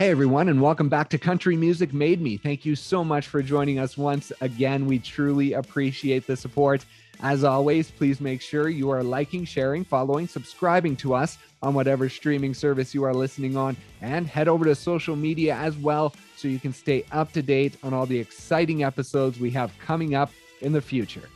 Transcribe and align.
Hey, 0.00 0.08
everyone, 0.08 0.48
and 0.48 0.62
welcome 0.62 0.88
back 0.88 1.10
to 1.10 1.18
Country 1.18 1.58
Music 1.58 1.92
Made 1.92 2.22
Me. 2.22 2.38
Thank 2.38 2.64
you 2.64 2.74
so 2.74 3.04
much 3.04 3.26
for 3.26 3.42
joining 3.42 3.78
us 3.78 3.98
once 3.98 4.32
again. 4.40 4.86
We 4.86 4.98
truly 4.98 5.52
appreciate 5.52 6.26
the 6.26 6.38
support. 6.38 6.86
As 7.22 7.44
always, 7.44 7.90
please 7.90 8.18
make 8.18 8.40
sure 8.40 8.70
you 8.70 8.88
are 8.88 9.02
liking, 9.02 9.44
sharing, 9.44 9.84
following, 9.84 10.26
subscribing 10.26 10.96
to 10.96 11.12
us 11.12 11.36
on 11.60 11.74
whatever 11.74 12.08
streaming 12.08 12.54
service 12.54 12.94
you 12.94 13.04
are 13.04 13.12
listening 13.12 13.58
on, 13.58 13.76
and 14.00 14.26
head 14.26 14.48
over 14.48 14.64
to 14.64 14.74
social 14.74 15.16
media 15.16 15.54
as 15.54 15.76
well 15.76 16.14
so 16.34 16.48
you 16.48 16.58
can 16.58 16.72
stay 16.72 17.04
up 17.12 17.30
to 17.32 17.42
date 17.42 17.76
on 17.82 17.92
all 17.92 18.06
the 18.06 18.18
exciting 18.18 18.82
episodes 18.82 19.38
we 19.38 19.50
have 19.50 19.70
coming 19.84 20.14
up 20.14 20.32
in 20.62 20.72
the 20.72 20.80
future. 20.80 21.28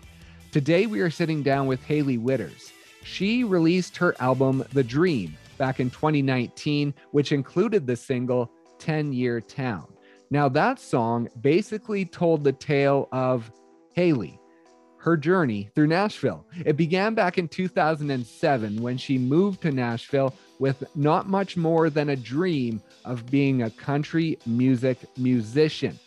Today, 0.52 0.86
we 0.86 1.02
are 1.02 1.10
sitting 1.10 1.42
down 1.42 1.66
with 1.66 1.84
Hailey 1.84 2.16
Whitters. 2.16 2.72
She 3.02 3.44
released 3.44 3.98
her 3.98 4.16
album, 4.20 4.64
The 4.72 4.82
Dream, 4.82 5.36
back 5.56 5.80
in 5.80 5.90
2019, 5.90 6.94
which 7.12 7.32
included 7.32 7.86
the 7.86 7.96
single 7.96 8.50
10 8.78 9.12
Year 9.12 9.40
Town. 9.40 9.86
Now, 10.30 10.48
that 10.48 10.78
song 10.80 11.28
basically 11.40 12.04
told 12.04 12.42
the 12.42 12.52
tale 12.52 13.08
of 13.12 13.50
Hailey, 13.92 14.38
her 14.98 15.16
journey 15.16 15.70
through 15.74 15.88
Nashville. 15.88 16.46
It 16.64 16.76
began 16.76 17.14
back 17.14 17.38
in 17.38 17.46
2007 17.46 18.82
when 18.82 18.96
she 18.96 19.18
moved 19.18 19.60
to 19.62 19.70
Nashville 19.70 20.34
with 20.58 20.82
not 20.96 21.28
much 21.28 21.56
more 21.56 21.90
than 21.90 22.08
a 22.08 22.16
dream 22.16 22.82
of 23.04 23.26
being 23.26 23.62
a 23.62 23.70
country 23.70 24.38
music 24.46 24.98
musician. 25.18 25.98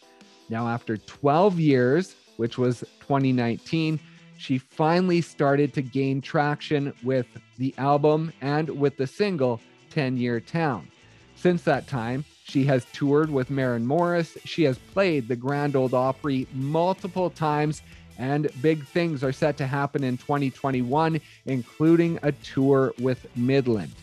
Now, 0.49 0.67
after 0.67 0.97
12 0.97 1.59
years, 1.59 2.15
which 2.37 2.57
was 2.57 2.79
2019, 3.01 3.99
she 4.37 4.57
finally 4.57 5.21
started 5.21 5.73
to 5.73 5.81
gain 5.81 6.21
traction 6.21 6.93
with 7.03 7.27
the 7.57 7.73
album 7.77 8.31
and 8.41 8.69
with 8.69 8.97
the 8.97 9.07
single 9.07 9.59
10 9.89 10.17
Year 10.17 10.39
Town. 10.39 10.87
Since 11.35 11.63
that 11.63 11.87
time, 11.87 12.25
she 12.47 12.63
has 12.65 12.85
toured 12.93 13.29
with 13.29 13.49
Maren 13.49 13.85
Morris. 13.85 14.37
She 14.45 14.63
has 14.63 14.77
played 14.77 15.27
the 15.27 15.35
Grand 15.35 15.75
Ole 15.75 15.93
Opry 15.93 16.47
multiple 16.53 17.29
times, 17.29 17.81
and 18.17 18.49
big 18.61 18.85
things 18.87 19.23
are 19.23 19.33
set 19.33 19.57
to 19.57 19.67
happen 19.67 20.03
in 20.03 20.17
2021, 20.17 21.19
including 21.45 22.19
a 22.23 22.31
tour 22.31 22.93
with 22.99 23.27
Midland. 23.35 23.93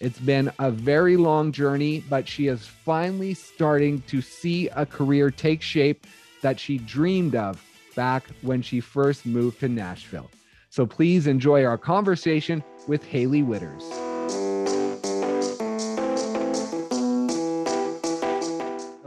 It's 0.00 0.18
been 0.18 0.50
a 0.58 0.70
very 0.70 1.16
long 1.16 1.52
journey, 1.52 2.04
but 2.10 2.26
she 2.26 2.48
is 2.48 2.66
finally 2.66 3.34
starting 3.34 4.02
to 4.08 4.20
see 4.20 4.68
a 4.70 4.84
career 4.84 5.30
take 5.30 5.62
shape 5.62 6.06
that 6.42 6.58
she 6.58 6.78
dreamed 6.78 7.36
of 7.36 7.64
back 7.94 8.24
when 8.40 8.62
she 8.62 8.80
first 8.80 9.24
moved 9.24 9.60
to 9.60 9.68
Nashville. 9.68 10.28
So 10.70 10.86
please 10.86 11.28
enjoy 11.28 11.64
our 11.64 11.78
conversation 11.78 12.64
with 12.88 13.04
Hailey 13.04 13.42
Whitters. 13.42 14.11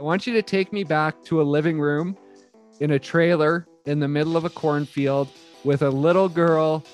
Want 0.06 0.24
you 0.24 0.32
to 0.34 0.42
take 0.42 0.72
me 0.72 0.84
back 0.84 1.20
to 1.24 1.42
a 1.42 1.44
living 1.44 1.80
room 1.80 2.16
in 2.78 2.92
a 2.92 2.98
trailer 2.98 3.66
in 3.86 3.98
the 3.98 4.06
middle 4.06 4.36
of 4.36 4.44
a 4.44 4.48
cornfield 4.48 5.28
with 5.64 5.82
a 5.82 5.90
little 5.90 6.28
girl 6.28 6.84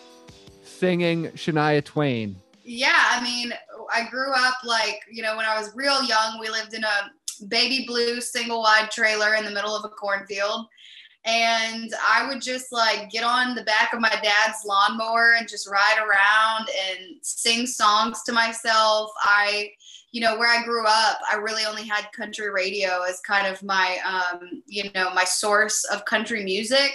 singing 0.65 1.27
Shania 1.33 1.85
Twain. 1.85 2.35
Yeah, 2.65 3.11
I 3.11 3.23
mean, 3.23 3.53
I 3.95 4.09
grew 4.09 4.33
up 4.33 4.55
like, 4.65 5.01
you 5.11 5.23
know, 5.23 5.37
when 5.37 5.45
I 5.45 5.61
was 5.61 5.73
real 5.75 6.03
young, 6.03 6.41
we 6.41 6.49
lived 6.49 6.73
in 6.73 6.85
a 6.85 7.45
baby 7.49 7.85
blue 7.87 8.19
single 8.23 8.63
wide 8.63 8.91
trailer 8.91 9.35
in 9.35 9.45
the 9.45 9.51
middle 9.51 9.77
of 9.77 9.85
a 9.85 9.91
cornfield 9.91 10.67
and 11.25 11.93
I 12.09 12.27
would 12.29 12.43
just 12.43 12.73
like 12.73 13.11
get 13.11 13.25
on 13.25 13.55
the 13.55 13.63
back 13.63 13.93
of 13.93 14.01
my 14.01 14.09
dad's 14.09 14.65
lawnmower 14.67 15.35
and 15.39 15.49
just 15.49 15.69
ride 15.69 15.99
around 15.99 16.69
and 16.89 17.17
sing 17.23 17.67
songs 17.67 18.23
to 18.25 18.33
myself. 18.33 19.11
I, 19.21 19.71
you 20.13 20.21
know, 20.21 20.39
where 20.39 20.49
I 20.49 20.63
grew 20.63 20.85
up, 20.87 21.19
I 21.31 21.37
really 21.37 21.65
only 21.65 21.85
had 21.85 22.13
country 22.13 22.51
radio 22.51 23.03
as 23.03 23.21
kind 23.21 23.47
of 23.47 23.63
my, 23.63 23.99
um, 24.07 24.63
you 24.67 24.91
know, 24.95 25.13
my 25.15 25.25
source 25.25 25.85
of 25.85 26.05
country 26.05 26.45
music. 26.45 26.93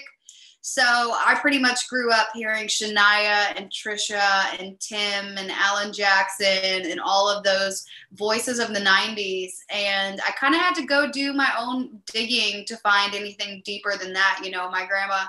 So 0.62 0.84
I 0.84 1.38
pretty 1.42 1.59
much 1.59 1.88
grew 1.88 2.12
up 2.12 2.28
hearing 2.34 2.68
Shania 2.68 3.53
and 3.56 3.72
Trisha 3.72 4.59
and 4.59 4.78
Tim 4.80 5.38
and 5.38 5.50
Alan 5.50 5.94
Jackson 5.94 6.92
and 6.92 7.00
all 7.00 7.30
of 7.30 7.44
those 7.44 7.86
voices 8.14 8.59
of 8.59 8.74
the 8.74 8.81
90s. 8.81 9.52
And 9.72 10.19
I 10.28 10.31
kind 10.31 10.53
of 10.53 10.62
had 10.62 10.75
to 10.75 10.86
go 10.86 11.09
do 11.09 11.34
my 11.34 11.50
own 11.58 12.02
digging 12.12 12.66
to 12.66 12.75
find 12.78 13.16
anything 13.16 13.62
deeper 13.66 13.96
than 13.97 14.13
that. 14.13 14.42
You 14.44 14.52
know, 14.52 14.69
my 14.69 14.86
grandma 14.86 15.24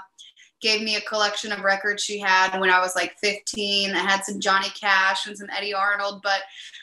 gave 0.60 0.82
me 0.82 0.96
a 0.96 1.00
collection 1.02 1.52
of 1.52 1.60
records 1.60 2.02
she 2.02 2.18
had 2.18 2.58
when 2.58 2.70
I 2.70 2.80
was 2.80 2.96
like 2.96 3.16
15. 3.20 3.92
I 3.92 3.98
had 3.98 4.24
some 4.24 4.40
Johnny 4.40 4.70
Cash 4.70 5.26
and 5.26 5.36
some 5.36 5.48
Eddy 5.56 5.72
Arnold, 5.72 6.20
but 6.22 6.40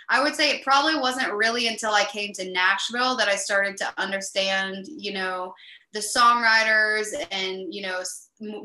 I 0.10 0.24
would 0.24 0.36
say 0.36 0.52
it 0.52 0.64
probably 0.64 0.96
wasn't 1.00 1.34
really 1.34 1.68
until 1.68 1.92
I 1.92 2.06
came 2.06 2.34
to 2.34 2.52
Nashville 2.52 3.18
that 3.18 3.28
I 3.28 3.36
started 3.36 3.78
to 3.78 3.94
understand, 3.98 4.86
you 4.88 5.14
know, 5.14 5.54
the 5.94 6.00
songwriters 6.00 7.08
and, 7.32 7.74
you 7.74 7.82
know, 7.82 8.04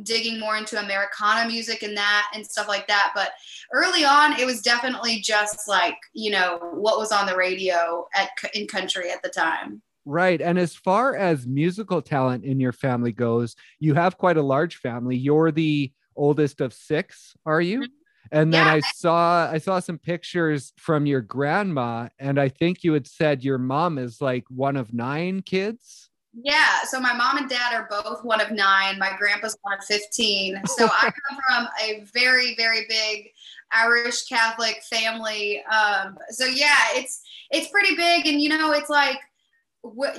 digging 0.03 0.41
more 0.41 0.57
into 0.57 0.83
Americana 0.83 1.49
music 1.49 1.83
and 1.83 1.97
that 1.97 2.31
and 2.35 2.45
stuff 2.45 2.67
like 2.67 2.89
that. 2.89 3.13
But 3.15 3.31
early 3.73 4.05
on, 4.05 4.39
it 4.39 4.45
was 4.45 4.63
definitely 4.63 5.21
just 5.21 5.69
like, 5.69 5.97
you 6.13 6.33
know, 6.33 6.59
what 6.75 6.99
was 6.99 7.13
on 7.13 7.27
the 7.27 7.37
radio 7.37 8.09
at 8.15 8.31
in 8.55 8.67
country 8.67 9.11
at 9.11 9.23
the 9.23 9.29
time. 9.29 9.81
Right. 10.05 10.41
And 10.41 10.59
as 10.59 10.75
far 10.75 11.15
as 11.17 11.47
musical 11.47 12.01
talent 12.03 12.45
in 12.45 12.59
your 12.59 12.73
family 12.73 13.13
goes, 13.13 13.55
you 13.79 13.95
have 13.95 14.19
quite 14.19 14.37
a 14.37 14.43
large 14.43 14.77
family. 14.77 15.17
You're 15.17 15.53
the 15.53 15.93
oldest 16.17 16.61
of 16.61 16.73
six, 16.73 17.37
are 17.45 17.61
you? 17.61 17.81
Mm-hmm. 17.81 17.93
And 18.33 18.55
then 18.55 18.67
yeah. 18.67 18.75
I 18.75 18.81
saw 18.95 19.51
I 19.51 19.59
saw 19.59 19.81
some 19.81 19.99
pictures 19.99 20.73
from 20.77 21.05
your 21.05 21.21
grandma 21.21 22.09
and 22.19 22.39
I 22.39 22.49
think 22.49 22.85
you 22.85 22.93
had 22.93 23.07
said 23.07 23.43
your 23.43 23.59
mom 23.59 23.99
is 23.99 24.21
like 24.21 24.45
one 24.49 24.77
of 24.77 24.95
nine 24.95 25.43
kids. 25.43 26.11
Yeah, 26.33 26.85
so 26.85 27.01
my 27.01 27.13
mom 27.13 27.39
and 27.39 27.49
dad 27.49 27.75
are 27.75 27.89
both 27.91 28.25
one 28.25 28.41
of 28.41 28.53
nine. 28.53 28.99
My 28.99 29.17
grandpa's 29.19 29.57
one 29.63 29.77
of 29.77 29.85
15. 29.85 30.61
So 30.67 30.87
I 30.87 31.11
come 31.29 31.39
from 31.49 31.69
a 31.83 32.05
very, 32.15 32.55
very 32.55 32.87
big 32.89 33.31
Irish 33.73 34.27
Catholic 34.27 34.81
family. 34.89 35.63
Um, 35.65 36.17
so 36.31 36.45
yeah, 36.45 36.77
it's 36.93 37.23
it's 37.51 37.69
pretty 37.69 37.97
big, 37.97 38.27
and 38.27 38.41
you 38.41 38.49
know, 38.49 38.71
it's 38.73 38.91
like, 38.91 39.19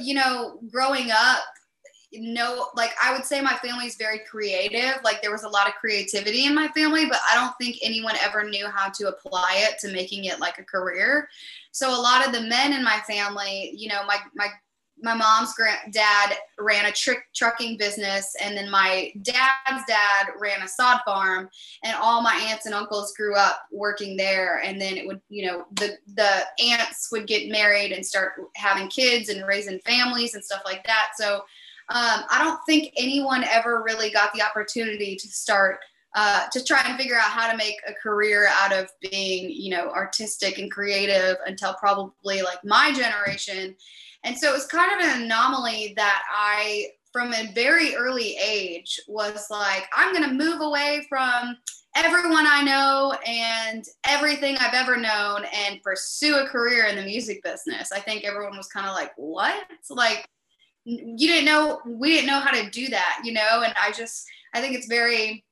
you 0.02 0.14
know, 0.14 0.60
growing 0.72 1.12
up, 1.12 1.44
no, 2.14 2.68
like 2.76 2.92
I 3.02 3.14
would 3.14 3.26
say 3.26 3.40
my 3.40 3.56
family 3.56 3.86
is 3.86 3.96
very 3.96 4.20
creative. 4.20 5.02
Like 5.04 5.22
there 5.22 5.32
was 5.32 5.44
a 5.44 5.50
lot 5.50 5.68
of 5.68 5.76
creativity 5.76 6.46
in 6.46 6.54
my 6.54 6.68
family, 6.70 7.06
but 7.06 7.20
I 7.30 7.36
don't 7.36 7.54
think 7.60 7.78
anyone 7.82 8.16
ever 8.22 8.50
knew 8.50 8.68
how 8.68 8.90
to 8.90 9.08
apply 9.08 9.66
it 9.68 9.80
to 9.80 9.94
making 9.94 10.26
it 10.26 10.40
like 10.40 10.58
a 10.58 10.64
career. 10.64 11.30
So 11.72 11.90
a 11.90 12.02
lot 12.02 12.26
of 12.26 12.34
the 12.34 12.42
men 12.42 12.74
in 12.74 12.84
my 12.84 13.00
family, 13.08 13.72
you 13.76 13.88
know, 13.88 14.04
my 14.06 14.18
my 14.36 14.48
my 15.02 15.14
mom's 15.14 15.54
grand- 15.54 15.94
dad 15.94 16.36
ran 16.60 16.86
a 16.86 16.92
tr- 16.92 17.26
trucking 17.34 17.78
business 17.78 18.36
and 18.42 18.56
then 18.56 18.70
my 18.70 19.12
dad's 19.22 19.86
dad 19.88 20.28
ran 20.40 20.62
a 20.62 20.68
sod 20.68 21.00
farm 21.06 21.50
and 21.84 21.96
all 21.96 22.22
my 22.22 22.36
aunts 22.50 22.66
and 22.66 22.76
uncles 22.76 23.14
grew 23.14 23.36
up 23.36 23.62
working 23.72 24.16
there. 24.16 24.62
And 24.64 24.80
then 24.80 24.98
it 24.98 25.08
would 25.08 25.22
you 25.30 25.48
know 25.48 25.66
the 25.74 25.98
the 26.16 26.44
aunts 26.64 27.10
would 27.12 27.28
get 27.28 27.52
married 27.52 27.92
and 27.92 28.06
start 28.06 28.34
having 28.56 28.88
kids 28.88 29.30
and 29.30 29.48
raising 29.48 29.80
families 29.80 30.36
and 30.36 30.44
stuff 30.44 30.62
like 30.66 30.84
that. 30.86 31.12
So 31.16 31.44
um, 31.90 32.24
i 32.30 32.42
don't 32.44 32.60
think 32.66 32.94
anyone 32.96 33.44
ever 33.44 33.84
really 33.84 34.10
got 34.10 34.32
the 34.34 34.42
opportunity 34.42 35.16
to 35.16 35.28
start 35.28 35.80
uh, 36.14 36.46
to 36.52 36.64
try 36.64 36.84
and 36.86 36.98
figure 36.98 37.16
out 37.16 37.30
how 37.30 37.50
to 37.50 37.56
make 37.56 37.78
a 37.88 37.94
career 37.94 38.50
out 38.62 38.74
of 38.74 38.90
being 39.00 39.50
you 39.50 39.70
know 39.72 39.90
artistic 39.90 40.58
and 40.58 40.72
creative 40.72 41.38
until 41.46 41.74
probably 41.76 42.42
like 42.42 42.64
my 42.64 42.92
generation 42.92 43.76
and 44.24 44.38
so 44.38 44.50
it 44.50 44.54
was 44.54 44.68
kind 44.68 44.92
of 44.92 45.08
an 45.08 45.24
anomaly 45.24 45.94
that 45.98 46.24
I, 46.32 46.88
from 47.12 47.34
a 47.34 47.52
very 47.54 47.96
early 47.96 48.38
age, 48.38 49.00
was 49.08 49.48
like, 49.50 49.88
I'm 49.96 50.14
going 50.14 50.28
to 50.28 50.34
move 50.34 50.62
away 50.62 51.06
from 51.10 51.58
everyone 51.96 52.46
I 52.48 52.62
know 52.64 53.14
and 53.26 53.84
everything 54.08 54.56
I've 54.58 54.74
ever 54.74 54.96
known 54.96 55.44
and 55.54 55.82
pursue 55.82 56.38
a 56.38 56.48
career 56.48 56.86
in 56.86 56.96
the 56.96 57.04
music 57.04 57.44
business. 57.44 57.92
I 57.92 58.00
think 58.00 58.24
everyone 58.24 58.56
was 58.56 58.68
kind 58.68 58.88
of 58.88 58.94
like, 58.94 59.12
what? 59.18 59.66
It's 59.72 59.92
like, 59.92 60.26
you 60.86 61.28
didn't 61.28 61.46
know, 61.46 61.82
we 61.86 62.10
didn't 62.12 62.28
know 62.28 62.40
how 62.40 62.52
to 62.52 62.70
do 62.70 62.88
that, 62.90 63.22
you 63.24 63.34
know? 63.34 63.64
And 63.64 63.74
I 63.82 63.92
just, 63.92 64.26
I 64.54 64.62
think 64.62 64.76
it's 64.76 64.88
very 64.88 65.44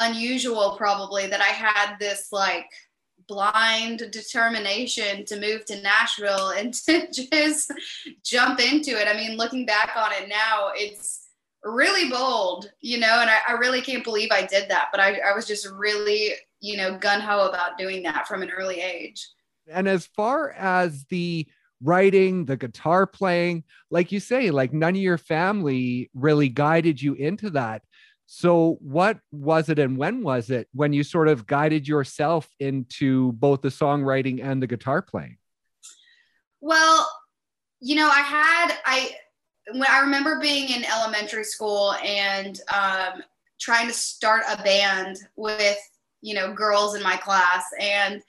unusual 0.00 0.76
probably 0.76 1.26
that 1.26 1.40
I 1.40 1.46
had 1.46 1.96
this 1.98 2.28
like, 2.30 2.66
blind 3.30 4.02
determination 4.10 5.24
to 5.24 5.38
move 5.38 5.64
to 5.64 5.80
Nashville 5.80 6.50
and 6.56 6.74
to 6.74 7.06
just 7.12 7.72
jump 8.24 8.60
into 8.60 8.90
it. 8.90 9.06
I 9.06 9.14
mean, 9.14 9.36
looking 9.36 9.64
back 9.64 9.92
on 9.96 10.10
it 10.12 10.28
now, 10.28 10.70
it's 10.74 11.28
really 11.62 12.10
bold, 12.10 12.70
you 12.80 12.98
know, 12.98 13.20
and 13.20 13.30
I, 13.30 13.38
I 13.48 13.52
really 13.52 13.82
can't 13.82 14.02
believe 14.02 14.30
I 14.32 14.46
did 14.46 14.68
that. 14.70 14.88
But 14.90 15.00
I, 15.00 15.18
I 15.18 15.34
was 15.34 15.46
just 15.46 15.68
really, 15.70 16.32
you 16.60 16.76
know, 16.76 16.98
gun 16.98 17.20
ho 17.20 17.48
about 17.48 17.78
doing 17.78 18.02
that 18.02 18.26
from 18.26 18.42
an 18.42 18.50
early 18.50 18.80
age. 18.80 19.26
And 19.70 19.86
as 19.86 20.06
far 20.06 20.50
as 20.50 21.04
the 21.04 21.46
writing, 21.82 22.46
the 22.46 22.56
guitar 22.56 23.06
playing, 23.06 23.64
like 23.90 24.10
you 24.10 24.18
say, 24.20 24.50
like 24.50 24.72
none 24.72 24.94
of 24.94 25.00
your 25.00 25.18
family 25.18 26.10
really 26.14 26.48
guided 26.48 27.00
you 27.00 27.14
into 27.14 27.50
that. 27.50 27.82
So, 28.32 28.78
what 28.80 29.18
was 29.32 29.68
it 29.70 29.80
and 29.80 29.96
when 29.96 30.22
was 30.22 30.50
it 30.50 30.68
when 30.72 30.92
you 30.92 31.02
sort 31.02 31.26
of 31.26 31.48
guided 31.48 31.88
yourself 31.88 32.48
into 32.60 33.32
both 33.32 33.60
the 33.60 33.70
songwriting 33.70 34.40
and 34.40 34.62
the 34.62 34.68
guitar 34.68 35.02
playing? 35.02 35.36
Well, 36.60 37.10
you 37.80 37.96
know, 37.96 38.08
I 38.08 38.20
had 38.20 38.78
I 38.86 39.10
when 39.72 39.84
I 39.90 39.98
remember 40.02 40.38
being 40.38 40.70
in 40.70 40.84
elementary 40.84 41.42
school 41.42 41.94
and 41.94 42.60
um, 42.72 43.20
trying 43.60 43.88
to 43.88 43.92
start 43.92 44.44
a 44.48 44.62
band 44.62 45.16
with 45.34 45.80
you 46.22 46.36
know 46.36 46.52
girls 46.52 46.94
in 46.94 47.02
my 47.02 47.16
class 47.16 47.64
and 47.80 48.22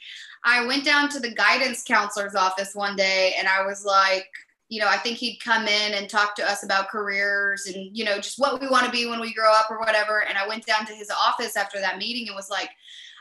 I 0.44 0.66
went 0.66 0.84
down 0.84 1.10
to 1.10 1.20
the 1.20 1.36
guidance 1.36 1.84
counselor's 1.84 2.34
office 2.34 2.74
one 2.74 2.96
day 2.96 3.36
and 3.38 3.48
I 3.48 3.68
was 3.68 3.86
like, 3.86 4.26
you 4.72 4.80
know, 4.80 4.88
I 4.88 4.96
think 4.96 5.18
he'd 5.18 5.36
come 5.44 5.68
in 5.68 5.94
and 5.96 6.10
talk 6.10 6.34
to 6.36 6.50
us 6.50 6.64
about 6.64 6.88
careers 6.88 7.66
and, 7.66 7.96
you 7.96 8.06
know, 8.06 8.16
just 8.16 8.40
what 8.40 8.62
we 8.62 8.70
want 8.70 8.86
to 8.86 8.92
be 8.92 9.06
when 9.06 9.20
we 9.20 9.34
grow 9.34 9.52
up 9.52 9.70
or 9.70 9.78
whatever. 9.78 10.24
And 10.24 10.38
I 10.38 10.48
went 10.48 10.66
down 10.66 10.86
to 10.86 10.94
his 10.94 11.12
office 11.12 11.58
after 11.58 11.82
that 11.82 11.98
meeting 11.98 12.28
and 12.28 12.38
was 12.38 12.50
like, 12.50 12.70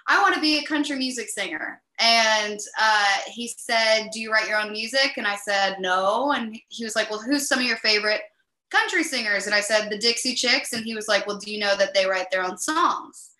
I 0.07 0.23
want 0.23 0.37
to 0.37 0.41
be 0.41 0.59
a 0.59 0.65
country 0.65 0.97
music 0.97 1.29
singer. 1.29 1.83
And 1.99 2.61
uh, 2.81 3.17
he 3.27 3.49
said, 3.49 4.11
Do 4.13 4.21
you 4.21 4.31
write 4.31 4.49
your 4.49 4.61
own 4.61 4.71
music? 4.71 5.15
And 5.17 5.27
I 5.27 5.35
said, 5.35 5.79
No. 5.81 6.31
And 6.31 6.57
he 6.69 6.85
was 6.85 6.95
like, 6.95 7.11
Well, 7.11 7.21
who's 7.21 7.49
some 7.49 7.59
of 7.59 7.65
your 7.65 7.79
favorite 7.79 8.23
country 8.71 9.03
singers? 9.03 9.47
And 9.47 9.55
I 9.55 9.61
said, 9.61 9.91
The 9.91 9.99
Dixie 9.99 10.37
Chicks. 10.37 10.73
And 10.73 10.85
he 10.85 10.95
was 10.95 11.09
like, 11.09 11.27
Well, 11.27 11.39
do 11.39 11.53
you 11.53 11.59
know 11.59 11.77
that 11.77 11.95
they 11.95 12.07
write 12.07 12.31
their 12.31 12.45
own 12.45 12.59
songs? 12.59 13.31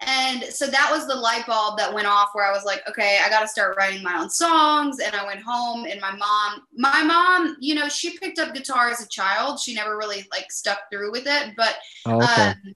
And 0.00 0.44
so 0.44 0.66
that 0.66 0.88
was 0.90 1.06
the 1.06 1.14
light 1.14 1.46
bulb 1.46 1.78
that 1.78 1.92
went 1.92 2.06
off 2.06 2.30
where 2.32 2.46
I 2.46 2.52
was 2.52 2.64
like, 2.64 2.82
okay, 2.88 3.18
I 3.24 3.28
got 3.28 3.40
to 3.40 3.48
start 3.48 3.76
writing 3.76 4.02
my 4.02 4.18
own 4.18 4.30
songs. 4.30 4.98
And 5.00 5.14
I 5.14 5.24
went 5.24 5.40
home 5.40 5.84
and 5.84 6.00
my 6.00 6.14
mom, 6.14 6.62
my 6.76 7.02
mom, 7.02 7.56
you 7.60 7.74
know, 7.74 7.88
she 7.88 8.18
picked 8.18 8.38
up 8.38 8.54
guitar 8.54 8.90
as 8.90 9.02
a 9.02 9.08
child. 9.08 9.60
She 9.60 9.74
never 9.74 9.96
really 9.96 10.26
like 10.30 10.50
stuck 10.50 10.90
through 10.90 11.12
with 11.12 11.26
it, 11.26 11.54
but 11.56 11.76
oh, 12.06 12.22
okay. 12.22 12.42
um, 12.42 12.74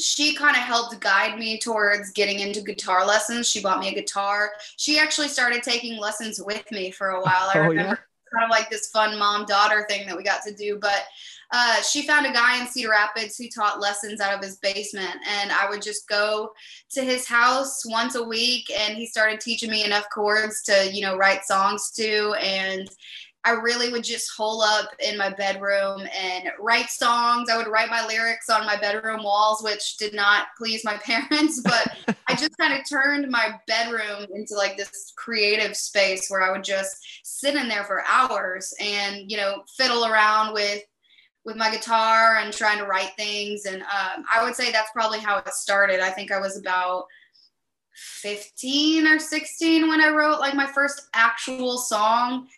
she 0.00 0.34
kind 0.34 0.56
of 0.56 0.62
helped 0.62 0.98
guide 1.00 1.38
me 1.38 1.58
towards 1.58 2.10
getting 2.12 2.40
into 2.40 2.60
guitar 2.60 3.06
lessons. 3.06 3.48
She 3.48 3.62
bought 3.62 3.80
me 3.80 3.88
a 3.88 3.94
guitar. 3.94 4.52
She 4.76 4.98
actually 4.98 5.28
started 5.28 5.62
taking 5.62 5.98
lessons 5.98 6.40
with 6.44 6.68
me 6.70 6.90
for 6.90 7.10
a 7.10 7.22
while. 7.22 7.50
I 7.52 7.52
oh, 7.56 7.60
remember 7.62 7.80
yeah? 7.80 8.38
kind 8.38 8.44
of 8.44 8.50
like 8.50 8.70
this 8.70 8.88
fun 8.88 9.18
mom 9.18 9.44
daughter 9.46 9.86
thing 9.88 10.06
that 10.06 10.16
we 10.16 10.24
got 10.24 10.42
to 10.42 10.54
do. 10.54 10.78
But 10.80 11.02
uh, 11.56 11.80
she 11.82 12.02
found 12.02 12.26
a 12.26 12.32
guy 12.32 12.60
in 12.60 12.66
Cedar 12.66 12.90
Rapids 12.90 13.36
who 13.36 13.48
taught 13.48 13.80
lessons 13.80 14.20
out 14.20 14.34
of 14.34 14.42
his 14.42 14.56
basement. 14.56 15.14
And 15.24 15.52
I 15.52 15.68
would 15.70 15.82
just 15.82 16.08
go 16.08 16.50
to 16.90 17.00
his 17.00 17.28
house 17.28 17.86
once 17.86 18.16
a 18.16 18.24
week 18.24 18.72
and 18.76 18.96
he 18.96 19.06
started 19.06 19.38
teaching 19.40 19.70
me 19.70 19.84
enough 19.84 20.06
chords 20.12 20.62
to, 20.64 20.90
you 20.92 21.00
know, 21.00 21.16
write 21.16 21.44
songs 21.44 21.92
to. 21.92 22.32
And 22.42 22.90
I 23.44 23.52
really 23.52 23.92
would 23.92 24.02
just 24.02 24.32
hole 24.36 24.62
up 24.62 24.88
in 24.98 25.16
my 25.16 25.30
bedroom 25.30 26.08
and 26.12 26.50
write 26.58 26.90
songs. 26.90 27.48
I 27.48 27.56
would 27.56 27.68
write 27.68 27.88
my 27.88 28.04
lyrics 28.04 28.50
on 28.50 28.66
my 28.66 28.76
bedroom 28.76 29.22
walls, 29.22 29.62
which 29.62 29.96
did 29.96 30.12
not 30.12 30.48
please 30.58 30.84
my 30.84 30.96
parents, 31.04 31.60
but 31.60 32.16
I 32.26 32.34
just 32.36 32.58
kind 32.58 32.74
of 32.74 32.80
turned 32.88 33.30
my 33.30 33.60
bedroom 33.68 34.26
into 34.34 34.56
like 34.56 34.76
this 34.76 35.12
creative 35.16 35.76
space 35.76 36.28
where 36.28 36.42
I 36.42 36.50
would 36.50 36.64
just 36.64 36.96
sit 37.22 37.54
in 37.54 37.68
there 37.68 37.84
for 37.84 38.02
hours 38.10 38.74
and, 38.80 39.30
you 39.30 39.36
know, 39.36 39.62
fiddle 39.76 40.04
around 40.04 40.52
with 40.52 40.82
with 41.44 41.56
my 41.56 41.70
guitar 41.70 42.36
and 42.36 42.52
trying 42.52 42.78
to 42.78 42.86
write 42.86 43.12
things. 43.16 43.66
And 43.66 43.82
um, 43.82 44.24
I 44.32 44.42
would 44.42 44.54
say 44.54 44.72
that's 44.72 44.90
probably 44.92 45.20
how 45.20 45.38
it 45.38 45.48
started. 45.52 46.00
I 46.00 46.10
think 46.10 46.32
I 46.32 46.40
was 46.40 46.56
about 46.56 47.06
15 47.94 49.06
or 49.06 49.18
16 49.18 49.88
when 49.88 50.00
I 50.00 50.08
wrote 50.08 50.40
like 50.40 50.54
my 50.54 50.66
first 50.66 51.08
actual 51.14 51.78
song. 51.78 52.48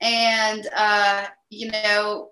And, 0.00 0.68
uh, 0.74 1.26
you 1.50 1.70
know, 1.70 2.30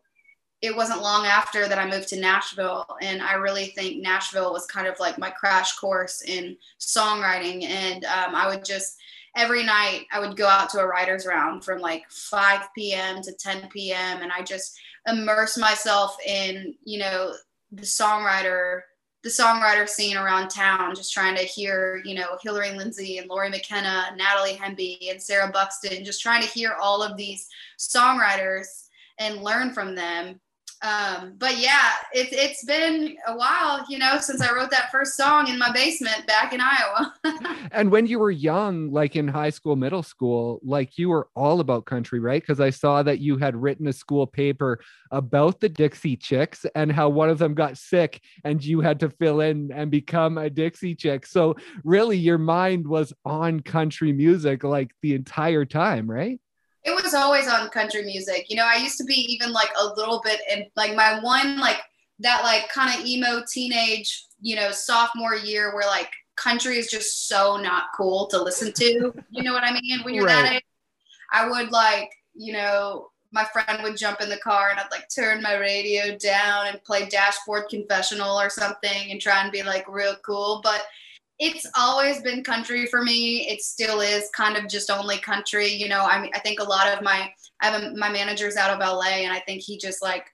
it 0.62 0.74
wasn't 0.74 1.02
long 1.02 1.26
after 1.26 1.68
that 1.68 1.78
I 1.78 1.90
moved 1.90 2.08
to 2.08 2.20
Nashville. 2.20 2.86
And 3.02 3.20
I 3.20 3.34
really 3.34 3.66
think 3.66 4.02
Nashville 4.02 4.52
was 4.52 4.66
kind 4.66 4.86
of 4.86 4.98
like 4.98 5.18
my 5.18 5.30
crash 5.30 5.76
course 5.76 6.22
in 6.22 6.56
songwriting. 6.80 7.64
And 7.64 8.04
um, 8.04 8.34
I 8.34 8.46
would 8.48 8.64
just, 8.64 8.96
every 9.36 9.64
night, 9.64 10.06
I 10.12 10.20
would 10.20 10.36
go 10.36 10.46
out 10.46 10.70
to 10.70 10.80
a 10.80 10.86
writer's 10.86 11.26
round 11.26 11.64
from 11.64 11.80
like 11.80 12.10
5 12.10 12.68
p.m. 12.74 13.22
to 13.22 13.32
10 13.32 13.68
p.m. 13.68 14.22
And 14.22 14.32
I 14.32 14.42
just, 14.42 14.78
immerse 15.06 15.58
myself 15.58 16.16
in 16.26 16.74
you 16.84 16.98
know 16.98 17.34
the 17.72 17.82
songwriter 17.82 18.80
the 19.22 19.28
songwriter 19.28 19.88
scene 19.88 20.16
around 20.16 20.48
town 20.48 20.94
just 20.94 21.12
trying 21.12 21.36
to 21.36 21.42
hear 21.42 22.00
you 22.04 22.14
know 22.14 22.38
hillary 22.42 22.70
lindsey 22.70 23.18
and 23.18 23.28
lori 23.28 23.50
mckenna 23.50 24.06
natalie 24.16 24.56
hemby 24.56 25.10
and 25.10 25.22
sarah 25.22 25.50
buxton 25.52 26.04
just 26.04 26.22
trying 26.22 26.42
to 26.42 26.48
hear 26.48 26.74
all 26.80 27.02
of 27.02 27.16
these 27.16 27.48
songwriters 27.78 28.88
and 29.18 29.42
learn 29.42 29.72
from 29.72 29.94
them 29.94 30.40
um, 30.84 31.32
but 31.38 31.56
yeah, 31.56 31.92
it, 32.12 32.28
it's 32.30 32.62
been 32.62 33.16
a 33.26 33.34
while, 33.34 33.86
you 33.88 33.96
know, 33.96 34.18
since 34.20 34.42
I 34.42 34.52
wrote 34.52 34.70
that 34.70 34.90
first 34.92 35.16
song 35.16 35.48
in 35.48 35.58
my 35.58 35.72
basement 35.72 36.26
back 36.26 36.52
in 36.52 36.60
Iowa. 36.60 37.14
and 37.72 37.90
when 37.90 38.06
you 38.06 38.18
were 38.18 38.30
young, 38.30 38.92
like 38.92 39.16
in 39.16 39.26
high 39.26 39.48
school, 39.48 39.76
middle 39.76 40.02
school, 40.02 40.60
like 40.62 40.98
you 40.98 41.08
were 41.08 41.28
all 41.34 41.60
about 41.60 41.86
country, 41.86 42.20
right? 42.20 42.42
Because 42.42 42.60
I 42.60 42.68
saw 42.68 43.02
that 43.02 43.20
you 43.20 43.38
had 43.38 43.56
written 43.56 43.86
a 43.86 43.94
school 43.94 44.26
paper 44.26 44.78
about 45.10 45.58
the 45.58 45.70
Dixie 45.70 46.18
Chicks 46.18 46.66
and 46.74 46.92
how 46.92 47.08
one 47.08 47.30
of 47.30 47.38
them 47.38 47.54
got 47.54 47.78
sick 47.78 48.20
and 48.44 48.62
you 48.62 48.82
had 48.82 49.00
to 49.00 49.08
fill 49.08 49.40
in 49.40 49.72
and 49.72 49.90
become 49.90 50.36
a 50.36 50.50
Dixie 50.50 50.94
Chick. 50.94 51.24
So 51.24 51.56
really, 51.82 52.18
your 52.18 52.38
mind 52.38 52.86
was 52.86 53.14
on 53.24 53.60
country 53.60 54.12
music 54.12 54.64
like 54.64 54.90
the 55.00 55.14
entire 55.14 55.64
time, 55.64 56.10
right? 56.10 56.38
It 56.84 57.02
was 57.02 57.14
always 57.14 57.48
on 57.48 57.68
country 57.70 58.04
music. 58.04 58.46
You 58.50 58.56
know, 58.56 58.66
I 58.66 58.76
used 58.76 58.98
to 58.98 59.04
be 59.04 59.14
even 59.32 59.52
like 59.52 59.70
a 59.80 59.86
little 59.96 60.20
bit 60.24 60.40
in 60.50 60.66
like 60.76 60.94
my 60.94 61.18
one 61.20 61.58
like 61.58 61.80
that 62.20 62.42
like 62.42 62.68
kind 62.68 62.98
of 62.98 63.06
emo 63.06 63.42
teenage, 63.50 64.26
you 64.40 64.54
know, 64.56 64.70
sophomore 64.70 65.34
year 65.34 65.74
where 65.74 65.86
like 65.86 66.10
country 66.36 66.78
is 66.78 66.90
just 66.90 67.28
so 67.28 67.56
not 67.56 67.84
cool 67.96 68.26
to 68.26 68.42
listen 68.42 68.72
to. 68.74 69.12
you 69.30 69.42
know 69.42 69.52
what 69.52 69.64
I 69.64 69.72
mean? 69.72 70.00
When 70.02 70.14
you're 70.14 70.26
right. 70.26 70.42
that 70.42 70.52
age, 70.54 70.62
I 71.32 71.48
would 71.48 71.72
like, 71.72 72.10
you 72.34 72.52
know, 72.52 73.10
my 73.32 73.44
friend 73.44 73.82
would 73.82 73.96
jump 73.96 74.20
in 74.20 74.28
the 74.28 74.36
car 74.36 74.70
and 74.70 74.78
I'd 74.78 74.90
like 74.92 75.08
turn 75.08 75.42
my 75.42 75.56
radio 75.56 76.16
down 76.18 76.68
and 76.68 76.84
play 76.84 77.06
Dashboard 77.08 77.64
Confessional 77.68 78.38
or 78.40 78.48
something 78.48 79.10
and 79.10 79.20
try 79.20 79.42
and 79.42 79.50
be 79.50 79.62
like 79.62 79.88
real 79.88 80.14
cool. 80.24 80.60
But 80.62 80.82
it's 81.38 81.66
always 81.76 82.22
been 82.22 82.44
country 82.44 82.86
for 82.86 83.02
me. 83.02 83.48
It 83.48 83.60
still 83.60 84.00
is 84.00 84.30
kind 84.34 84.56
of 84.56 84.68
just 84.68 84.90
only 84.90 85.18
country. 85.18 85.68
You 85.68 85.88
know, 85.88 86.02
I 86.02 86.20
mean, 86.20 86.30
I 86.34 86.38
think 86.38 86.60
a 86.60 86.64
lot 86.64 86.86
of 86.86 87.02
my, 87.02 87.32
I 87.60 87.66
have 87.66 87.82
a, 87.82 87.96
my 87.96 88.08
manager's 88.08 88.56
out 88.56 88.70
of 88.70 88.78
LA 88.78 89.22
and 89.22 89.32
I 89.32 89.40
think 89.40 89.62
he 89.62 89.76
just 89.76 90.02
like 90.02 90.26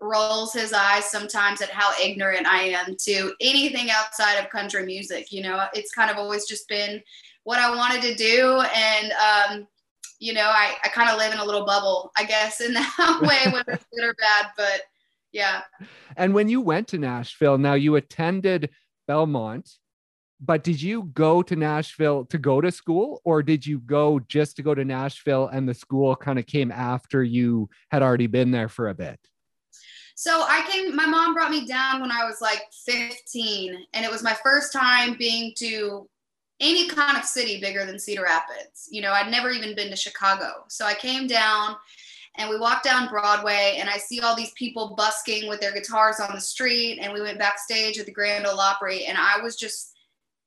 rolls 0.00 0.52
his 0.52 0.72
eyes 0.72 1.04
sometimes 1.04 1.60
at 1.60 1.70
how 1.70 1.92
ignorant 2.02 2.46
I 2.46 2.62
am 2.62 2.96
to 3.04 3.32
anything 3.40 3.90
outside 3.90 4.36
of 4.36 4.50
country 4.50 4.84
music. 4.84 5.30
You 5.30 5.42
know, 5.42 5.66
it's 5.72 5.92
kind 5.92 6.10
of 6.10 6.16
always 6.16 6.46
just 6.46 6.66
been 6.68 7.00
what 7.44 7.58
I 7.58 7.74
wanted 7.74 8.02
to 8.02 8.14
do. 8.14 8.62
And, 8.74 9.12
um, 9.12 9.68
you 10.18 10.32
know, 10.32 10.50
I, 10.52 10.74
I 10.82 10.88
kind 10.88 11.10
of 11.10 11.16
live 11.16 11.32
in 11.32 11.38
a 11.38 11.44
little 11.44 11.64
bubble, 11.64 12.10
I 12.16 12.24
guess, 12.24 12.60
in 12.60 12.74
that 12.74 13.18
way, 13.22 13.52
whether 13.52 13.72
it's 13.72 13.86
good 13.94 14.04
or 14.04 14.14
bad. 14.14 14.46
But 14.56 14.82
yeah. 15.32 15.62
And 16.16 16.34
when 16.34 16.48
you 16.48 16.60
went 16.60 16.88
to 16.88 16.98
Nashville, 16.98 17.58
now 17.58 17.74
you 17.74 17.94
attended 17.94 18.70
Belmont 19.06 19.70
but 20.40 20.64
did 20.64 20.80
you 20.80 21.04
go 21.14 21.42
to 21.42 21.54
Nashville 21.54 22.24
to 22.26 22.38
go 22.38 22.60
to 22.60 22.72
school 22.72 23.20
or 23.24 23.42
did 23.42 23.66
you 23.66 23.78
go 23.80 24.18
just 24.20 24.56
to 24.56 24.62
go 24.62 24.74
to 24.74 24.84
Nashville 24.84 25.48
and 25.48 25.68
the 25.68 25.74
school 25.74 26.16
kind 26.16 26.38
of 26.38 26.46
came 26.46 26.72
after 26.72 27.22
you 27.22 27.68
had 27.90 28.02
already 28.02 28.26
been 28.26 28.50
there 28.50 28.68
for 28.68 28.88
a 28.88 28.94
bit? 28.94 29.20
So 30.14 30.44
I 30.46 30.66
came, 30.70 30.94
my 30.94 31.06
mom 31.06 31.34
brought 31.34 31.50
me 31.50 31.66
down 31.66 32.00
when 32.00 32.10
I 32.10 32.24
was 32.24 32.42
like 32.42 32.62
15, 32.84 33.86
and 33.94 34.04
it 34.04 34.10
was 34.10 34.22
my 34.22 34.36
first 34.42 34.72
time 34.72 35.16
being 35.18 35.52
to 35.56 36.08
any 36.60 36.88
kind 36.88 37.16
of 37.16 37.24
city 37.24 37.58
bigger 37.58 37.86
than 37.86 37.98
Cedar 37.98 38.24
Rapids. 38.24 38.86
You 38.90 39.00
know, 39.00 39.12
I'd 39.12 39.30
never 39.30 39.50
even 39.50 39.74
been 39.74 39.88
to 39.88 39.96
Chicago. 39.96 40.64
So 40.68 40.84
I 40.84 40.92
came 40.92 41.26
down 41.26 41.76
and 42.36 42.50
we 42.50 42.58
walked 42.58 42.84
down 42.84 43.08
Broadway, 43.08 43.78
and 43.80 43.88
I 43.88 43.96
see 43.96 44.20
all 44.20 44.36
these 44.36 44.52
people 44.52 44.94
busking 44.94 45.48
with 45.48 45.60
their 45.60 45.72
guitars 45.72 46.20
on 46.20 46.34
the 46.34 46.40
street. 46.40 46.98
And 47.00 47.12
we 47.12 47.22
went 47.22 47.38
backstage 47.38 47.98
at 47.98 48.06
the 48.06 48.12
Grand 48.12 48.46
Ole 48.46 48.60
Opry, 48.60 49.06
and 49.06 49.18
I 49.18 49.40
was 49.42 49.56
just 49.56 49.89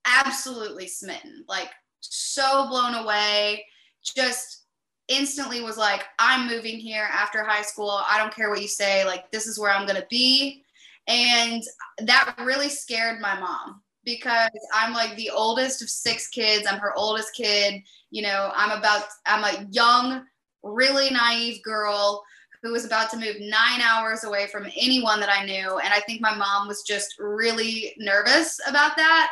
absolutely 0.06 0.88
smitten, 0.88 1.46
like 1.48 1.70
so 2.00 2.68
blown 2.68 2.96
away. 2.96 3.66
Just 4.04 4.64
instantly 5.08 5.62
was 5.62 5.78
like, 5.78 6.04
I'm 6.20 6.48
moving 6.48 6.78
here 6.78 7.08
after 7.12 7.44
high 7.44 7.62
school. 7.62 8.02
I 8.10 8.18
don't 8.18 8.34
care 8.34 8.50
what 8.50 8.62
you 8.62 8.68
say. 8.68 9.06
Like, 9.06 9.32
this 9.32 9.48
is 9.48 9.60
where 9.60 9.72
I'm 9.72 9.88
going 9.88 10.00
to 10.00 10.08
be. 10.10 10.64
And 11.08 11.64
that 12.00 12.36
really 12.40 12.70
scared 12.70 13.20
my 13.20 13.40
mom 13.40 13.82
because 14.06 14.50
I'm 14.74 14.94
like 14.94 15.16
the 15.16 15.30
oldest 15.30 15.82
of 15.82 15.90
six 15.90 16.28
kids. 16.28 16.68
I'm 16.68 16.80
her 16.80 16.94
oldest 16.96 17.34
kid. 17.34 17.82
You 18.12 18.24
know, 18.24 18.52
I'm 18.56 18.78
about, 18.78 19.06
I'm 19.26 19.44
a 19.44 19.68
young, 19.72 20.26
really 20.64 21.10
naive 21.10 21.62
girl 21.64 22.24
who 22.62 22.72
was 22.72 22.86
about 22.86 23.10
to 23.12 23.18
move 23.18 23.36
nine 23.40 23.82
hours 23.82 24.24
away 24.24 24.48
from 24.48 24.68
anyone 24.78 25.20
that 25.20 25.30
I 25.30 25.46
knew. 25.46 25.80
And 25.80 25.94
I 25.94 26.00
think 26.02 26.22
my 26.22 26.34
mom 26.34 26.68
was 26.68 26.84
just 26.84 27.16
really 27.20 27.94
nervous 27.98 28.60
about 28.68 28.96
that. 28.96 29.32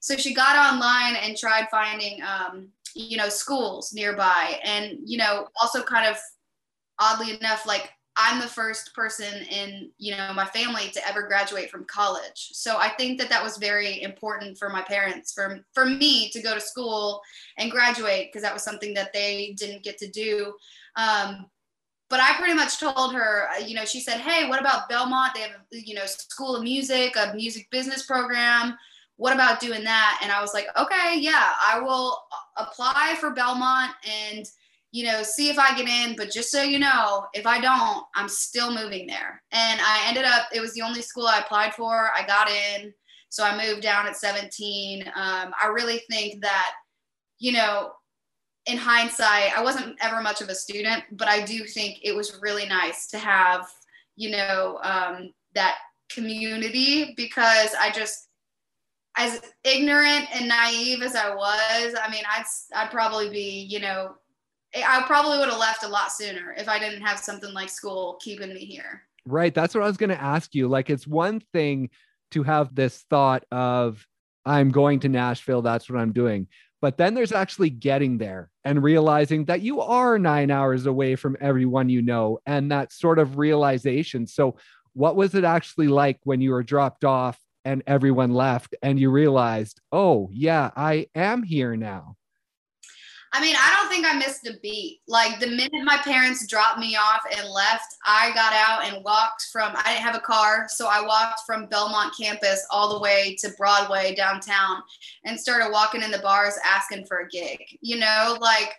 So 0.00 0.16
she 0.16 0.34
got 0.34 0.56
online 0.56 1.16
and 1.16 1.36
tried 1.36 1.68
finding, 1.70 2.20
um, 2.22 2.68
you 2.94 3.16
know, 3.16 3.28
schools 3.28 3.92
nearby. 3.92 4.58
And, 4.64 4.98
you 5.04 5.18
know, 5.18 5.48
also 5.60 5.82
kind 5.82 6.08
of 6.08 6.16
oddly 6.98 7.36
enough, 7.36 7.66
like 7.66 7.90
I'm 8.16 8.40
the 8.40 8.48
first 8.48 8.94
person 8.94 9.32
in, 9.50 9.90
you 9.98 10.16
know, 10.16 10.32
my 10.34 10.46
family 10.46 10.90
to 10.92 11.08
ever 11.08 11.22
graduate 11.22 11.70
from 11.70 11.84
college. 11.84 12.50
So 12.52 12.76
I 12.76 12.88
think 12.88 13.18
that 13.18 13.30
that 13.30 13.42
was 13.42 13.56
very 13.56 14.02
important 14.02 14.58
for 14.58 14.68
my 14.68 14.82
parents, 14.82 15.32
for, 15.32 15.60
for 15.72 15.86
me 15.86 16.30
to 16.30 16.42
go 16.42 16.54
to 16.54 16.60
school 16.60 17.20
and 17.56 17.70
graduate, 17.70 18.28
because 18.28 18.42
that 18.42 18.52
was 18.52 18.62
something 18.64 18.94
that 18.94 19.12
they 19.12 19.54
didn't 19.56 19.84
get 19.84 19.96
to 19.98 20.08
do. 20.08 20.54
Um, 20.96 21.46
but 22.10 22.20
I 22.20 22.34
pretty 22.38 22.54
much 22.54 22.80
told 22.80 23.14
her, 23.14 23.48
uh, 23.50 23.60
you 23.60 23.74
know, 23.74 23.84
she 23.84 24.00
said, 24.00 24.20
Hey, 24.20 24.48
what 24.48 24.60
about 24.60 24.88
Belmont? 24.88 25.32
They 25.34 25.42
have, 25.42 25.52
you 25.70 25.94
know, 25.94 26.06
school 26.06 26.56
of 26.56 26.64
music, 26.64 27.14
a 27.16 27.32
music 27.34 27.70
business 27.70 28.04
program. 28.04 28.76
What 29.20 29.34
about 29.34 29.60
doing 29.60 29.84
that? 29.84 30.18
And 30.22 30.32
I 30.32 30.40
was 30.40 30.54
like, 30.54 30.66
okay, 30.78 31.18
yeah, 31.18 31.52
I 31.62 31.78
will 31.78 32.16
apply 32.56 33.18
for 33.20 33.32
Belmont 33.32 33.92
and, 34.08 34.46
you 34.92 35.04
know, 35.04 35.22
see 35.22 35.50
if 35.50 35.58
I 35.58 35.76
get 35.76 35.86
in. 35.86 36.16
But 36.16 36.30
just 36.30 36.50
so 36.50 36.62
you 36.62 36.78
know, 36.78 37.26
if 37.34 37.46
I 37.46 37.60
don't, 37.60 38.02
I'm 38.14 38.30
still 38.30 38.74
moving 38.74 39.06
there. 39.06 39.42
And 39.52 39.78
I 39.78 40.06
ended 40.08 40.24
up, 40.24 40.46
it 40.54 40.60
was 40.62 40.72
the 40.72 40.80
only 40.80 41.02
school 41.02 41.26
I 41.26 41.40
applied 41.40 41.74
for. 41.74 42.10
I 42.16 42.26
got 42.26 42.48
in. 42.48 42.94
So 43.28 43.44
I 43.44 43.62
moved 43.62 43.82
down 43.82 44.06
at 44.06 44.16
17. 44.16 45.02
Um, 45.08 45.52
I 45.62 45.66
really 45.70 45.98
think 46.10 46.40
that, 46.40 46.72
you 47.38 47.52
know, 47.52 47.92
in 48.64 48.78
hindsight, 48.78 49.52
I 49.54 49.62
wasn't 49.62 49.98
ever 50.00 50.22
much 50.22 50.40
of 50.40 50.48
a 50.48 50.54
student, 50.54 51.04
but 51.12 51.28
I 51.28 51.42
do 51.42 51.64
think 51.64 51.98
it 52.02 52.16
was 52.16 52.38
really 52.40 52.66
nice 52.66 53.06
to 53.08 53.18
have, 53.18 53.68
you 54.16 54.30
know, 54.30 54.80
um, 54.82 55.34
that 55.54 55.76
community 56.08 57.12
because 57.18 57.74
I 57.78 57.90
just, 57.90 58.28
as 59.16 59.40
ignorant 59.64 60.26
and 60.34 60.48
naive 60.48 61.02
as 61.02 61.16
I 61.16 61.34
was, 61.34 61.94
I 62.02 62.10
mean, 62.10 62.22
I'd, 62.30 62.44
I'd 62.74 62.90
probably 62.90 63.28
be, 63.28 63.66
you 63.68 63.80
know, 63.80 64.14
I 64.74 65.02
probably 65.06 65.38
would 65.38 65.48
have 65.48 65.58
left 65.58 65.82
a 65.82 65.88
lot 65.88 66.12
sooner 66.12 66.54
if 66.56 66.68
I 66.68 66.78
didn't 66.78 67.02
have 67.02 67.18
something 67.18 67.52
like 67.52 67.68
school 67.68 68.18
keeping 68.22 68.54
me 68.54 68.64
here. 68.64 69.02
Right. 69.26 69.52
That's 69.52 69.74
what 69.74 69.82
I 69.82 69.86
was 69.86 69.96
going 69.96 70.10
to 70.10 70.22
ask 70.22 70.54
you. 70.54 70.68
Like, 70.68 70.90
it's 70.90 71.06
one 71.06 71.40
thing 71.52 71.90
to 72.30 72.42
have 72.44 72.74
this 72.74 73.04
thought 73.10 73.44
of, 73.50 74.06
I'm 74.46 74.70
going 74.70 75.00
to 75.00 75.08
Nashville, 75.08 75.62
that's 75.62 75.90
what 75.90 76.00
I'm 76.00 76.12
doing. 76.12 76.46
But 76.80 76.96
then 76.96 77.14
there's 77.14 77.32
actually 77.32 77.70
getting 77.70 78.16
there 78.16 78.50
and 78.64 78.82
realizing 78.82 79.44
that 79.46 79.60
you 79.60 79.80
are 79.80 80.18
nine 80.18 80.50
hours 80.50 80.86
away 80.86 81.16
from 81.16 81.36
everyone 81.40 81.88
you 81.90 82.00
know, 82.00 82.38
and 82.46 82.70
that 82.72 82.92
sort 82.92 83.18
of 83.18 83.36
realization. 83.36 84.26
So, 84.26 84.56
what 84.94 85.14
was 85.14 85.34
it 85.34 85.44
actually 85.44 85.88
like 85.88 86.18
when 86.24 86.40
you 86.40 86.50
were 86.50 86.64
dropped 86.64 87.04
off 87.04 87.38
and 87.64 87.82
everyone 87.86 88.32
left 88.32 88.74
and 88.82 88.98
you 88.98 89.10
realized, 89.10 89.80
oh, 89.92 90.28
yeah, 90.32 90.70
I 90.76 91.06
am 91.14 91.42
here 91.42 91.76
now? 91.76 92.16
I 93.32 93.40
mean, 93.40 93.54
I 93.56 93.72
don't 93.76 93.88
think 93.88 94.04
I 94.04 94.18
missed 94.18 94.46
a 94.48 94.58
beat. 94.60 95.02
Like 95.06 95.38
the 95.38 95.46
minute 95.46 95.84
my 95.84 95.98
parents 95.98 96.48
dropped 96.48 96.80
me 96.80 96.96
off 96.96 97.20
and 97.36 97.48
left, 97.48 97.94
I 98.04 98.32
got 98.34 98.52
out 98.52 98.84
and 98.86 99.04
walked 99.04 99.46
from, 99.52 99.72
I 99.76 99.92
didn't 99.92 100.04
have 100.04 100.16
a 100.16 100.20
car. 100.20 100.66
So 100.68 100.88
I 100.90 101.00
walked 101.00 101.42
from 101.46 101.66
Belmont 101.66 102.12
campus 102.20 102.66
all 102.72 102.92
the 102.92 103.00
way 103.00 103.36
to 103.40 103.50
Broadway 103.56 104.16
downtown 104.16 104.82
and 105.24 105.38
started 105.38 105.70
walking 105.70 106.02
in 106.02 106.10
the 106.10 106.18
bars 106.18 106.58
asking 106.64 107.04
for 107.06 107.18
a 107.18 107.28
gig. 107.28 107.60
You 107.80 108.00
know, 108.00 108.36
like 108.40 108.74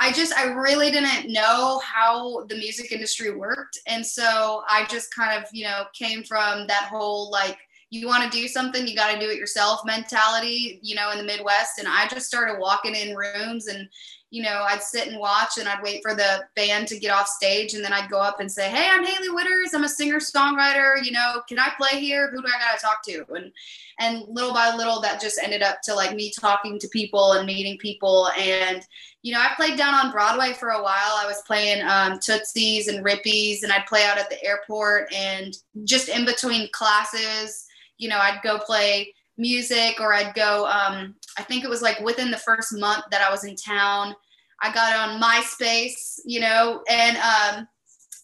I 0.00 0.12
just, 0.12 0.32
I 0.32 0.44
really 0.44 0.90
didn't 0.90 1.30
know 1.30 1.82
how 1.84 2.46
the 2.46 2.56
music 2.56 2.92
industry 2.92 3.36
worked. 3.36 3.78
And 3.86 4.06
so 4.06 4.62
I 4.66 4.86
just 4.86 5.14
kind 5.14 5.38
of, 5.38 5.46
you 5.52 5.64
know, 5.64 5.84
came 5.92 6.24
from 6.24 6.66
that 6.68 6.88
whole 6.90 7.30
like, 7.30 7.58
you 7.90 8.06
want 8.06 8.22
to 8.22 8.38
do 8.38 8.46
something, 8.46 8.86
you 8.86 8.94
got 8.94 9.12
to 9.12 9.18
do 9.18 9.30
it 9.30 9.36
yourself 9.36 9.80
mentality, 9.84 10.78
you 10.80 10.94
know, 10.94 11.10
in 11.10 11.18
the 11.18 11.24
Midwest. 11.24 11.78
And 11.78 11.88
I 11.88 12.06
just 12.06 12.26
started 12.26 12.60
walking 12.60 12.94
in 12.94 13.16
rooms 13.16 13.66
and, 13.66 13.88
you 14.30 14.44
know, 14.44 14.64
I'd 14.68 14.80
sit 14.80 15.08
and 15.08 15.18
watch 15.18 15.58
and 15.58 15.68
I'd 15.68 15.82
wait 15.82 16.00
for 16.00 16.14
the 16.14 16.44
band 16.54 16.86
to 16.88 17.00
get 17.00 17.10
off 17.10 17.26
stage. 17.26 17.74
And 17.74 17.84
then 17.84 17.92
I'd 17.92 18.08
go 18.08 18.20
up 18.20 18.38
and 18.38 18.50
say, 18.50 18.70
Hey, 18.70 18.88
I'm 18.88 19.04
Hailey 19.04 19.30
Whitters. 19.30 19.74
I'm 19.74 19.82
a 19.82 19.88
singer 19.88 20.20
songwriter. 20.20 21.04
You 21.04 21.10
know, 21.10 21.42
can 21.48 21.58
I 21.58 21.72
play 21.76 21.98
here? 21.98 22.30
Who 22.30 22.40
do 22.40 22.46
I 22.46 22.60
got 22.60 22.78
to 22.78 22.86
talk 22.86 23.02
to? 23.06 23.24
And, 23.34 23.50
and 23.98 24.22
little 24.28 24.54
by 24.54 24.72
little, 24.72 25.00
that 25.00 25.20
just 25.20 25.40
ended 25.42 25.62
up 25.62 25.82
to 25.82 25.94
like 25.96 26.14
me 26.14 26.32
talking 26.38 26.78
to 26.78 26.88
people 26.88 27.32
and 27.32 27.44
meeting 27.44 27.76
people. 27.78 28.28
And, 28.38 28.86
you 29.22 29.34
know, 29.34 29.40
I 29.40 29.50
played 29.56 29.76
down 29.76 29.94
on 29.94 30.12
Broadway 30.12 30.52
for 30.52 30.68
a 30.68 30.82
while. 30.82 31.16
I 31.16 31.26
was 31.26 31.42
playing 31.44 31.82
um, 31.82 32.20
Tootsie's 32.20 32.86
and 32.86 33.04
Rippy's, 33.04 33.64
and 33.64 33.72
I'd 33.72 33.86
play 33.86 34.04
out 34.04 34.16
at 34.16 34.30
the 34.30 34.42
airport 34.44 35.12
and 35.12 35.56
just 35.82 36.08
in 36.08 36.24
between 36.24 36.70
classes 36.70 37.66
you 38.00 38.08
know, 38.08 38.18
I'd 38.18 38.40
go 38.42 38.58
play 38.58 39.14
music 39.36 40.00
or 40.00 40.14
I'd 40.14 40.34
go, 40.34 40.66
um, 40.66 41.14
I 41.38 41.42
think 41.42 41.64
it 41.64 41.70
was 41.70 41.82
like 41.82 42.00
within 42.00 42.30
the 42.30 42.38
first 42.38 42.76
month 42.76 43.04
that 43.10 43.22
I 43.22 43.30
was 43.30 43.44
in 43.44 43.54
town, 43.54 44.14
I 44.62 44.72
got 44.72 44.96
on 44.96 45.20
MySpace, 45.20 46.20
you 46.24 46.40
know, 46.40 46.82
and 46.88 47.16
um, 47.18 47.68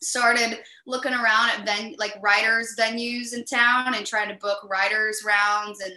started 0.00 0.60
looking 0.86 1.12
around 1.12 1.50
at 1.50 1.66
ven- 1.66 1.94
like 1.98 2.14
writers 2.22 2.74
venues 2.78 3.34
in 3.34 3.44
town 3.44 3.94
and 3.94 4.06
trying 4.06 4.28
to 4.28 4.34
book 4.36 4.58
writers 4.68 5.22
rounds 5.26 5.80
and 5.80 5.92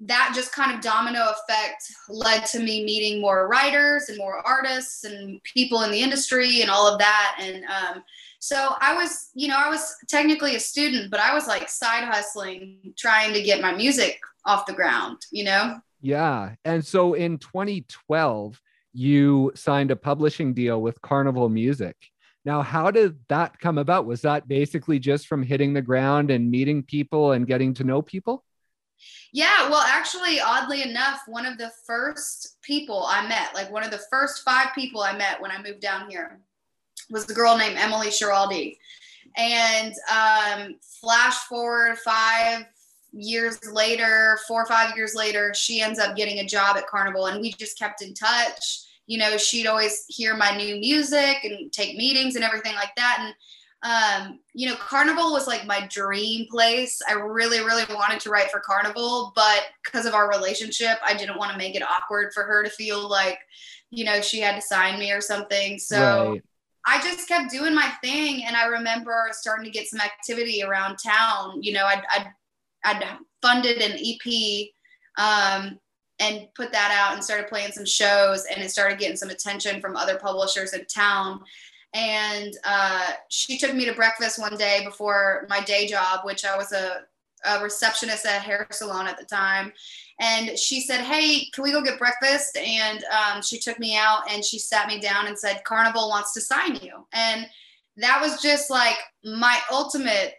that 0.00 0.32
just 0.34 0.52
kind 0.52 0.74
of 0.74 0.82
domino 0.82 1.20
effect 1.30 1.82
led 2.08 2.44
to 2.44 2.58
me 2.58 2.84
meeting 2.84 3.20
more 3.20 3.48
writers 3.48 4.08
and 4.08 4.18
more 4.18 4.46
artists 4.46 5.04
and 5.04 5.40
people 5.44 5.82
in 5.82 5.90
the 5.90 6.02
industry 6.02 6.62
and 6.62 6.70
all 6.70 6.86
of 6.86 6.98
that 6.98 7.36
and 7.40 7.64
um, 7.64 8.02
so 8.44 8.74
I 8.78 8.94
was, 8.94 9.30
you 9.32 9.48
know, 9.48 9.56
I 9.56 9.70
was 9.70 9.96
technically 10.06 10.54
a 10.54 10.60
student, 10.60 11.10
but 11.10 11.18
I 11.18 11.32
was 11.32 11.46
like 11.46 11.66
side 11.70 12.04
hustling, 12.04 12.92
trying 12.94 13.32
to 13.32 13.42
get 13.42 13.62
my 13.62 13.74
music 13.74 14.20
off 14.44 14.66
the 14.66 14.74
ground, 14.74 15.24
you 15.32 15.44
know? 15.44 15.80
Yeah. 16.02 16.54
And 16.62 16.84
so 16.84 17.14
in 17.14 17.38
2012, 17.38 18.60
you 18.92 19.50
signed 19.54 19.90
a 19.90 19.96
publishing 19.96 20.52
deal 20.52 20.82
with 20.82 21.00
Carnival 21.00 21.48
Music. 21.48 21.96
Now, 22.44 22.60
how 22.60 22.90
did 22.90 23.18
that 23.28 23.58
come 23.58 23.78
about? 23.78 24.04
Was 24.04 24.20
that 24.20 24.46
basically 24.46 24.98
just 24.98 25.26
from 25.26 25.42
hitting 25.42 25.72
the 25.72 25.80
ground 25.80 26.30
and 26.30 26.50
meeting 26.50 26.82
people 26.82 27.32
and 27.32 27.46
getting 27.46 27.72
to 27.72 27.84
know 27.84 28.02
people? 28.02 28.44
Yeah, 29.32 29.70
well, 29.70 29.84
actually, 29.88 30.38
oddly 30.38 30.82
enough, 30.82 31.22
one 31.26 31.46
of 31.46 31.56
the 31.56 31.72
first 31.86 32.58
people 32.60 33.06
I 33.08 33.26
met, 33.26 33.54
like 33.54 33.72
one 33.72 33.84
of 33.84 33.90
the 33.90 34.04
first 34.10 34.44
five 34.44 34.68
people 34.74 35.00
I 35.00 35.16
met 35.16 35.40
when 35.40 35.50
I 35.50 35.62
moved 35.62 35.80
down 35.80 36.10
here, 36.10 36.40
was 37.10 37.28
a 37.28 37.34
girl 37.34 37.56
named 37.56 37.76
Emily 37.78 38.08
Schiraldi. 38.08 38.78
And 39.36 39.94
um, 40.10 40.76
flash 41.00 41.36
forward 41.48 41.98
five 41.98 42.66
years 43.12 43.58
later, 43.70 44.38
four 44.46 44.62
or 44.62 44.66
five 44.66 44.96
years 44.96 45.14
later, 45.14 45.52
she 45.54 45.80
ends 45.80 45.98
up 45.98 46.16
getting 46.16 46.38
a 46.38 46.46
job 46.46 46.76
at 46.76 46.86
Carnival, 46.86 47.26
and 47.26 47.40
we 47.40 47.52
just 47.52 47.78
kept 47.78 48.02
in 48.02 48.14
touch. 48.14 48.82
You 49.06 49.18
know, 49.18 49.36
she'd 49.36 49.66
always 49.66 50.04
hear 50.08 50.36
my 50.36 50.56
new 50.56 50.76
music 50.76 51.38
and 51.44 51.70
take 51.72 51.96
meetings 51.96 52.36
and 52.36 52.44
everything 52.44 52.74
like 52.74 52.94
that. 52.96 53.18
And 53.20 53.34
um, 53.84 54.40
you 54.54 54.66
know, 54.66 54.76
Carnival 54.76 55.32
was 55.32 55.46
like 55.46 55.66
my 55.66 55.86
dream 55.90 56.46
place. 56.50 57.02
I 57.08 57.12
really, 57.12 57.58
really 57.58 57.84
wanted 57.94 58.18
to 58.20 58.30
write 58.30 58.50
for 58.50 58.60
Carnival, 58.60 59.32
but 59.36 59.66
because 59.84 60.06
of 60.06 60.14
our 60.14 60.28
relationship, 60.28 60.96
I 61.04 61.12
didn't 61.14 61.36
want 61.36 61.52
to 61.52 61.58
make 61.58 61.74
it 61.74 61.82
awkward 61.82 62.32
for 62.32 62.44
her 62.44 62.62
to 62.62 62.70
feel 62.70 63.06
like, 63.06 63.38
you 63.90 64.06
know, 64.06 64.22
she 64.22 64.40
had 64.40 64.54
to 64.54 64.62
sign 64.62 64.98
me 64.98 65.12
or 65.12 65.20
something. 65.20 65.78
So 65.78 66.32
right. 66.32 66.42
I 66.86 67.00
just 67.00 67.28
kept 67.28 67.50
doing 67.50 67.74
my 67.74 67.92
thing. 68.02 68.44
And 68.44 68.56
I 68.56 68.66
remember 68.66 69.28
starting 69.32 69.64
to 69.64 69.70
get 69.70 69.88
some 69.88 70.00
activity 70.00 70.62
around 70.62 70.96
town. 70.96 71.62
You 71.62 71.72
know, 71.72 71.86
I'd, 71.86 72.02
I'd, 72.10 72.26
I'd 72.84 73.18
funded 73.42 73.78
an 73.78 73.98
EP 73.98 74.68
um, 75.16 75.78
and 76.18 76.48
put 76.54 76.72
that 76.72 76.96
out 76.96 77.14
and 77.14 77.24
started 77.24 77.48
playing 77.48 77.72
some 77.72 77.86
shows. 77.86 78.44
And 78.46 78.62
it 78.62 78.70
started 78.70 78.98
getting 78.98 79.16
some 79.16 79.30
attention 79.30 79.80
from 79.80 79.96
other 79.96 80.18
publishers 80.18 80.74
in 80.74 80.84
town. 80.86 81.40
And 81.94 82.52
uh, 82.64 83.12
she 83.28 83.56
took 83.56 83.74
me 83.74 83.84
to 83.84 83.94
breakfast 83.94 84.38
one 84.38 84.56
day 84.56 84.82
before 84.84 85.46
my 85.48 85.60
day 85.60 85.86
job, 85.86 86.20
which 86.24 86.44
I 86.44 86.56
was 86.56 86.72
a, 86.72 87.02
a 87.44 87.62
receptionist 87.62 88.26
at 88.26 88.38
a 88.38 88.40
hair 88.40 88.66
salon 88.70 89.06
at 89.06 89.18
the 89.18 89.24
time 89.24 89.72
and 90.20 90.58
she 90.58 90.80
said, 90.80 91.00
"Hey, 91.00 91.46
can 91.52 91.64
we 91.64 91.72
go 91.72 91.82
get 91.82 91.98
breakfast?" 91.98 92.56
And 92.56 93.04
um, 93.04 93.42
she 93.42 93.58
took 93.58 93.78
me 93.78 93.96
out 93.96 94.30
and 94.30 94.44
she 94.44 94.58
sat 94.58 94.86
me 94.86 95.00
down 95.00 95.26
and 95.26 95.38
said, 95.38 95.64
"Carnival 95.64 96.08
wants 96.08 96.32
to 96.34 96.40
sign 96.40 96.76
you." 96.76 97.06
And 97.12 97.46
that 97.96 98.20
was 98.20 98.40
just 98.40 98.70
like 98.70 98.96
my 99.24 99.58
ultimate 99.70 100.34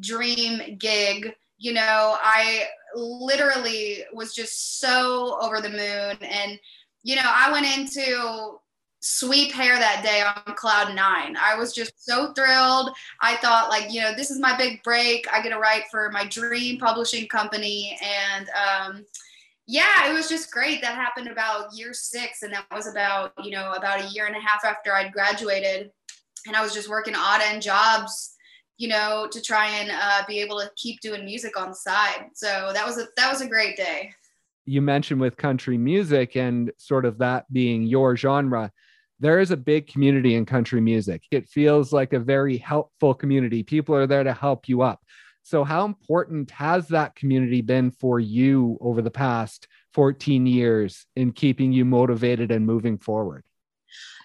dream 0.00 0.76
gig. 0.78 1.34
You 1.58 1.72
know, 1.72 2.16
I 2.20 2.66
literally 2.94 4.04
was 4.12 4.34
just 4.34 4.80
so 4.80 5.38
over 5.40 5.60
the 5.60 5.70
moon, 5.70 6.18
and 6.22 6.58
you 7.02 7.16
know, 7.16 7.22
I 7.24 7.50
went 7.50 7.66
into 7.66 8.58
sweep 9.06 9.52
hair 9.52 9.78
that 9.78 10.02
day 10.02 10.22
on 10.22 10.54
cloud 10.56 10.94
nine. 10.94 11.36
I 11.36 11.56
was 11.56 11.72
just 11.72 12.04
so 12.04 12.32
thrilled. 12.32 12.90
I 13.20 13.36
thought, 13.36 13.68
like, 13.68 13.92
you 13.92 14.00
know, 14.00 14.14
this 14.14 14.30
is 14.30 14.40
my 14.40 14.56
big 14.56 14.82
break. 14.82 15.26
I 15.32 15.40
get 15.42 15.50
to 15.50 15.58
write 15.58 15.84
for 15.90 16.10
my 16.10 16.24
dream 16.26 16.78
publishing 16.78 17.28
company. 17.28 17.98
And 18.02 18.48
um, 18.50 19.06
yeah, 19.66 20.10
it 20.10 20.12
was 20.12 20.28
just 20.28 20.50
great. 20.50 20.82
That 20.82 20.96
happened 20.96 21.28
about 21.28 21.74
year 21.74 21.94
six. 21.94 22.42
And 22.42 22.52
that 22.52 22.66
was 22.72 22.88
about, 22.88 23.32
you 23.44 23.52
know, 23.52 23.72
about 23.72 24.00
a 24.00 24.08
year 24.08 24.26
and 24.26 24.36
a 24.36 24.40
half 24.40 24.64
after 24.64 24.92
I'd 24.92 25.12
graduated. 25.12 25.92
And 26.46 26.56
I 26.56 26.62
was 26.62 26.74
just 26.74 26.88
working 26.88 27.14
odd 27.16 27.42
end 27.42 27.62
jobs 27.62 28.32
you 28.78 28.88
know 28.88 29.26
to 29.32 29.40
try 29.40 29.68
and 29.68 29.90
uh, 29.90 30.22
be 30.28 30.38
able 30.38 30.60
to 30.60 30.70
keep 30.76 31.00
doing 31.00 31.24
music 31.24 31.58
on 31.58 31.70
the 31.70 31.74
side 31.74 32.26
so 32.34 32.72
that 32.74 32.84
was 32.84 32.98
a 32.98 33.06
that 33.16 33.32
was 33.32 33.40
a 33.40 33.48
great 33.48 33.74
day 33.74 34.12
you 34.66 34.82
mentioned 34.82 35.18
with 35.18 35.34
country 35.38 35.78
music 35.78 36.36
and 36.36 36.70
sort 36.76 37.06
of 37.06 37.16
that 37.16 37.50
being 37.50 37.84
your 37.84 38.14
genre 38.18 38.70
there 39.18 39.40
is 39.40 39.50
a 39.50 39.56
big 39.56 39.86
community 39.86 40.34
in 40.34 40.44
country 40.44 40.80
music. 40.80 41.22
It 41.30 41.48
feels 41.48 41.92
like 41.92 42.12
a 42.12 42.18
very 42.18 42.58
helpful 42.58 43.14
community. 43.14 43.62
People 43.62 43.94
are 43.94 44.06
there 44.06 44.24
to 44.24 44.32
help 44.32 44.68
you 44.68 44.82
up. 44.82 45.02
So, 45.42 45.62
how 45.62 45.84
important 45.84 46.50
has 46.50 46.88
that 46.88 47.14
community 47.14 47.62
been 47.62 47.92
for 47.92 48.18
you 48.18 48.78
over 48.80 49.00
the 49.00 49.10
past 49.10 49.68
14 49.94 50.44
years 50.44 51.06
in 51.14 51.32
keeping 51.32 51.72
you 51.72 51.84
motivated 51.84 52.50
and 52.50 52.66
moving 52.66 52.98
forward? 52.98 53.44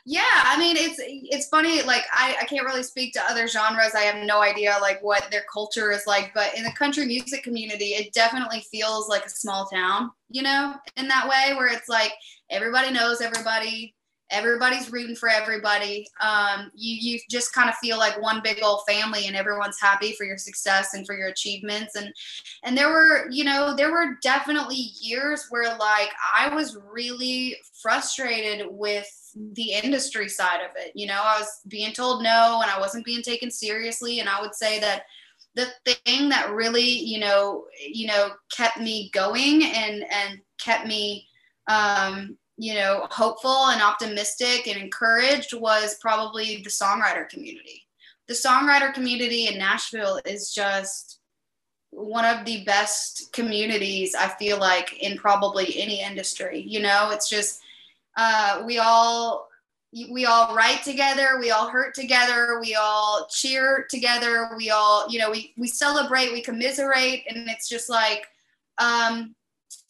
Yeah, 0.03 0.23
I 0.25 0.57
mean 0.57 0.75
it's 0.77 0.95
it's 0.99 1.47
funny. 1.47 1.83
Like 1.83 2.05
I, 2.11 2.35
I 2.41 2.45
can't 2.45 2.65
really 2.65 2.81
speak 2.81 3.13
to 3.13 3.23
other 3.29 3.47
genres. 3.47 3.93
I 3.93 4.01
have 4.01 4.25
no 4.25 4.41
idea 4.41 4.75
like 4.81 4.99
what 5.03 5.29
their 5.29 5.43
culture 5.53 5.91
is 5.91 6.07
like. 6.07 6.33
But 6.33 6.57
in 6.57 6.63
the 6.63 6.71
country 6.71 7.05
music 7.05 7.43
community, 7.43 7.89
it 7.89 8.11
definitely 8.13 8.65
feels 8.71 9.07
like 9.07 9.23
a 9.23 9.29
small 9.29 9.67
town. 9.67 10.09
You 10.29 10.41
know, 10.41 10.75
in 10.97 11.07
that 11.07 11.29
way 11.29 11.55
where 11.55 11.67
it's 11.67 11.87
like 11.87 12.13
everybody 12.49 12.91
knows 12.91 13.21
everybody 13.21 13.93
everybody's 14.31 14.91
rooting 14.91 15.15
for 15.15 15.29
everybody. 15.29 16.07
Um, 16.21 16.71
you 16.73 17.13
you 17.13 17.19
just 17.29 17.53
kind 17.53 17.69
of 17.69 17.75
feel 17.75 17.97
like 17.97 18.21
one 18.21 18.41
big 18.43 18.59
old 18.63 18.81
family, 18.87 19.27
and 19.27 19.35
everyone's 19.35 19.79
happy 19.79 20.13
for 20.13 20.23
your 20.23 20.37
success 20.37 20.93
and 20.93 21.05
for 21.05 21.15
your 21.15 21.27
achievements. 21.27 21.95
And 21.95 22.13
and 22.63 22.77
there 22.77 22.89
were 22.89 23.29
you 23.29 23.43
know 23.43 23.75
there 23.75 23.91
were 23.91 24.17
definitely 24.21 24.91
years 25.01 25.45
where 25.49 25.77
like 25.77 26.09
I 26.35 26.53
was 26.53 26.77
really 26.91 27.57
frustrated 27.81 28.67
with 28.69 29.07
the 29.53 29.73
industry 29.73 30.27
side 30.27 30.61
of 30.61 30.71
it. 30.75 30.91
You 30.95 31.07
know, 31.07 31.21
I 31.21 31.39
was 31.39 31.61
being 31.67 31.93
told 31.93 32.23
no, 32.23 32.61
and 32.61 32.71
I 32.71 32.79
wasn't 32.79 33.05
being 33.05 33.21
taken 33.21 33.51
seriously. 33.51 34.19
And 34.19 34.29
I 34.29 34.41
would 34.41 34.55
say 34.55 34.79
that 34.79 35.03
the 35.55 35.67
thing 36.05 36.29
that 36.29 36.51
really 36.51 36.87
you 36.87 37.19
know 37.19 37.65
you 37.85 38.07
know 38.07 38.29
kept 38.55 38.79
me 38.79 39.09
going 39.13 39.63
and 39.63 40.03
and 40.09 40.39
kept 40.59 40.87
me 40.87 41.27
um, 41.67 42.37
you 42.61 42.75
know, 42.75 43.07
hopeful 43.09 43.69
and 43.69 43.81
optimistic 43.81 44.67
and 44.67 44.79
encouraged 44.79 45.51
was 45.55 45.97
probably 45.99 46.57
the 46.57 46.69
songwriter 46.69 47.27
community. 47.27 47.87
The 48.27 48.35
songwriter 48.35 48.93
community 48.93 49.47
in 49.47 49.57
Nashville 49.57 50.21
is 50.25 50.53
just 50.53 51.21
one 51.89 52.23
of 52.23 52.45
the 52.45 52.63
best 52.63 53.33
communities 53.33 54.13
I 54.13 54.27
feel 54.27 54.59
like 54.59 55.01
in 55.01 55.17
probably 55.17 55.81
any 55.81 56.03
industry. 56.03 56.63
You 56.67 56.81
know, 56.81 57.09
it's 57.09 57.27
just 57.27 57.61
uh, 58.15 58.61
we 58.63 58.77
all 58.77 59.49
we 59.91 60.27
all 60.27 60.55
write 60.55 60.83
together, 60.83 61.39
we 61.39 61.49
all 61.49 61.67
hurt 61.67 61.95
together, 61.95 62.59
we 62.61 62.75
all 62.75 63.27
cheer 63.31 63.87
together, 63.89 64.51
we 64.55 64.69
all 64.69 65.09
you 65.09 65.17
know 65.17 65.31
we 65.31 65.55
we 65.57 65.67
celebrate, 65.67 66.31
we 66.31 66.43
commiserate, 66.43 67.23
and 67.27 67.49
it's 67.49 67.67
just 67.67 67.89
like 67.89 68.27
um, 68.77 69.33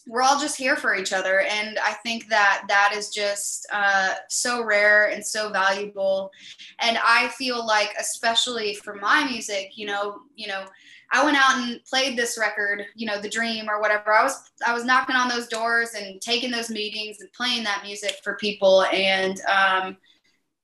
we're 0.07 0.21
all 0.21 0.39
just 0.39 0.57
here 0.57 0.75
for 0.75 0.95
each 0.95 1.13
other. 1.13 1.41
And 1.41 1.77
i 1.79 1.93
think 2.03 2.27
that 2.29 2.63
that 2.67 2.93
is 2.95 3.09
just 3.09 3.67
uh, 3.71 4.15
so 4.29 4.63
rare 4.63 5.09
and 5.09 5.25
so 5.25 5.49
valuable. 5.51 6.31
And 6.79 6.97
i 7.03 7.27
feel 7.29 7.65
like 7.65 7.93
especially 7.99 8.75
for 8.75 8.95
my 8.95 9.23
music 9.23 9.71
you 9.75 9.85
know 9.85 10.21
you 10.35 10.47
know 10.47 10.65
i 11.11 11.23
went 11.23 11.37
out 11.37 11.57
and 11.57 11.83
played 11.85 12.17
this 12.17 12.37
record 12.39 12.85
you 12.95 13.05
know 13.05 13.19
the 13.19 13.29
dream 13.29 13.69
or 13.69 13.79
whatever. 13.81 14.13
I 14.13 14.23
was 14.23 14.51
i 14.65 14.73
was 14.73 14.85
knocking 14.85 15.15
on 15.15 15.29
those 15.29 15.47
doors 15.47 15.93
and 15.93 16.21
taking 16.21 16.51
those 16.51 16.69
meetings 16.69 17.19
and 17.21 17.31
playing 17.33 17.63
that 17.63 17.83
music 17.83 18.17
for 18.23 18.35
people. 18.35 18.83
And 18.85 19.39
um, 19.41 19.97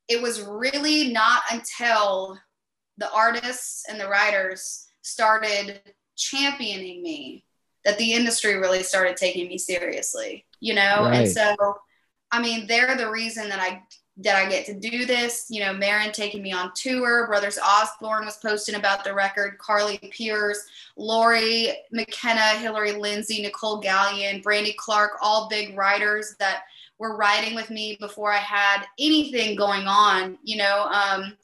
it 0.07 0.21
was 0.21 0.41
really 0.41 1.11
not 1.11 1.41
until 1.51 2.37
the 2.97 3.11
artists 3.11 3.85
and 3.89 3.99
the 3.99 4.09
writers 4.09 4.87
started 5.01 5.81
championing 6.15 7.03
me 7.03 7.45
that 7.87 7.97
the 7.97 8.13
industry 8.13 8.57
really 8.57 8.83
started 8.83 9.15
taking 9.15 9.47
me 9.47 9.57
seriously, 9.57 10.45
you 10.59 10.73
know? 10.73 11.03
Right. 11.03 11.21
And 11.21 11.31
so, 11.31 11.55
I 12.33 12.41
mean, 12.41 12.67
they're 12.67 12.97
the 12.97 13.09
reason 13.09 13.47
that 13.47 13.61
I 13.61 13.81
that 14.19 14.35
I 14.35 14.49
get 14.49 14.65
to 14.65 14.73
do 14.73 15.05
this. 15.05 15.45
You 15.49 15.61
know, 15.61 15.73
Maren 15.73 16.11
taking 16.11 16.43
me 16.43 16.51
on 16.51 16.71
tour, 16.75 17.27
Brothers 17.27 17.57
Osborne 17.57 18.25
was 18.25 18.37
posting 18.37 18.75
about 18.75 19.05
the 19.05 19.13
record, 19.13 19.57
Carly 19.57 19.99
Pearce, 20.11 20.65
Lori 20.97 21.69
McKenna, 21.91 22.59
Hillary 22.59 22.91
Lindsey, 22.91 23.41
Nicolle 23.41 23.81
Galyon, 23.81 24.43
Brandy 24.43 24.75
Clark, 24.77 25.11
all 25.21 25.47
big 25.47 25.77
writers 25.77 26.35
that 26.39 26.63
were 26.99 27.15
writing 27.15 27.55
with 27.55 27.69
me 27.69 27.95
before 28.01 28.33
I 28.33 28.39
had 28.39 28.83
anything 28.99 29.55
going 29.55 29.87
on. 29.87 30.37
You 30.43 30.57
know, 30.57 30.89
um, 30.91 31.37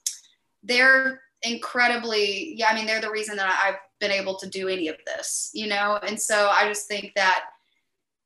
they're 0.62 1.22
incredibly, 1.44 2.56
yeah, 2.56 2.68
I 2.70 2.76
mean, 2.76 2.86
they're 2.86 3.00
the 3.00 3.12
reason 3.12 3.38
that 3.38 3.62
I've 3.64 3.80
been 4.04 4.12
able 4.12 4.36
to 4.36 4.50
do 4.50 4.68
any 4.68 4.90
of 4.90 4.98
this, 5.06 5.50
you 5.54 5.66
know? 5.66 5.98
And 6.06 6.22
so 6.22 6.50
I 6.50 6.68
just 6.68 6.90
think 6.90 7.14
that 7.16 7.46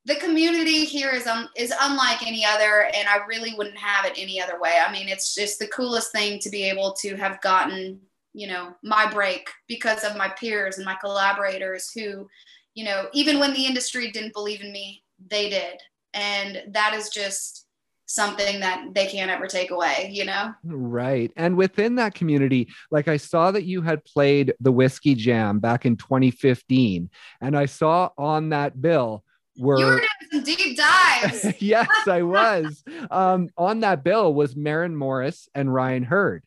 the 0.06 0.16
community 0.16 0.86
here 0.86 1.12
is 1.12 1.28
um, 1.28 1.50
is 1.56 1.72
unlike 1.80 2.26
any 2.26 2.44
other 2.44 2.90
and 2.96 3.08
I 3.08 3.18
really 3.28 3.54
wouldn't 3.54 3.78
have 3.78 4.06
it 4.06 4.18
any 4.18 4.42
other 4.42 4.60
way. 4.60 4.80
I 4.84 4.92
mean, 4.92 5.08
it's 5.08 5.36
just 5.36 5.60
the 5.60 5.68
coolest 5.68 6.12
thing 6.12 6.40
to 6.40 6.50
be 6.50 6.64
able 6.64 6.94
to 6.94 7.16
have 7.18 7.40
gotten, 7.42 8.00
you 8.34 8.48
know, 8.48 8.74
my 8.82 9.08
break 9.12 9.50
because 9.68 10.04
of 10.04 10.18
my 10.18 10.30
peers 10.30 10.78
and 10.78 10.86
my 10.86 10.96
collaborators 10.96 11.92
who, 11.92 12.28
you 12.74 12.84
know, 12.84 13.08
even 13.14 13.38
when 13.38 13.54
the 13.54 13.68
industry 13.68 14.10
didn't 14.10 14.34
believe 14.34 14.62
in 14.62 14.72
me, 14.72 15.04
they 15.30 15.50
did. 15.50 15.80
And 16.16 16.64
that 16.70 16.96
is 16.96 17.10
just 17.10 17.67
something 18.08 18.62
that 18.62 18.94
they 18.94 19.06
can't 19.06 19.30
ever 19.30 19.48
take 19.48 19.70
away, 19.70 20.10
you 20.12 20.26
know? 20.26 20.54
Right. 20.64 21.32
And 21.36 21.56
within 21.56 21.96
that 21.96 22.16
community, 22.16 22.70
like 22.90 23.08
I 23.08 23.18
saw 23.18 23.52
that 23.52 23.66
you 23.66 23.82
had 23.82 24.04
played 24.04 24.54
the 24.60 24.72
Whiskey 24.72 25.14
Jam 25.14 25.60
back 25.60 25.86
in 25.86 25.98
2015, 25.98 27.10
and 27.42 27.58
I 27.58 27.66
saw 27.66 28.10
on 28.18 28.50
that 28.50 28.82
bill 28.82 29.24
were 29.60 29.80
you 29.80 29.86
were 29.86 29.98
doing 29.98 30.08
some 30.32 30.44
deep 30.44 30.78
dives. 30.78 31.54
yes, 31.62 31.90
I 32.08 32.22
was. 32.24 32.84
um, 33.12 33.50
on 33.58 33.82
that 33.82 34.04
bill 34.04 34.34
was 34.34 34.56
Maren 34.56 34.96
Morris 34.96 35.50
and 35.54 35.74
Ryan 35.74 36.04
Hurd. 36.04 36.44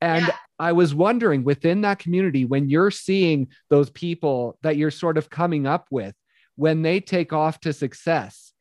And 0.00 0.26
yeah. 0.26 0.36
I 0.58 0.72
was 0.72 0.94
wondering 0.94 1.44
within 1.44 1.80
that 1.82 1.98
community, 1.98 2.44
when 2.44 2.68
you're 2.68 2.90
seeing 2.90 3.48
those 3.70 3.90
people 3.90 4.58
that 4.62 4.76
you're 4.76 4.90
sort 4.90 5.18
of 5.18 5.30
coming 5.30 5.66
up 5.66 5.86
with, 5.90 6.14
when 6.56 6.82
they 6.82 7.00
take 7.00 7.32
off 7.32 7.60
to 7.60 7.72
success, 7.72 8.52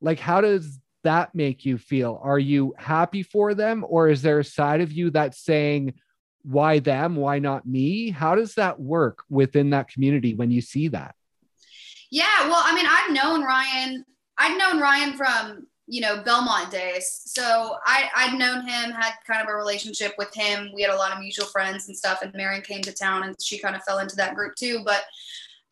like 0.00 0.18
how 0.18 0.40
does 0.40 0.78
that 1.04 1.34
make 1.34 1.64
you 1.64 1.78
feel? 1.78 2.20
Are 2.22 2.38
you 2.38 2.74
happy 2.78 3.22
for 3.22 3.54
them, 3.54 3.84
or 3.88 4.08
is 4.08 4.22
there 4.22 4.38
a 4.38 4.44
side 4.44 4.80
of 4.80 4.92
you 4.92 5.10
that's 5.10 5.38
saying, 5.38 5.94
why 6.42 6.78
them? 6.80 7.16
Why 7.16 7.38
not 7.38 7.66
me? 7.66 8.10
How 8.10 8.34
does 8.34 8.54
that 8.54 8.80
work 8.80 9.22
within 9.30 9.70
that 9.70 9.88
community 9.88 10.34
when 10.34 10.50
you 10.50 10.60
see 10.60 10.88
that? 10.88 11.14
Yeah, 12.10 12.48
well, 12.48 12.60
I 12.62 12.74
mean, 12.74 12.86
I've 12.88 13.12
known 13.12 13.42
Ryan. 13.42 14.04
I've 14.38 14.58
known 14.58 14.80
Ryan 14.80 15.16
from 15.16 15.66
you 15.86 16.00
know 16.00 16.22
Belmont 16.22 16.70
days, 16.70 17.22
so 17.24 17.76
I 17.86 18.08
I'd 18.14 18.38
known 18.38 18.66
him, 18.66 18.90
had 18.90 19.12
kind 19.26 19.42
of 19.42 19.48
a 19.48 19.56
relationship 19.56 20.14
with 20.18 20.32
him. 20.34 20.70
We 20.74 20.82
had 20.82 20.90
a 20.90 20.96
lot 20.96 21.12
of 21.12 21.20
mutual 21.20 21.46
friends 21.46 21.88
and 21.88 21.96
stuff. 21.96 22.20
And 22.22 22.32
Maren 22.34 22.62
came 22.62 22.82
to 22.82 22.92
town, 22.92 23.22
and 23.22 23.36
she 23.40 23.58
kind 23.58 23.76
of 23.76 23.82
fell 23.84 23.98
into 23.98 24.16
that 24.16 24.34
group 24.34 24.54
too. 24.56 24.82
But 24.84 25.04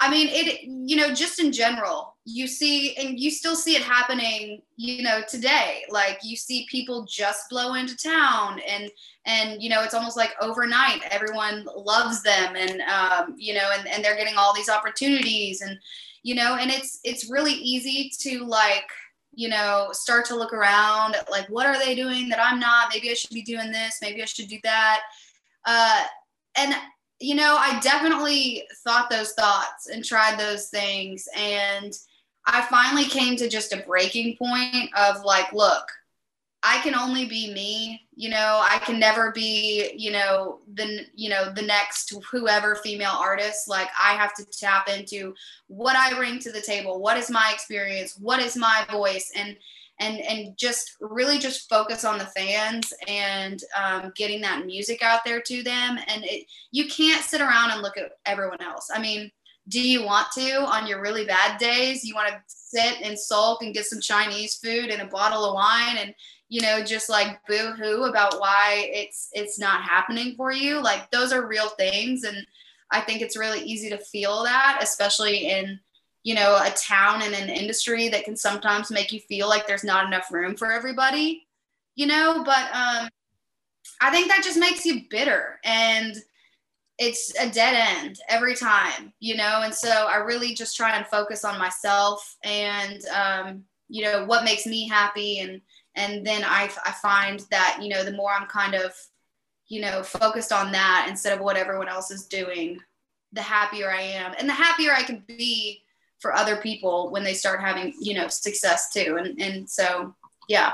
I 0.03 0.11
mean, 0.11 0.29
it, 0.31 0.63
you 0.65 0.97
know, 0.97 1.13
just 1.15 1.39
in 1.39 1.53
general, 1.53 2.17
you 2.25 2.47
see, 2.47 2.97
and 2.97 3.21
you 3.21 3.31
still 3.31 3.55
see 3.55 3.77
it 3.77 3.83
happening, 3.83 4.63
you 4.77 5.03
know, 5.03 5.21
today. 5.29 5.85
Like 5.91 6.21
you 6.23 6.37
see 6.37 6.67
people 6.71 7.05
just 7.05 7.51
blow 7.51 7.75
into 7.75 7.95
town 7.97 8.61
and, 8.67 8.91
and, 9.27 9.63
you 9.63 9.69
know, 9.69 9.83
it's 9.83 9.93
almost 9.93 10.17
like 10.17 10.31
overnight, 10.41 11.03
everyone 11.11 11.67
loves 11.77 12.23
them 12.23 12.57
and, 12.57 12.81
um, 12.83 13.35
you 13.37 13.53
know, 13.53 13.71
and, 13.79 13.87
and 13.89 14.03
they're 14.03 14.17
getting 14.17 14.37
all 14.39 14.55
these 14.55 14.71
opportunities 14.71 15.61
and, 15.61 15.79
you 16.23 16.35
know, 16.35 16.57
and 16.57 16.71
it's, 16.71 17.01
it's 17.05 17.31
really 17.31 17.53
easy 17.53 18.11
to 18.21 18.45
like, 18.47 18.89
you 19.33 19.51
know, 19.51 19.89
start 19.93 20.25
to 20.27 20.35
look 20.35 20.55
around 20.55 21.15
like, 21.31 21.47
what 21.51 21.67
are 21.67 21.79
they 21.79 21.95
doing 21.95 22.31
that 22.31 22.41
I'm 22.43 22.59
not? 22.59 22.91
Maybe 22.93 23.11
I 23.11 23.15
should 23.15 23.31
be 23.31 23.43
doing 23.43 23.71
this. 23.71 23.99
Maybe 24.01 24.23
I 24.23 24.27
should 24.27 24.49
do 24.49 24.59
that. 24.65 25.01
Uh, 25.67 26.05
and 26.57 26.75
you 27.21 27.35
know, 27.35 27.57
I 27.59 27.79
definitely 27.81 28.65
thought 28.83 29.11
those 29.11 29.33
thoughts 29.33 29.89
and 29.89 30.05
tried 30.05 30.39
those 30.39 30.69
things. 30.69 31.29
And 31.37 31.97
I 32.47 32.63
finally 32.63 33.05
came 33.05 33.37
to 33.37 33.49
just 33.49 33.73
a 33.75 33.85
breaking 33.87 34.37
point 34.37 34.89
of 34.97 35.23
like, 35.25 35.53
look, 35.53 35.85
I 36.63 36.79
can 36.83 36.95
only 36.95 37.27
be 37.27 37.55
me, 37.55 38.07
you 38.15 38.29
know, 38.29 38.61
I 38.63 38.79
can 38.79 38.99
never 38.99 39.33
be, 39.33 39.93
you 39.97 40.11
know, 40.13 40.59
the, 40.75 41.07
you 41.15 41.31
know, 41.31 41.53
the 41.53 41.63
next 41.63 42.13
whoever 42.31 42.75
female 42.75 43.17
artist. 43.19 43.69
Like 43.69 43.89
I 43.99 44.13
have 44.13 44.35
to 44.35 44.45
tap 44.45 44.89
into 44.89 45.35
what 45.69 45.97
I 45.97 46.15
bring 46.15 46.39
to 46.41 46.53
the 46.53 46.61
table. 46.61 47.01
What 47.01 47.17
is 47.17 47.31
my 47.31 47.51
experience? 47.55 48.17
What 48.19 48.41
is 48.41 48.57
my 48.57 48.85
voice? 48.91 49.31
And, 49.35 49.57
and 50.01 50.19
and 50.21 50.57
just 50.59 50.97
really 51.01 51.39
just 51.39 51.69
focus 51.69 52.05
on 52.05 52.19
the 52.19 52.27
fans 52.27 52.93
and 53.07 53.63
um, 53.81 54.13
getting 54.17 54.41
that 54.41 54.67
music 54.67 55.03
out 55.03 55.21
there 55.25 55.41
to 55.43 55.63
them. 55.63 55.99
And 56.09 56.25
it, 56.25 56.47
you 56.73 56.89
can't 56.89 57.23
sit 57.23 57.41
around 57.41 57.71
and 57.71 57.83
look 57.83 57.97
at 57.97 58.13
everyone 58.27 58.61
else. 58.63 58.89
I 58.93 59.01
mean 59.01 59.31
do 59.69 59.81
you 59.81 60.05
want 60.05 60.27
to 60.33 60.63
on 60.63 60.87
your 60.87 61.01
really 61.01 61.25
bad 61.25 61.59
days? 61.59 62.03
You 62.03 62.15
want 62.15 62.29
to 62.29 62.41
sit 62.47 63.03
and 63.03 63.17
sulk 63.17 63.63
and 63.63 63.75
get 63.75 63.85
some 63.85 64.01
chinese 64.01 64.57
food 64.57 64.91
and 64.91 65.03
a 65.03 65.07
bottle 65.07 65.45
of 65.45 65.55
wine 65.55 65.97
and 65.99 66.15
you 66.49 66.61
know 66.61 66.83
just 66.83 67.09
like 67.09 67.39
boo 67.47 67.73
hoo 67.73 68.05
about 68.05 68.41
why 68.41 68.91
it's 68.93 69.29
it's 69.33 69.59
not 69.59 69.83
happening 69.83 70.35
for 70.35 70.51
you? 70.51 70.83
Like 70.83 71.11
those 71.11 71.33
are 71.33 71.47
real 71.47 71.69
things 71.69 72.25
and 72.25 72.45
i 72.91 73.01
think 73.01 73.21
it's 73.21 73.37
really 73.37 73.61
easy 73.63 73.89
to 73.91 73.99
feel 73.99 74.43
that 74.45 74.79
especially 74.83 75.49
in 75.49 75.79
you 76.23 76.35
know, 76.35 76.57
a 76.57 76.71
town 76.71 77.23
and 77.23 77.35
an 77.35 77.49
industry 77.49 78.09
that 78.09 78.25
can 78.25 78.37
sometimes 78.37 78.91
make 78.91 79.13
you 79.13 79.21
feel 79.21 79.49
like 79.49 79.67
there's 79.67 79.85
not 79.85 80.07
enough 80.07 80.31
room 80.31 80.57
for 80.57 80.71
everybody, 80.71 81.47
you 81.97 82.07
know, 82.07 82.43
but 82.45 82.65
um, 82.75 83.09
I 84.01 84.11
think 84.11 84.29
that 84.29 84.43
just 84.45 84.59
makes 84.59 84.85
you 84.85 85.03
bitter 85.11 85.59
and 85.65 86.15
it's 86.99 87.33
a 87.41 87.49
dead 87.49 87.75
end 87.99 88.21
every 88.29 88.55
time, 88.55 89.13
you 89.21 89.35
know, 89.37 89.63
and 89.65 89.75
so 89.75 89.89
I 89.89 90.17
really 90.17 90.55
just 90.55 90.77
try 90.77 90.97
and 90.97 91.07
focus 91.07 91.45
on 91.45 91.59
myself 91.59 92.37
and, 92.45 93.03
um, 93.07 93.65
you 93.91 94.05
know 94.05 94.25
what 94.25 94.45
makes 94.45 94.65
me 94.67 94.89
happy 94.89 95.41
and 95.41 95.61
and 95.97 96.25
then 96.25 96.43
I, 96.45 96.71
I 96.87 96.93
find 96.93 97.45
that 97.51 97.81
you 97.83 97.89
know 97.89 98.05
the 98.05 98.13
more 98.13 98.31
i'm 98.33 98.47
kind 98.47 98.75
of 98.75 98.95
you 99.69 99.81
know 99.83 100.03
focused 100.03 100.53
on 100.53 100.73
that 100.73 101.07
instead 101.11 101.37
of 101.37 101.45
what 101.45 101.57
everyone 101.57 101.89
else 101.89 102.11
is 102.11 102.27
doing 102.27 102.79
the 103.33 103.43
happier 103.43 103.91
i 103.91 104.01
am. 104.01 104.33
And 104.39 104.49
the 104.49 104.55
happier 104.55 104.93
i 104.93 105.03
can 105.03 105.25
be 105.27 105.83
for 106.21 106.35
other 106.35 106.57
people 106.57 107.11
when 107.11 107.25
they 107.25 107.35
start 107.35 107.61
having 107.61 107.95
you 108.01 108.15
know 108.15 108.29
success 108.29 108.91
too. 108.93 109.19
And 109.19 109.41
and 109.41 109.69
so 109.69 110.15
yeah. 110.49 110.73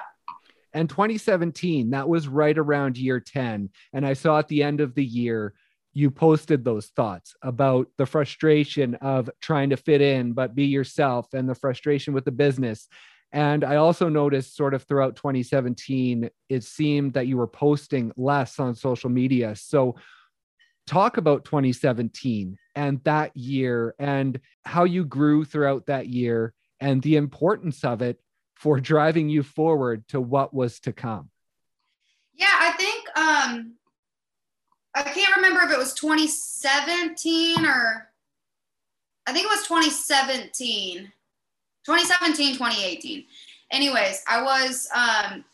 And 0.75 0.91
2017 0.91 1.91
that 1.91 2.09
was 2.09 2.29
right 2.29 2.59
around 2.59 2.99
year 2.99 3.19
10 3.19 3.71
and 3.95 4.07
i 4.07 4.13
saw 4.13 4.39
at 4.39 4.49
the 4.49 4.63
end 4.63 4.83
of 4.83 4.95
the 4.95 5.05
year 5.05 5.55
you 5.97 6.11
posted 6.11 6.63
those 6.63 6.89
thoughts 6.89 7.35
about 7.41 7.89
the 7.97 8.05
frustration 8.05 8.97
of 8.97 9.31
trying 9.41 9.71
to 9.71 9.79
fit 9.79 10.03
in 10.03 10.35
but 10.35 10.55
be 10.55 10.67
yourself 10.67 11.33
and 11.33 11.49
the 11.49 11.55
frustration 11.55 12.13
with 12.13 12.27
the 12.27 12.31
business. 12.31 12.87
And 13.33 13.65
I 13.65 13.77
also 13.77 14.11
noticed 14.11 14.57
sort 14.57 14.75
of 14.75 14.83
throughout 14.83 15.17
2017, 15.17 16.29
it 16.51 16.65
seemed 16.65 17.15
that 17.15 17.27
you 17.27 17.39
were 17.39 17.47
posting 17.47 18.13
less 18.15 18.59
on 18.61 18.75
social 18.75 19.09
media. 19.09 19.57
So, 19.57 19.97
talk 20.87 21.17
about 21.17 21.45
2017 21.45 22.57
and 22.75 23.03
that 23.05 23.37
year 23.37 23.95
and 23.99 24.41
how 24.65 24.85
you 24.85 25.05
grew 25.05 25.45
throughout 25.45 25.87
that 25.87 26.07
year 26.09 26.55
and 26.81 27.03
the 27.03 27.17
importance 27.17 27.85
of 27.85 28.03
it 28.03 28.21
for 28.55 28.81
driving 28.81 29.29
you 29.29 29.43
forward 29.43 30.07
to 30.09 30.21
what 30.21 30.55
was 30.55 30.81
to 30.81 30.93
come. 30.93 31.31
Yeah, 32.35 32.53
I 32.53 32.73
think 32.73 33.19
um 33.19 33.73
I 34.95 35.03
can't 35.03 35.37
remember 35.37 35.61
if 35.63 35.71
it 35.71 35.79
was 35.79 35.95
2017 35.95 37.67
or 37.67 38.11
I 39.27 39.33
think 39.33 39.45
it 39.45 39.49
was 39.49 39.67
2017 39.67 41.13
2017, 41.87 42.55
2018. 42.55 43.25
Anyways, 43.71 44.23
I 44.29 44.43
was 44.43 44.89
um 44.95 45.45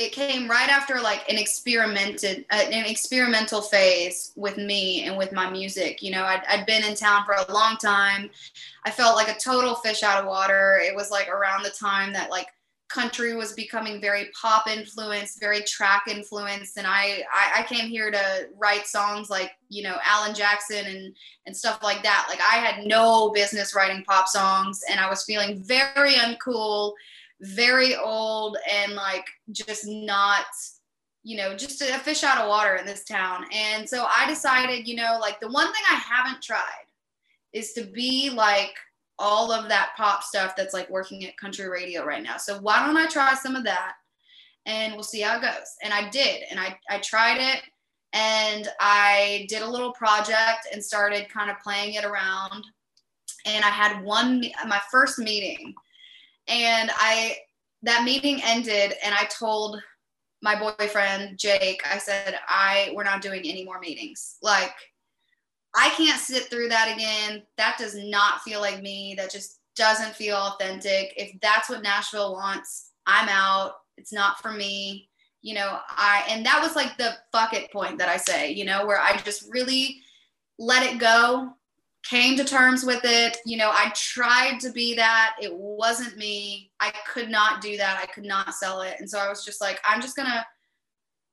it 0.00 0.12
came 0.12 0.48
right 0.48 0.70
after 0.70 0.98
like 1.00 1.30
an 1.30 1.36
experimented 1.36 2.44
uh, 2.50 2.64
an 2.70 2.86
experimental 2.86 3.60
phase 3.60 4.32
with 4.34 4.56
me 4.56 5.04
and 5.04 5.16
with 5.16 5.32
my 5.32 5.50
music 5.50 6.02
you 6.02 6.10
know? 6.10 6.24
I'd, 6.24 6.42
I'd 6.48 6.66
been 6.66 6.84
in 6.84 6.94
town 6.94 7.24
for 7.24 7.34
a 7.34 7.52
long 7.52 7.76
time. 7.76 8.30
I 8.84 8.90
felt 8.90 9.16
like 9.16 9.28
a 9.28 9.38
total 9.38 9.74
fish 9.74 10.02
out 10.02 10.20
of 10.20 10.26
water. 10.26 10.80
It 10.82 10.94
was 10.94 11.10
like 11.10 11.28
around 11.28 11.62
the 11.62 11.70
time 11.70 12.12
that 12.14 12.30
like 12.30 12.48
country 12.90 13.34
was 13.34 13.52
becoming 13.52 14.00
very 14.00 14.30
pop 14.40 14.66
influenced, 14.68 15.40
very 15.40 15.62
track 15.62 16.04
influenced, 16.08 16.76
and 16.76 16.86
I, 16.86 17.22
I, 17.32 17.60
I 17.60 17.62
came 17.62 17.88
here 17.88 18.10
to 18.10 18.48
write 18.58 18.86
songs 18.86 19.30
like 19.30 19.52
you 19.68 19.82
know 19.82 19.96
Alan 20.04 20.34
Jackson 20.34 20.84
and 20.86 21.14
and 21.46 21.56
stuff 21.56 21.80
like 21.82 22.02
that. 22.02 22.26
Like 22.28 22.40
I 22.40 22.56
had 22.56 22.86
no 22.86 23.30
business 23.30 23.74
writing 23.74 24.04
pop 24.04 24.28
songs, 24.28 24.80
and 24.90 24.98
I 25.00 25.08
was 25.08 25.24
feeling 25.24 25.62
very 25.62 26.14
uncool, 26.14 26.92
very 27.40 27.96
old, 27.96 28.56
and 28.70 28.94
like 28.94 29.26
just 29.52 29.86
not 29.86 30.46
you 31.22 31.36
know 31.36 31.54
just 31.54 31.82
a 31.82 31.98
fish 31.98 32.24
out 32.24 32.38
of 32.38 32.48
water 32.48 32.76
in 32.76 32.86
this 32.86 33.04
town. 33.04 33.44
And 33.52 33.88
so 33.88 34.06
I 34.08 34.26
decided, 34.28 34.86
you 34.88 34.96
know, 34.96 35.18
like 35.20 35.40
the 35.40 35.50
one 35.50 35.72
thing 35.72 35.82
I 35.90 35.96
haven't 35.96 36.42
tried 36.42 36.86
is 37.52 37.72
to 37.74 37.84
be 37.84 38.30
like 38.30 38.74
all 39.18 39.52
of 39.52 39.68
that 39.68 39.92
pop 39.96 40.22
stuff 40.22 40.56
that's 40.56 40.72
like 40.72 40.88
working 40.88 41.26
at 41.26 41.36
country 41.36 41.68
radio 41.68 42.04
right 42.04 42.22
now. 42.22 42.38
So 42.38 42.58
why 42.60 42.84
don't 42.84 42.96
I 42.96 43.06
try 43.06 43.34
some 43.34 43.54
of 43.54 43.64
that 43.64 43.94
and 44.66 44.94
we'll 44.94 45.02
see 45.02 45.20
how 45.20 45.36
it 45.36 45.42
goes. 45.42 45.76
And 45.82 45.92
I 45.92 46.08
did, 46.08 46.44
and 46.50 46.58
I, 46.58 46.78
I 46.88 46.98
tried 46.98 47.38
it 47.38 47.62
and 48.12 48.68
I 48.80 49.46
did 49.48 49.62
a 49.62 49.70
little 49.70 49.92
project 49.92 50.68
and 50.72 50.82
started 50.82 51.28
kind 51.28 51.50
of 51.50 51.60
playing 51.60 51.94
it 51.94 52.04
around. 52.04 52.64
And 53.46 53.64
I 53.64 53.68
had 53.68 54.02
one, 54.02 54.44
my 54.66 54.80
first 54.90 55.18
meeting, 55.18 55.74
and 56.50 56.90
I, 56.94 57.36
that 57.82 58.04
meeting 58.04 58.40
ended, 58.44 58.94
and 59.02 59.14
I 59.14 59.24
told 59.26 59.80
my 60.42 60.58
boyfriend 60.58 61.38
Jake, 61.38 61.82
I 61.90 61.98
said, 61.98 62.38
I, 62.48 62.92
we're 62.94 63.04
not 63.04 63.22
doing 63.22 63.42
any 63.44 63.64
more 63.64 63.78
meetings. 63.78 64.36
Like, 64.42 64.72
I 65.74 65.90
can't 65.90 66.20
sit 66.20 66.50
through 66.50 66.68
that 66.70 66.92
again. 66.94 67.42
That 67.56 67.78
does 67.78 67.94
not 67.94 68.42
feel 68.42 68.60
like 68.60 68.82
me. 68.82 69.14
That 69.16 69.30
just 69.30 69.60
doesn't 69.76 70.16
feel 70.16 70.36
authentic. 70.36 71.14
If 71.16 71.38
that's 71.40 71.68
what 71.70 71.82
Nashville 71.82 72.32
wants, 72.32 72.90
I'm 73.06 73.28
out. 73.28 73.74
It's 73.96 74.12
not 74.12 74.40
for 74.42 74.52
me. 74.52 75.08
You 75.42 75.54
know, 75.54 75.78
I, 75.88 76.24
and 76.28 76.44
that 76.44 76.60
was 76.60 76.74
like 76.74 76.98
the 76.98 77.14
fuck 77.32 77.54
it 77.54 77.72
point 77.72 77.98
that 77.98 78.08
I 78.08 78.16
say, 78.16 78.50
you 78.50 78.64
know, 78.64 78.84
where 78.84 79.00
I 79.00 79.16
just 79.18 79.50
really 79.50 80.00
let 80.58 80.82
it 80.82 80.98
go, 80.98 81.52
came 82.04 82.36
to 82.36 82.44
terms 82.44 82.84
with 82.84 83.02
it. 83.04 83.38
You 83.44 83.56
know, 83.56 83.70
I 83.70 83.92
tried 83.94 84.58
to 84.60 84.72
be 84.72 84.94
that. 84.96 85.36
It 85.40 85.54
wasn't 85.54 86.16
me. 86.16 86.70
I 86.80 86.92
could 87.12 87.28
not 87.28 87.60
do 87.60 87.76
that. 87.76 87.98
I 88.02 88.06
could 88.06 88.24
not 88.24 88.54
sell 88.54 88.82
it. 88.82 88.96
And 88.98 89.08
so 89.08 89.18
I 89.18 89.28
was 89.28 89.44
just 89.44 89.60
like, 89.60 89.80
I'm 89.88 90.00
just 90.00 90.16
going 90.16 90.28
to, 90.28 90.44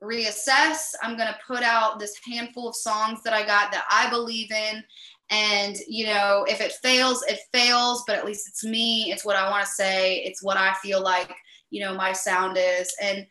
reassess. 0.04 0.94
I'm 1.02 1.18
going 1.18 1.28
to 1.28 1.40
put 1.48 1.64
out 1.64 2.00
this 2.00 2.20
handful 2.24 2.70
of 2.70 2.76
songs 2.76 3.24
that 3.24 3.34
I 3.34 3.44
got 3.46 3.72
that 3.72 3.86
I 3.90 4.08
believe 4.12 4.52
in. 4.52 4.84
And, 5.32 5.76
you 5.88 6.06
know, 6.06 6.46
if 6.48 6.62
it 6.62 6.74
fails, 6.74 7.24
it 7.24 7.40
fails, 7.52 8.04
but 8.06 8.16
at 8.16 8.24
least 8.24 8.48
it's 8.48 8.64
me. 8.64 9.12
It's 9.12 9.26
what 9.26 9.36
I 9.36 9.50
want 9.50 9.66
to 9.66 9.72
say. 9.72 10.18
It's 10.18 10.44
what 10.44 10.56
I 10.56 10.76
feel 10.84 11.02
like, 11.02 11.36
you 11.72 11.82
know, 11.82 11.96
my 11.96 12.14
sound 12.14 12.58
is. 12.60 12.96
And, 13.02 13.26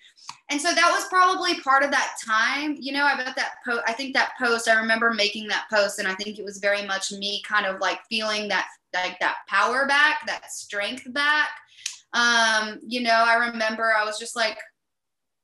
and 0.48 0.60
so 0.60 0.72
that 0.72 0.90
was 0.92 1.08
probably 1.08 1.58
part 1.60 1.82
of 1.82 1.90
that 1.90 2.16
time. 2.24 2.76
You 2.78 2.92
know, 2.92 3.04
I 3.04 3.16
bet 3.16 3.34
that 3.36 3.56
post, 3.66 3.82
I 3.86 3.92
think 3.92 4.14
that 4.14 4.32
post, 4.38 4.68
I 4.68 4.74
remember 4.74 5.12
making 5.12 5.48
that 5.48 5.66
post, 5.72 5.98
and 5.98 6.06
I 6.06 6.14
think 6.14 6.38
it 6.38 6.44
was 6.44 6.58
very 6.58 6.86
much 6.86 7.10
me 7.10 7.42
kind 7.42 7.66
of 7.66 7.80
like 7.80 8.00
feeling 8.08 8.48
that, 8.48 8.68
like 8.94 9.18
that 9.20 9.38
power 9.48 9.86
back, 9.86 10.20
that 10.26 10.52
strength 10.52 11.12
back. 11.12 11.48
Um, 12.12 12.78
you 12.86 13.00
know, 13.00 13.24
I 13.26 13.48
remember 13.48 13.92
I 13.92 14.04
was 14.04 14.18
just 14.18 14.36
like, 14.36 14.58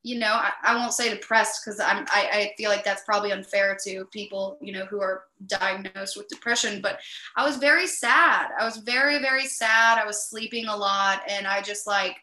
you 0.05 0.19
know, 0.19 0.33
I, 0.33 0.51
I 0.63 0.77
won't 0.77 0.93
say 0.93 1.11
depressed 1.11 1.63
because 1.65 1.79
I'm 1.79 2.07
I, 2.09 2.29
I 2.33 2.55
feel 2.57 2.71
like 2.71 2.85
that's 2.85 3.05
probably 3.05 3.33
unfair 3.33 3.77
to 3.85 4.05
people, 4.07 4.59
you 4.61 4.73
know, 4.73 4.85
who 4.87 5.01
are 5.01 5.25
diagnosed 5.47 6.17
with 6.17 6.29
depression. 6.29 6.81
But 6.81 6.99
I 7.37 7.45
was 7.45 7.57
very 7.57 7.87
sad. 7.87 8.51
I 8.59 8.65
was 8.65 8.79
very, 8.79 9.19
very 9.19 9.47
sad. 9.47 9.99
I 9.99 10.07
was 10.07 10.29
sleeping 10.29 10.67
a 10.67 10.77
lot 10.77 11.23
and 11.29 11.47
I 11.47 11.61
just 11.61 11.87
like, 11.87 12.17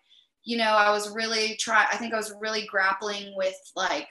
you 0.49 0.57
know, 0.57 0.71
I 0.71 0.89
was 0.89 1.13
really 1.13 1.55
try 1.57 1.85
I 1.91 1.97
think 1.97 2.11
I 2.11 2.17
was 2.17 2.33
really 2.41 2.65
grappling 2.65 3.35
with 3.37 3.53
like 3.75 4.07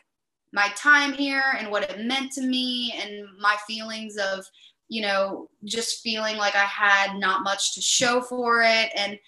my 0.53 0.69
time 0.77 1.13
here 1.13 1.43
and 1.59 1.69
what 1.69 1.91
it 1.91 2.07
meant 2.07 2.31
to 2.35 2.43
me 2.43 2.95
and 2.97 3.27
my 3.41 3.57
feelings 3.67 4.17
of, 4.17 4.47
you 4.89 5.03
know, 5.03 5.51
just 5.65 6.01
feeling 6.01 6.37
like 6.37 6.55
I 6.55 6.65
had 6.65 7.17
not 7.17 7.43
much 7.43 7.75
to 7.75 7.81
show 7.81 8.21
for 8.21 8.63
it. 8.63 8.93
And 8.95 9.19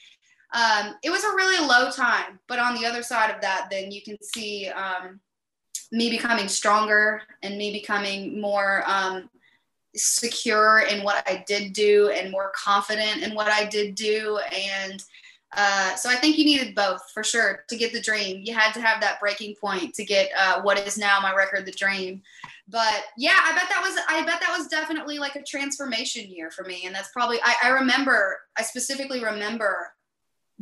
um, 0.54 0.94
it 1.02 1.10
was 1.10 1.24
a 1.24 1.34
really 1.34 1.66
low 1.66 1.90
time. 1.90 2.38
But 2.46 2.60
on 2.60 2.76
the 2.76 2.86
other 2.86 3.02
side 3.02 3.34
of 3.34 3.40
that, 3.40 3.66
then 3.72 3.90
you 3.90 4.02
can 4.02 4.16
see 4.22 4.68
um, 4.68 5.18
me 5.90 6.10
becoming 6.10 6.46
stronger 6.46 7.22
and 7.42 7.58
me 7.58 7.72
becoming 7.72 8.40
more 8.40 8.84
um, 8.86 9.28
secure 9.96 10.84
in 10.88 11.02
what 11.02 11.28
I 11.28 11.42
did 11.48 11.72
do 11.72 12.10
and 12.10 12.30
more 12.30 12.52
confident 12.54 13.24
in 13.24 13.34
what 13.34 13.48
I 13.48 13.64
did 13.64 13.96
do. 13.96 14.38
And 14.54 15.02
uh, 15.56 15.96
so 15.96 16.08
I 16.08 16.14
think 16.14 16.38
you 16.38 16.44
needed 16.44 16.76
both 16.76 17.10
for 17.12 17.24
sure 17.24 17.64
to 17.68 17.76
get 17.76 17.92
the 17.92 18.00
dream. 18.00 18.42
You 18.44 18.54
had 18.54 18.72
to 18.72 18.80
have 18.80 19.00
that 19.00 19.18
breaking 19.18 19.56
point 19.56 19.94
to 19.94 20.04
get 20.04 20.30
uh, 20.38 20.62
what 20.62 20.78
is 20.78 20.96
now 20.96 21.18
my 21.20 21.34
record, 21.34 21.66
The 21.66 21.72
Dream. 21.72 22.22
But 22.68 23.02
yeah, 23.16 23.36
I 23.36 23.52
bet 23.52 23.68
that 23.68 23.82
was 23.82 23.98
I 24.08 24.24
bet 24.24 24.40
that 24.40 24.56
was 24.56 24.68
definitely 24.68 25.18
like 25.18 25.34
a 25.34 25.42
transformation 25.42 26.30
year 26.30 26.52
for 26.52 26.64
me. 26.64 26.82
And 26.86 26.94
that's 26.94 27.10
probably 27.12 27.38
I, 27.42 27.54
I 27.64 27.68
remember 27.70 28.38
I 28.56 28.62
specifically 28.62 29.24
remember 29.24 29.92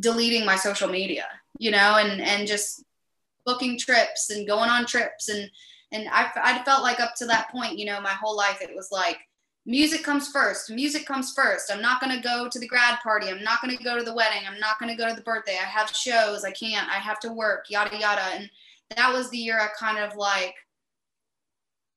deleting 0.00 0.46
my 0.46 0.56
social 0.56 0.88
media, 0.88 1.26
you 1.58 1.70
know, 1.70 1.96
and 1.98 2.22
and 2.22 2.48
just 2.48 2.82
booking 3.44 3.78
trips 3.78 4.30
and 4.30 4.46
going 4.46 4.70
on 4.70 4.86
trips 4.86 5.28
and 5.28 5.50
and 5.92 6.08
I 6.10 6.30
I 6.36 6.62
felt 6.64 6.82
like 6.82 6.98
up 6.98 7.14
to 7.16 7.26
that 7.26 7.50
point, 7.50 7.78
you 7.78 7.84
know, 7.84 8.00
my 8.00 8.12
whole 8.12 8.36
life 8.36 8.62
it 8.62 8.74
was 8.74 8.88
like 8.90 9.18
music 9.68 10.02
comes 10.02 10.28
first. 10.28 10.70
Music 10.70 11.06
comes 11.06 11.32
first. 11.34 11.70
I'm 11.70 11.82
not 11.82 12.00
going 12.00 12.16
to 12.16 12.26
go 12.26 12.48
to 12.48 12.58
the 12.58 12.66
grad 12.66 12.98
party. 13.00 13.28
I'm 13.28 13.44
not 13.44 13.60
going 13.62 13.76
to 13.76 13.84
go 13.84 13.98
to 13.98 14.04
the 14.04 14.14
wedding. 14.14 14.42
I'm 14.48 14.58
not 14.58 14.80
going 14.80 14.90
to 14.90 15.00
go 15.00 15.08
to 15.08 15.14
the 15.14 15.22
birthday. 15.22 15.58
I 15.60 15.66
have 15.66 15.90
shows. 15.90 16.42
I 16.44 16.50
can't. 16.50 16.88
I 16.88 16.94
have 16.94 17.20
to 17.20 17.32
work, 17.32 17.66
yada 17.68 17.96
yada. 17.96 18.22
And 18.34 18.50
that 18.96 19.12
was 19.12 19.28
the 19.28 19.36
year 19.36 19.60
I 19.60 19.68
kind 19.78 19.98
of 19.98 20.16
like 20.16 20.54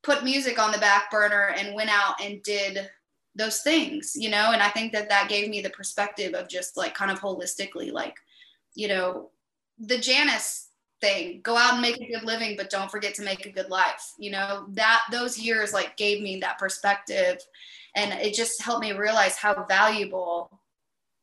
put 0.03 0.25
music 0.25 0.59
on 0.59 0.73
the 0.73 0.77
back 0.79 1.09
burner 1.09 1.53
and 1.57 1.73
went 1.73 1.89
out 1.89 2.21
and 2.21 2.43
did 2.43 2.89
those 3.33 3.59
things 3.59 4.11
you 4.15 4.29
know 4.29 4.51
and 4.51 4.61
i 4.61 4.67
think 4.67 4.91
that 4.91 5.07
that 5.07 5.29
gave 5.29 5.49
me 5.49 5.61
the 5.61 5.69
perspective 5.69 6.33
of 6.33 6.49
just 6.49 6.75
like 6.75 6.93
kind 6.93 7.09
of 7.09 7.21
holistically 7.21 7.89
like 7.89 8.15
you 8.75 8.89
know 8.89 9.29
the 9.79 9.97
janice 9.97 10.67
thing. 11.01 11.41
Go 11.43 11.57
out 11.57 11.73
and 11.73 11.81
make 11.81 11.99
a 11.99 12.11
good 12.11 12.23
living 12.23 12.55
but 12.55 12.69
don't 12.69 12.91
forget 12.91 13.13
to 13.15 13.23
make 13.23 13.45
a 13.45 13.51
good 13.51 13.69
life. 13.69 14.13
You 14.17 14.31
know 14.31 14.65
that 14.69 15.01
those 15.11 15.37
years 15.37 15.73
like 15.73 15.97
gave 15.97 16.21
me 16.21 16.39
that 16.39 16.59
perspective. 16.59 17.39
And 17.95 18.13
it 18.13 18.33
just 18.33 18.61
helped 18.61 18.81
me 18.81 18.93
realize 18.93 19.35
how 19.35 19.65
valuable 19.67 20.61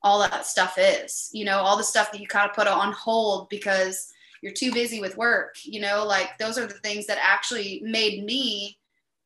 all 0.03 0.21
that 0.21 0.47
stuff 0.47 0.77
is. 0.79 1.31
You 1.33 1.45
know 1.45 1.59
all 1.59 1.77
the 1.77 1.85
stuff 1.85 2.13
that 2.13 2.21
you 2.21 2.27
kind 2.27 2.49
of 2.49 2.57
put 2.57 2.67
on 2.67 2.93
hold 2.93 3.49
because 3.49 4.13
you're 4.43 4.53
too 4.53 4.73
busy 4.73 5.01
with 5.01 5.17
work. 5.17 5.57
You 5.65 5.81
know 5.81 6.05
like 6.07 6.39
those 6.39 6.59
are 6.59 6.67
the 6.67 6.75
things 6.75 7.07
that 7.07 7.19
actually 7.23 7.81
made 7.85 8.25
me 8.25 8.79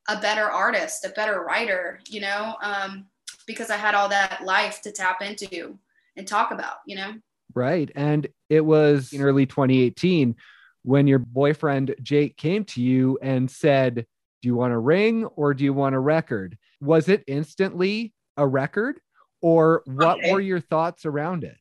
a 0.09 0.21
better 0.21 0.51
artist, 0.51 1.05
a 1.05 1.11
better 1.11 1.43
writer, 1.43 2.01
you 2.09 2.21
know, 2.21 2.57
um, 2.63 3.07
because 3.47 3.71
I 3.71 3.77
had 3.77 3.95
all 3.95 4.09
that 4.09 4.43
life 4.45 4.83
to 4.83 4.93
tap 4.93 5.23
into 5.23 5.79
and 6.17 6.27
talk 6.27 6.51
about, 6.51 6.77
you 6.87 6.97
know. 6.97 7.15
Right. 7.55 7.91
And 7.95 8.27
it 8.49 8.65
was 8.65 9.13
in 9.13 9.23
early 9.23 9.47
2018 9.47 10.37
when 10.83 11.07
your 11.07 11.19
boyfriend 11.19 11.95
Jake 12.03 12.37
came 12.37 12.65
to 12.67 12.83
you 12.83 13.19
and 13.23 13.51
said, 13.51 14.07
Do 14.43 14.49
you 14.49 14.55
want 14.55 14.73
a 14.73 14.79
ring 14.79 15.25
or 15.25 15.55
do 15.55 15.65
you 15.65 15.73
want 15.73 15.95
a 15.95 16.01
record? 16.01 16.59
Was 16.81 17.09
it 17.09 17.25
instantly 17.27 18.13
a 18.37 18.47
record 18.47 19.01
or 19.41 19.83
what 19.87 20.19
okay. 20.19 20.33
were 20.33 20.41
your 20.41 20.61
thoughts 20.61 21.07
around 21.07 21.45
it? 21.45 21.59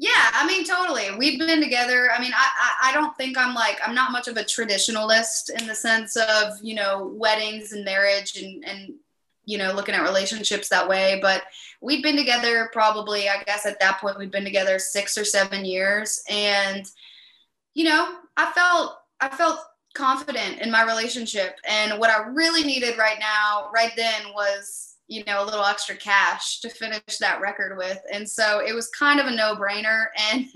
Yeah, 0.00 0.10
I 0.14 0.46
mean, 0.46 0.64
totally. 0.64 1.10
We've 1.16 1.40
been 1.40 1.60
together. 1.60 2.10
I 2.12 2.20
mean, 2.20 2.32
I, 2.32 2.46
I, 2.46 2.90
I 2.90 2.92
don't 2.92 3.16
think 3.16 3.36
I'm 3.36 3.52
like 3.52 3.80
I'm 3.84 3.96
not 3.96 4.12
much 4.12 4.28
of 4.28 4.36
a 4.36 4.44
traditionalist 4.44 5.50
in 5.58 5.66
the 5.66 5.74
sense 5.74 6.16
of 6.16 6.52
you 6.62 6.74
know 6.76 7.12
weddings 7.14 7.72
and 7.72 7.84
marriage 7.84 8.36
and 8.36 8.64
and 8.64 8.94
you 9.48 9.56
know 9.56 9.72
looking 9.72 9.94
at 9.94 10.02
relationships 10.02 10.68
that 10.68 10.88
way. 10.88 11.18
But 11.22 11.42
we've 11.80 12.02
been 12.02 12.16
together 12.16 12.68
probably 12.72 13.28
I 13.28 13.42
guess 13.44 13.64
at 13.64 13.80
that 13.80 13.98
point 14.00 14.18
we've 14.18 14.30
been 14.30 14.44
together 14.44 14.78
six 14.78 15.16
or 15.16 15.24
seven 15.24 15.64
years, 15.64 16.22
and 16.28 16.84
you 17.74 17.84
know 17.84 18.16
I 18.36 18.52
felt 18.52 18.98
I 19.20 19.28
felt 19.30 19.60
confident 19.94 20.60
in 20.60 20.70
my 20.70 20.84
relationship, 20.84 21.56
and 21.66 21.98
what 21.98 22.10
I 22.10 22.28
really 22.28 22.62
needed 22.62 22.98
right 22.98 23.18
now, 23.18 23.70
right 23.74 23.92
then, 23.96 24.32
was 24.34 24.88
you 25.10 25.24
know, 25.24 25.42
a 25.42 25.46
little 25.46 25.64
extra 25.64 25.96
cash 25.96 26.60
to 26.60 26.68
finish 26.68 27.16
that 27.18 27.40
record 27.40 27.78
with. 27.78 27.98
And 28.12 28.28
so 28.28 28.60
it 28.60 28.74
was 28.74 28.88
kind 28.90 29.18
of 29.18 29.26
a 29.26 29.30
no 29.30 29.56
brainer. 29.56 30.04
And 30.30 30.46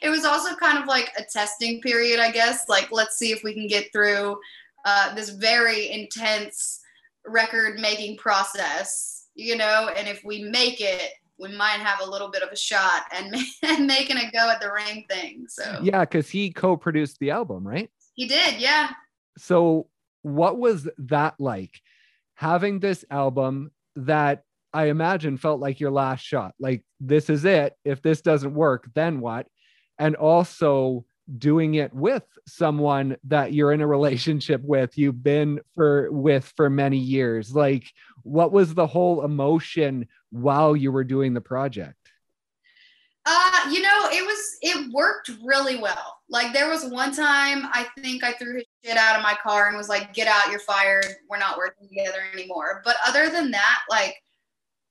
it 0.00 0.08
was 0.08 0.24
also 0.24 0.54
kind 0.54 0.78
of 0.78 0.86
like 0.86 1.10
a 1.18 1.24
testing 1.24 1.80
period, 1.80 2.20
I 2.20 2.30
guess. 2.30 2.68
Like, 2.68 2.92
let's 2.92 3.18
see 3.18 3.32
if 3.32 3.42
we 3.42 3.52
can 3.52 3.66
get 3.66 3.90
through 3.92 4.38
uh, 4.84 5.12
this 5.16 5.30
very 5.30 5.90
intense 5.90 6.80
record 7.26 7.78
making 7.78 8.16
process, 8.16 9.26
you 9.34 9.56
know, 9.56 9.90
and 9.96 10.08
if 10.08 10.22
we 10.24 10.42
make 10.44 10.80
it, 10.80 11.12
we 11.38 11.56
might 11.56 11.80
have 11.80 12.00
a 12.00 12.10
little 12.10 12.30
bit 12.30 12.42
of 12.42 12.50
a 12.50 12.56
shot 12.56 13.04
and, 13.14 13.34
and 13.62 13.86
making 13.86 14.18
a 14.18 14.30
go 14.30 14.50
at 14.50 14.60
the 14.60 14.70
ring 14.70 15.04
thing. 15.08 15.46
So, 15.48 15.80
yeah, 15.82 16.00
because 16.00 16.28
he 16.28 16.50
co 16.50 16.76
produced 16.76 17.18
the 17.18 17.30
album, 17.30 17.66
right? 17.66 17.90
He 18.14 18.26
did, 18.26 18.60
yeah. 18.60 18.90
So, 19.38 19.88
what 20.22 20.58
was 20.58 20.88
that 20.98 21.34
like? 21.38 21.80
having 22.40 22.80
this 22.80 23.04
album 23.10 23.70
that 23.96 24.44
I 24.72 24.86
imagine 24.86 25.36
felt 25.36 25.60
like 25.60 25.78
your 25.78 25.90
last 25.90 26.22
shot. 26.22 26.54
Like, 26.58 26.82
this 26.98 27.28
is 27.28 27.44
it. 27.44 27.74
If 27.84 28.00
this 28.00 28.22
doesn't 28.22 28.54
work, 28.54 28.88
then 28.94 29.20
what? 29.20 29.46
And 29.98 30.16
also 30.16 31.04
doing 31.38 31.74
it 31.74 31.92
with 31.94 32.24
someone 32.46 33.16
that 33.24 33.52
you're 33.52 33.72
in 33.72 33.80
a 33.80 33.86
relationship 33.86 34.62
with, 34.62 34.96
you've 34.98 35.22
been 35.22 35.60
for 35.74 36.10
with 36.10 36.52
for 36.56 36.70
many 36.70 36.98
years. 36.98 37.54
Like, 37.54 37.92
what 38.22 38.52
was 38.52 38.74
the 38.74 38.86
whole 38.86 39.24
emotion 39.24 40.08
while 40.30 40.76
you 40.76 40.92
were 40.92 41.04
doing 41.04 41.34
the 41.34 41.40
project? 41.40 41.96
Uh, 43.26 43.70
you 43.70 43.82
know, 43.82 44.08
it 44.10 44.24
was 44.24 44.56
it 44.62 44.92
worked 44.92 45.30
really 45.44 45.76
well. 45.76 46.18
Like 46.30 46.52
there 46.52 46.70
was 46.70 46.86
one 46.86 47.14
time 47.14 47.66
I 47.72 47.86
think 47.98 48.24
I 48.24 48.32
threw 48.32 48.54
his 48.54 48.64
shit 48.84 48.96
out 48.96 49.16
of 49.16 49.22
my 49.22 49.36
car 49.42 49.68
and 49.68 49.76
was 49.76 49.90
like, 49.90 50.14
"Get 50.14 50.26
out, 50.26 50.50
you're 50.50 50.58
fired. 50.60 51.06
We're 51.28 51.38
not 51.38 51.58
working 51.58 51.86
together 51.86 52.18
anymore." 52.32 52.80
But 52.84 52.96
other 53.06 53.28
than 53.28 53.50
that, 53.50 53.80
like 53.90 54.14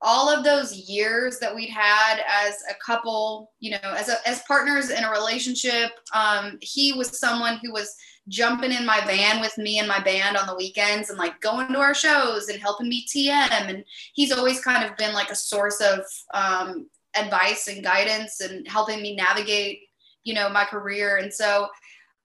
all 0.02 0.30
of 0.30 0.44
those 0.44 0.74
years 0.90 1.40
that 1.40 1.54
we'd 1.54 1.70
had 1.70 2.22
as 2.28 2.56
a 2.70 2.74
couple, 2.84 3.52
you 3.60 3.72
know, 3.72 3.94
as 3.98 4.08
a, 4.08 4.16
as 4.28 4.42
partners 4.44 4.90
in 4.90 5.04
a 5.04 5.12
relationship, 5.12 5.92
um, 6.14 6.58
he 6.62 6.94
was 6.94 7.20
someone 7.20 7.60
who 7.62 7.74
was 7.74 7.96
jumping 8.30 8.72
in 8.72 8.86
my 8.86 9.02
van 9.06 9.42
with 9.42 9.58
me 9.58 9.80
and 9.80 9.88
my 9.88 10.00
band 10.00 10.38
on 10.38 10.48
the 10.48 10.56
weekends 10.56 11.10
and 11.10 11.18
like 11.18 11.42
going 11.42 11.68
to 11.74 11.80
our 11.80 11.94
shows 11.94 12.48
and 12.48 12.62
helping 12.62 12.88
me 12.88 13.06
TM. 13.08 13.52
And 13.52 13.84
he's 14.14 14.32
always 14.32 14.62
kind 14.62 14.90
of 14.90 14.96
been 14.98 15.14
like 15.14 15.32
a 15.32 15.36
source 15.36 15.82
of 15.82 16.06
um, 16.34 16.88
advice 17.16 17.68
and 17.68 17.84
guidance 17.84 18.40
and 18.40 18.68
helping 18.68 19.02
me 19.02 19.16
navigate, 19.16 19.80
you 20.24 20.34
know, 20.34 20.48
my 20.48 20.64
career. 20.64 21.18
And 21.18 21.34
so 21.34 21.68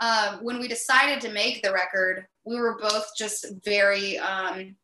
um, 0.00 0.40
when 0.42 0.60
we 0.60 0.68
decided 0.68 1.20
to 1.22 1.32
make 1.32 1.62
the 1.62 1.72
record, 1.72 2.26
we 2.44 2.60
were 2.60 2.78
both 2.78 3.06
just 3.16 3.46
very 3.64 4.18
um, 4.18 4.76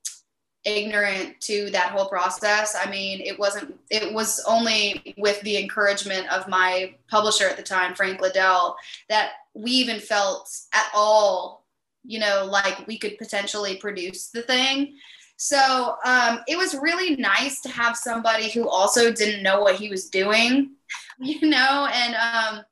ignorant 0.65 1.41
to 1.41 1.71
that 1.71 1.91
whole 1.91 2.07
process. 2.07 2.77
I 2.79 2.91
mean, 2.91 3.21
it 3.21 3.39
wasn't, 3.39 3.79
it 3.91 4.13
was 4.13 4.45
only 4.47 5.15
with 5.17 5.41
the 5.43 5.57
encouragement 5.57 6.31
of 6.33 6.49
my 6.49 6.95
publisher 7.09 7.49
at 7.49 7.57
the 7.57 7.63
time, 7.63 7.95
Frank 7.95 8.21
Liddell, 8.21 8.77
that 9.09 9.33
we 9.55 9.71
even 9.73 10.01
felt 10.01 10.51
at 10.73 10.87
all, 10.95 11.65
you 12.05 12.19
know, 12.19 12.47
like 12.51 12.87
we 12.87 12.99
could 12.99 13.17
potentially 13.19 13.77
produce 13.77 14.29
the 14.29 14.43
thing. 14.43 14.97
So 15.37 15.97
um, 16.05 16.41
it 16.47 16.59
was 16.59 16.75
really 16.75 17.17
nice 17.17 17.63
to 17.63 17.71
have 17.71 17.97
somebody 17.97 18.51
who 18.51 18.69
also 18.69 19.11
didn't 19.11 19.43
know 19.43 19.63
what 19.63 19.77
he 19.77 19.89
was 19.89 20.11
doing, 20.11 20.73
you 21.19 21.49
know, 21.49 21.89
and 21.91 22.15
um, 22.15 22.65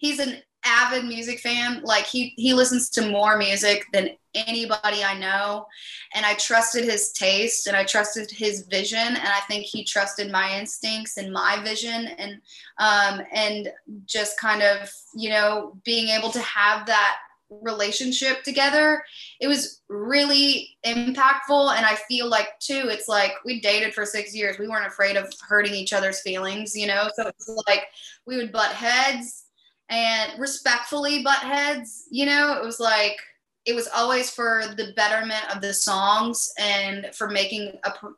he's 0.00 0.18
an 0.18 0.38
avid 0.64 1.04
music 1.04 1.38
fan. 1.38 1.82
Like 1.84 2.04
he 2.04 2.34
he 2.36 2.54
listens 2.54 2.90
to 2.90 3.08
more 3.08 3.38
music 3.38 3.84
than 3.92 4.10
anybody 4.46 5.02
I 5.02 5.18
know, 5.18 5.66
and 6.14 6.26
I 6.26 6.34
trusted 6.34 6.84
his 6.84 7.12
taste 7.12 7.66
and 7.66 7.76
I 7.76 7.84
trusted 7.84 8.30
his 8.30 8.66
vision, 8.66 8.98
and 8.98 9.18
I 9.18 9.40
think 9.48 9.64
he 9.64 9.84
trusted 9.84 10.30
my 10.30 10.58
instincts 10.58 11.16
and 11.16 11.32
my 11.32 11.60
vision, 11.62 12.08
and 12.18 12.40
um, 12.78 13.22
and 13.32 13.72
just 14.04 14.38
kind 14.38 14.62
of 14.62 14.90
you 15.14 15.30
know 15.30 15.76
being 15.84 16.08
able 16.08 16.30
to 16.30 16.40
have 16.40 16.86
that 16.86 17.18
relationship 17.62 18.42
together 18.42 19.04
it 19.40 19.46
was 19.46 19.80
really 19.88 20.76
impactful. 20.84 21.76
And 21.76 21.86
i 21.86 21.96
feel 22.08 22.28
like 22.28 22.58
too 22.58 22.88
it's 22.88 23.08
like 23.08 23.34
we 23.44 23.60
dated 23.60 23.94
for 23.94 24.04
six 24.04 24.34
years. 24.34 24.58
We 24.58 24.68
weren't 24.68 24.86
afraid 24.86 25.16
of 25.16 25.32
hurting 25.46 25.74
each 25.74 25.92
other's 25.92 26.20
feelings 26.22 26.76
you 26.76 26.86
know? 26.86 27.08
So 27.14 27.28
it's 27.28 27.48
like 27.68 27.86
we 28.26 28.36
would 28.36 28.52
butt 28.52 28.72
heads 28.72 29.44
and 29.88 30.32
respectfully 30.38 31.22
butt 31.22 31.38
heads 31.38 32.06
you 32.10 32.26
know? 32.26 32.54
It 32.60 32.64
was 32.64 32.80
like 32.80 33.18
it 33.66 33.74
was 33.74 33.88
always 33.94 34.30
for 34.30 34.62
the 34.76 34.92
betterment 34.94 35.44
of 35.54 35.60
the 35.60 35.74
songs 35.74 36.52
and 36.58 37.08
for 37.14 37.28
making 37.28 37.72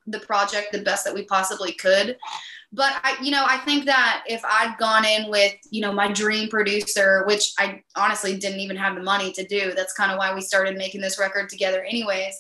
the 0.07 0.21
project 0.21 0.73
the 0.73 0.83
best 0.83 1.05
that 1.05 1.15
we 1.15 1.25
possibly 1.25 1.73
could 1.73 2.17
but 2.73 2.93
I, 3.03 3.17
you 3.23 3.31
know, 3.31 3.47
I 3.49 3.59
think 3.59 3.87
that 3.87 4.25
if 4.27 4.45
I'd 4.45 4.77
gone 4.79 5.05
in 5.07 5.31
with, 5.31 5.55
you 5.71 5.81
know, 5.81 5.93
my 5.93 6.13
dream 6.13 6.51
producer, 6.51 7.25
which 7.27 7.53
I 7.59 7.83
honestly 7.97 8.37
didn't 8.37 8.61
even 8.61 8.77
have 8.77 8.95
the 8.95 9.03
money 9.03 9.33
to 9.33 9.47
do, 9.47 9.73
that's 9.75 9.95
kind 9.95 10.13
of 10.13 10.19
why 10.19 10.35
we 10.35 10.43
started 10.43 10.77
making 10.77 11.01
this 11.01 11.19
record 11.19 11.49
together, 11.49 11.83
anyways. 11.83 12.35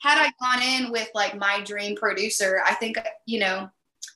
Had 0.00 0.18
I 0.18 0.32
gone 0.40 0.62
in 0.62 0.92
with 0.92 1.08
like 1.14 1.36
my 1.36 1.60
dream 1.64 1.96
producer, 1.96 2.60
I 2.64 2.74
think, 2.74 2.98
you 3.26 3.40
know, 3.40 3.68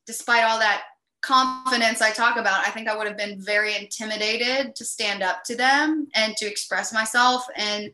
despite 0.07 0.45
all 0.45 0.61
that 0.61 0.83
confidence 1.23 2.01
I 2.01 2.13
talk 2.13 2.37
about, 2.37 2.65
I 2.65 2.71
think 2.71 2.89
I 2.89 2.97
would 2.97 3.09
have 3.09 3.19
been 3.19 3.41
very 3.41 3.77
intimidated 3.77 4.77
to 4.77 4.85
stand 4.85 5.25
up 5.25 5.43
to 5.45 5.57
them 5.57 6.07
and 6.15 6.37
to 6.37 6.47
express 6.47 6.93
myself 6.93 7.45
and 7.57 7.91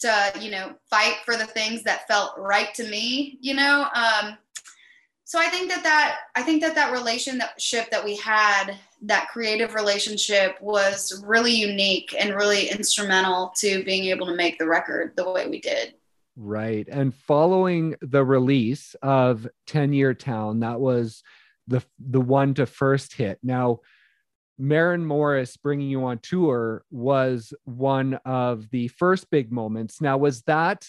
to, 0.00 0.32
you 0.40 0.50
know, 0.50 0.74
fight 0.90 1.16
for 1.24 1.36
the 1.36 1.46
things 1.46 1.82
that 1.84 2.06
felt 2.08 2.32
right 2.38 2.72
to 2.74 2.88
me, 2.88 3.38
you 3.40 3.54
know. 3.54 3.88
Um, 3.94 4.36
so 5.24 5.38
i 5.38 5.46
think 5.48 5.68
that 5.68 5.82
that 5.82 6.20
i 6.36 6.42
think 6.42 6.62
that 6.62 6.74
that 6.74 6.90
relationship 6.90 7.90
that 7.90 8.02
we 8.02 8.16
had 8.16 8.78
that 9.02 9.28
creative 9.28 9.74
relationship 9.74 10.60
was 10.60 11.22
really 11.26 11.52
unique 11.52 12.14
and 12.18 12.34
really 12.34 12.68
instrumental 12.68 13.52
to 13.56 13.84
being 13.84 14.04
able 14.06 14.26
to 14.26 14.34
make 14.34 14.58
the 14.58 14.66
record 14.66 15.12
the 15.16 15.30
way 15.30 15.48
we 15.48 15.60
did. 15.60 15.94
Right. 16.36 16.86
And 16.90 17.14
following 17.14 17.96
the 18.00 18.24
release 18.24 18.94
of 19.02 19.46
10 19.66 19.92
year 19.92 20.14
town 20.14 20.60
that 20.60 20.80
was 20.80 21.22
the 21.66 21.82
the 21.98 22.20
one 22.20 22.54
to 22.54 22.66
first 22.66 23.14
hit. 23.14 23.38
Now 23.42 23.80
Maren 24.58 25.04
Morris 25.04 25.56
bringing 25.56 25.88
you 25.88 26.04
on 26.04 26.18
tour 26.18 26.84
was 26.90 27.54
one 27.64 28.14
of 28.24 28.68
the 28.70 28.88
first 28.88 29.30
big 29.30 29.52
moments. 29.52 30.00
Now, 30.00 30.18
was 30.18 30.42
that 30.42 30.86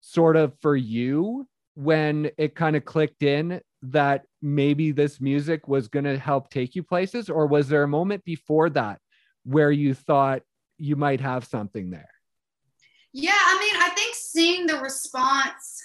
sort 0.00 0.36
of 0.36 0.54
for 0.60 0.76
you 0.76 1.48
when 1.74 2.30
it 2.38 2.54
kind 2.54 2.76
of 2.76 2.84
clicked 2.84 3.22
in 3.22 3.60
that 3.82 4.24
maybe 4.40 4.92
this 4.92 5.20
music 5.20 5.68
was 5.68 5.88
going 5.88 6.04
to 6.04 6.18
help 6.18 6.50
take 6.50 6.76
you 6.76 6.82
places? 6.82 7.28
Or 7.28 7.46
was 7.46 7.68
there 7.68 7.82
a 7.82 7.88
moment 7.88 8.24
before 8.24 8.70
that 8.70 9.00
where 9.44 9.72
you 9.72 9.94
thought 9.94 10.42
you 10.76 10.96
might 10.96 11.20
have 11.20 11.44
something 11.44 11.90
there? 11.90 12.10
Yeah 13.12 13.30
i 13.32 13.58
mean 13.58 13.82
i 13.82 13.88
think 13.94 14.14
seeing 14.14 14.66
the 14.66 14.78
response 14.78 15.82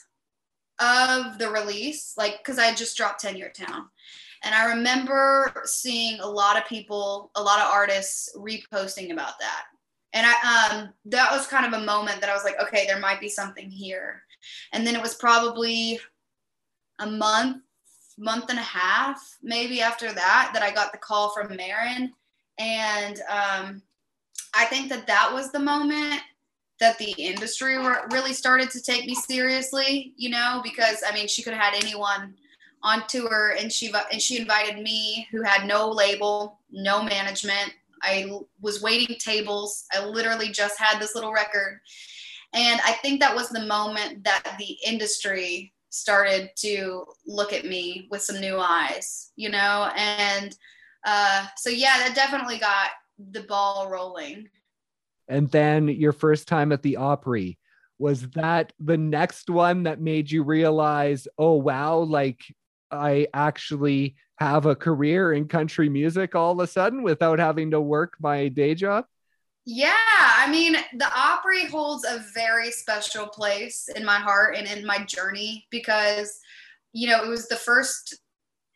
of 0.80 1.38
the 1.38 1.50
release 1.50 2.14
like 2.18 2.38
because 2.40 2.60
i 2.60 2.74
just 2.74 2.98
dropped 2.98 3.22
10 3.22 3.38
year 3.38 3.52
town 3.56 3.88
and 4.44 4.54
i 4.54 4.66
remember 4.66 5.52
seeing 5.66 6.20
a 6.20 6.28
lot 6.28 6.58
of 6.58 6.66
people 6.66 7.32
a 7.36 7.42
lot 7.42 7.60
of 7.60 7.72
artists 7.72 8.36
reposting 8.38 9.12
about 9.12 9.40
that 9.40 9.66
and 10.14 10.28
i 10.28 10.72
um 10.74 10.94
that 11.06 11.32
was 11.32 11.48
kind 11.48 11.66
of 11.66 11.82
a 11.82 11.86
moment 11.86 12.22
that 12.22 12.30
i 12.30 12.34
was 12.34 12.44
like 12.44 12.60
okay 12.62 12.86
there 12.86 13.00
might 13.00 13.20
be 13.20 13.30
something 13.30 13.70
here 13.70 14.22
and 14.72 14.86
then 14.86 14.96
it 14.96 15.02
was 15.02 15.16
probably 15.16 16.00
a 17.00 17.08
month 17.08 17.58
month 18.18 18.50
and 18.50 18.60
a 18.60 18.64
half 18.64 19.38
maybe 19.42 19.82
after 19.82 20.12
that 20.14 20.52
that 20.54 20.64
i 20.64 20.72
got 20.72 20.92
the 20.92 20.98
call 20.98 21.34
from 21.34 21.56
Maren. 21.56 22.14
and 22.60 23.22
um, 23.30 23.82
i 24.54 24.66
think 24.66 24.90
that 24.90 25.08
that 25.08 25.32
was 25.34 25.52
the 25.52 25.60
moment 25.60 26.22
that 26.80 26.98
the 26.98 27.14
industry 27.18 27.78
really 28.12 28.34
started 28.34 28.70
to 28.70 28.82
take 28.82 29.06
me 29.06 29.16
seriously 29.16 30.14
you 30.18 30.30
know 30.30 30.62
because 30.64 31.02
i 31.08 31.14
mean 31.14 31.28
she 31.28 31.42
could 31.42 31.54
have 31.54 31.74
had 31.74 31.84
anyone 31.84 32.36
on 32.84 33.04
tour 33.08 33.56
and 33.58 33.72
she 33.72 33.94
and 34.12 34.22
she 34.22 34.40
invited 34.40 34.84
me 34.84 35.28
who 35.32 35.42
had 35.42 35.68
no 35.68 35.90
label 35.90 36.60
no 36.72 37.04
management. 37.04 37.74
I 38.02 38.30
was 38.60 38.82
waiting 38.82 39.16
tables. 39.18 39.86
I 39.94 40.06
literally 40.06 40.50
just 40.50 40.78
had 40.78 41.00
this 41.00 41.16
little 41.16 41.32
record. 41.32 41.80
And 42.54 42.80
i 42.86 42.92
think 42.92 43.20
that 43.20 43.36
was 43.36 43.50
the 43.50 43.66
moment 43.66 44.24
that 44.26 44.56
the 44.60 44.78
industry 44.86 45.74
started 45.90 46.50
to 46.58 47.06
look 47.26 47.54
at 47.54 47.66
me 47.66 48.08
with 48.12 48.22
some 48.22 48.40
new 48.40 48.60
eyes 48.60 49.24
you 49.36 49.50
know? 49.50 49.92
And 49.96 50.56
uh, 51.06 51.46
so 51.58 51.70
yeah 51.70 51.98
that 51.98 52.16
definitely 52.16 52.58
got 52.58 52.90
the 53.32 53.42
ball 53.42 53.90
rolling. 53.90 54.50
And 55.28 55.50
then 55.50 55.88
your 55.88 56.12
first 56.12 56.48
time 56.48 56.72
at 56.72 56.82
the 56.82 56.98
opry 56.98 57.58
was 58.00 58.28
that 58.30 58.74
the 58.80 58.98
next 58.98 59.50
one 59.50 59.84
that 59.84 60.02
made 60.02 60.30
you 60.30 60.44
realize 60.44 61.28
oh 61.38 61.54
wow 61.54 61.98
like 62.00 62.42
I 62.94 63.28
actually 63.34 64.16
have 64.38 64.66
a 64.66 64.76
career 64.76 65.34
in 65.34 65.48
country 65.48 65.90
music 65.90 66.36
all 66.36 66.52
of 66.52 66.60
a 66.60 66.68
sudden 66.68 67.04
without 67.04 67.40
having 67.40 67.72
to 67.72 67.82
work 67.82 68.16
my 68.20 68.48
day 68.48 68.76
job? 68.76 69.06
Yeah, 69.66 69.94
I 69.96 70.50
mean, 70.52 70.76
the 70.94 71.10
Opry 71.16 71.66
holds 71.68 72.06
a 72.06 72.24
very 72.34 72.70
special 72.70 73.28
place 73.28 73.90
in 73.96 74.04
my 74.04 74.18
heart 74.18 74.58
and 74.58 74.68
in 74.68 74.86
my 74.86 75.06
journey 75.06 75.66
because, 75.70 76.40
you 76.92 77.08
know, 77.08 77.24
it 77.24 77.30
was 77.30 77.48
the 77.48 77.56
first 77.56 78.20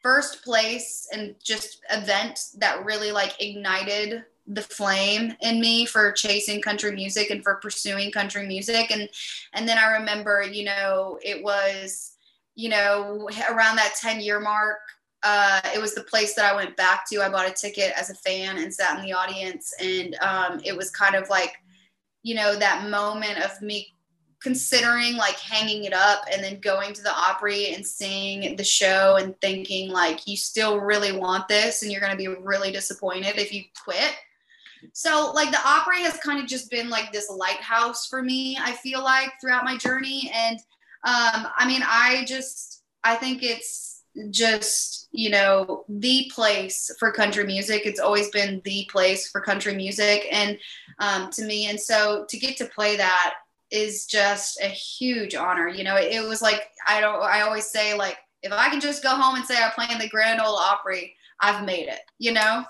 first 0.01 0.43
place 0.43 1.07
and 1.11 1.35
just 1.43 1.81
event 1.91 2.39
that 2.57 2.85
really 2.85 3.11
like 3.11 3.35
ignited 3.41 4.23
the 4.45 4.61
flame 4.61 5.35
in 5.41 5.59
me 5.59 5.85
for 5.85 6.11
chasing 6.13 6.61
country 6.61 6.91
music 6.91 7.29
and 7.29 7.43
for 7.43 7.55
pursuing 7.55 8.09
country 8.11 8.47
music 8.47 8.89
and 8.91 9.09
and 9.53 9.67
then 9.67 9.77
I 9.77 9.97
remember, 9.97 10.43
you 10.43 10.63
know, 10.63 11.19
it 11.21 11.43
was 11.43 12.16
you 12.57 12.69
know, 12.69 13.29
around 13.51 13.75
that 13.75 13.93
10 14.01 14.19
year 14.19 14.39
mark, 14.39 14.79
uh, 15.23 15.61
it 15.75 15.79
was 15.79 15.93
the 15.93 16.03
place 16.03 16.33
that 16.33 16.51
I 16.51 16.55
went 16.55 16.75
back 16.75 17.07
to. 17.09 17.21
I 17.21 17.29
bought 17.29 17.47
a 17.47 17.53
ticket 17.53 17.93
as 17.95 18.09
a 18.09 18.15
fan 18.15 18.57
and 18.57 18.73
sat 18.73 18.97
in 18.97 19.05
the 19.05 19.13
audience. 19.13 19.73
And 19.79 20.15
um, 20.21 20.59
it 20.65 20.75
was 20.75 20.89
kind 20.89 21.15
of 21.15 21.29
like, 21.29 21.53
you 22.23 22.33
know, 22.33 22.55
that 22.55 22.89
moment 22.89 23.37
of 23.45 23.61
me 23.61 23.93
considering 24.41 25.17
like 25.17 25.37
hanging 25.39 25.83
it 25.83 25.93
up 25.93 26.23
and 26.31 26.43
then 26.43 26.59
going 26.59 26.93
to 26.93 27.03
the 27.03 27.13
Opry 27.13 27.73
and 27.73 27.85
seeing 27.85 28.55
the 28.55 28.63
show 28.63 29.17
and 29.17 29.39
thinking 29.39 29.91
like 29.91 30.25
you 30.27 30.35
still 30.35 30.79
really 30.79 31.11
want 31.11 31.47
this 31.47 31.83
and 31.83 31.91
you're 31.91 32.01
going 32.01 32.11
to 32.11 32.17
be 32.17 32.27
really 32.27 32.71
disappointed 32.71 33.37
if 33.37 33.53
you 33.53 33.63
quit. 33.83 34.13
So 34.93 35.31
like 35.33 35.51
the 35.51 35.59
Opry 35.63 36.01
has 36.01 36.17
kind 36.17 36.39
of 36.39 36.47
just 36.47 36.71
been 36.71 36.89
like 36.89 37.11
this 37.11 37.29
lighthouse 37.29 38.07
for 38.07 38.23
me, 38.23 38.57
I 38.59 38.73
feel 38.73 39.03
like 39.03 39.29
throughout 39.39 39.63
my 39.63 39.77
journey 39.77 40.31
and 40.33 40.59
um, 41.03 41.47
I 41.57 41.67
mean, 41.67 41.81
I 41.85 42.25
just, 42.27 42.83
I 43.03 43.15
think 43.15 43.43
it's 43.43 44.03
just, 44.31 45.07
you 45.11 45.29
know, 45.29 45.85
the 45.87 46.29
place 46.33 46.91
for 46.99 47.11
country 47.11 47.45
music. 47.45 47.83
It's 47.85 47.99
always 47.99 48.29
been 48.31 48.61
the 48.65 48.87
place 48.91 49.29
for 49.29 49.41
country 49.41 49.75
music. 49.75 50.27
And 50.31 50.57
um, 50.99 51.29
to 51.31 51.45
me, 51.45 51.69
and 51.69 51.79
so 51.79 52.25
to 52.29 52.37
get 52.37 52.57
to 52.57 52.65
play 52.65 52.97
that 52.97 53.35
is 53.69 54.05
just 54.05 54.59
a 54.61 54.67
huge 54.67 55.35
honor. 55.35 55.67
You 55.67 55.83
know, 55.83 55.97
it, 55.97 56.27
was 56.27 56.41
like, 56.41 56.63
I 56.87 57.01
don't, 57.01 57.21
I 57.21 57.41
always 57.41 57.67
say, 57.67 57.93
like, 57.93 58.17
if 58.43 58.51
I 58.51 58.69
can 58.69 58.79
just 58.79 59.03
go 59.03 59.09
home 59.09 59.35
and 59.35 59.45
say 59.45 59.55
I 59.55 59.71
play 59.73 59.87
in 59.91 59.99
the 59.99 60.09
Grand 60.09 60.39
Ole 60.41 60.55
Opry, 60.55 61.15
I've 61.41 61.65
made 61.65 61.87
it, 61.87 61.99
you 62.17 62.31
know? 62.31 62.63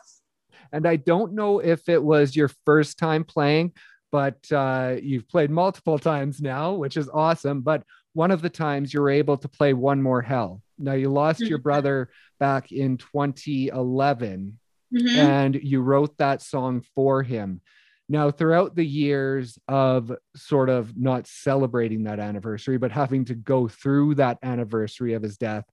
And 0.72 0.88
I 0.88 0.98
don't 0.98 1.34
know 1.34 1.60
if 1.60 1.88
it 1.88 2.02
was 2.02 2.36
your 2.36 2.50
first 2.66 2.98
time 2.98 3.24
playing, 3.24 3.74
but 4.12 4.52
uh, 4.52 4.96
you've 5.02 5.28
played 5.28 5.50
multiple 5.50 6.00
times 6.00 6.42
now, 6.42 6.74
which 6.74 6.98
is 6.98 7.10
awesome. 7.10 7.62
But 7.62 7.84
one 8.18 8.32
of 8.32 8.42
the 8.42 8.50
times 8.50 8.92
you 8.92 9.00
were 9.00 9.12
able 9.12 9.38
to 9.38 9.48
play 9.48 9.74
One 9.74 10.02
More 10.02 10.24
Hell. 10.24 10.64
Now, 10.80 10.94
you 10.94 11.08
lost 11.08 11.40
your 11.40 11.60
mm-hmm. 11.60 11.70
brother 11.70 12.10
back 12.40 12.72
in 12.72 12.98
2011, 12.98 14.58
mm-hmm. 14.92 15.08
and 15.08 15.54
you 15.54 15.82
wrote 15.82 16.18
that 16.18 16.42
song 16.42 16.84
for 16.96 17.22
him. 17.22 17.62
Now, 18.10 18.32
throughout 18.32 18.76
the 18.76 18.84
years 18.84 19.60
of 19.68 20.12
sort 20.36 20.70
of 20.70 20.98
not 20.98 21.28
celebrating 21.28 22.06
that 22.06 22.20
anniversary, 22.20 22.80
but 22.80 22.92
having 22.92 23.24
to 23.26 23.36
go 23.36 23.68
through 23.68 24.16
that 24.16 24.40
anniversary 24.42 25.14
of 25.14 25.22
his 25.22 25.38
death, 25.38 25.66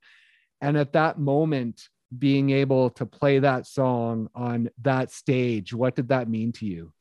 and 0.60 0.76
at 0.76 0.92
that 0.92 1.18
moment, 1.18 1.88
being 2.18 2.50
able 2.50 2.90
to 2.90 3.06
play 3.06 3.38
that 3.38 3.66
song 3.66 4.28
on 4.34 4.68
that 4.82 5.10
stage, 5.10 5.72
what 5.72 5.96
did 5.96 6.08
that 6.08 6.28
mean 6.28 6.52
to 6.52 6.66
you? 6.66 6.92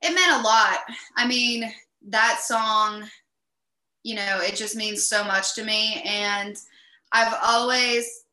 It 0.00 0.14
meant 0.14 0.40
a 0.40 0.42
lot. 0.42 0.78
I 1.18 1.26
mean, 1.26 1.70
that 2.08 2.40
song 2.42 3.04
you 4.02 4.16
know, 4.16 4.38
it 4.40 4.56
just 4.56 4.76
means 4.76 5.06
so 5.06 5.24
much 5.24 5.54
to 5.54 5.64
me. 5.64 6.02
And 6.04 6.56
I've 7.12 7.34
always, 7.42 8.24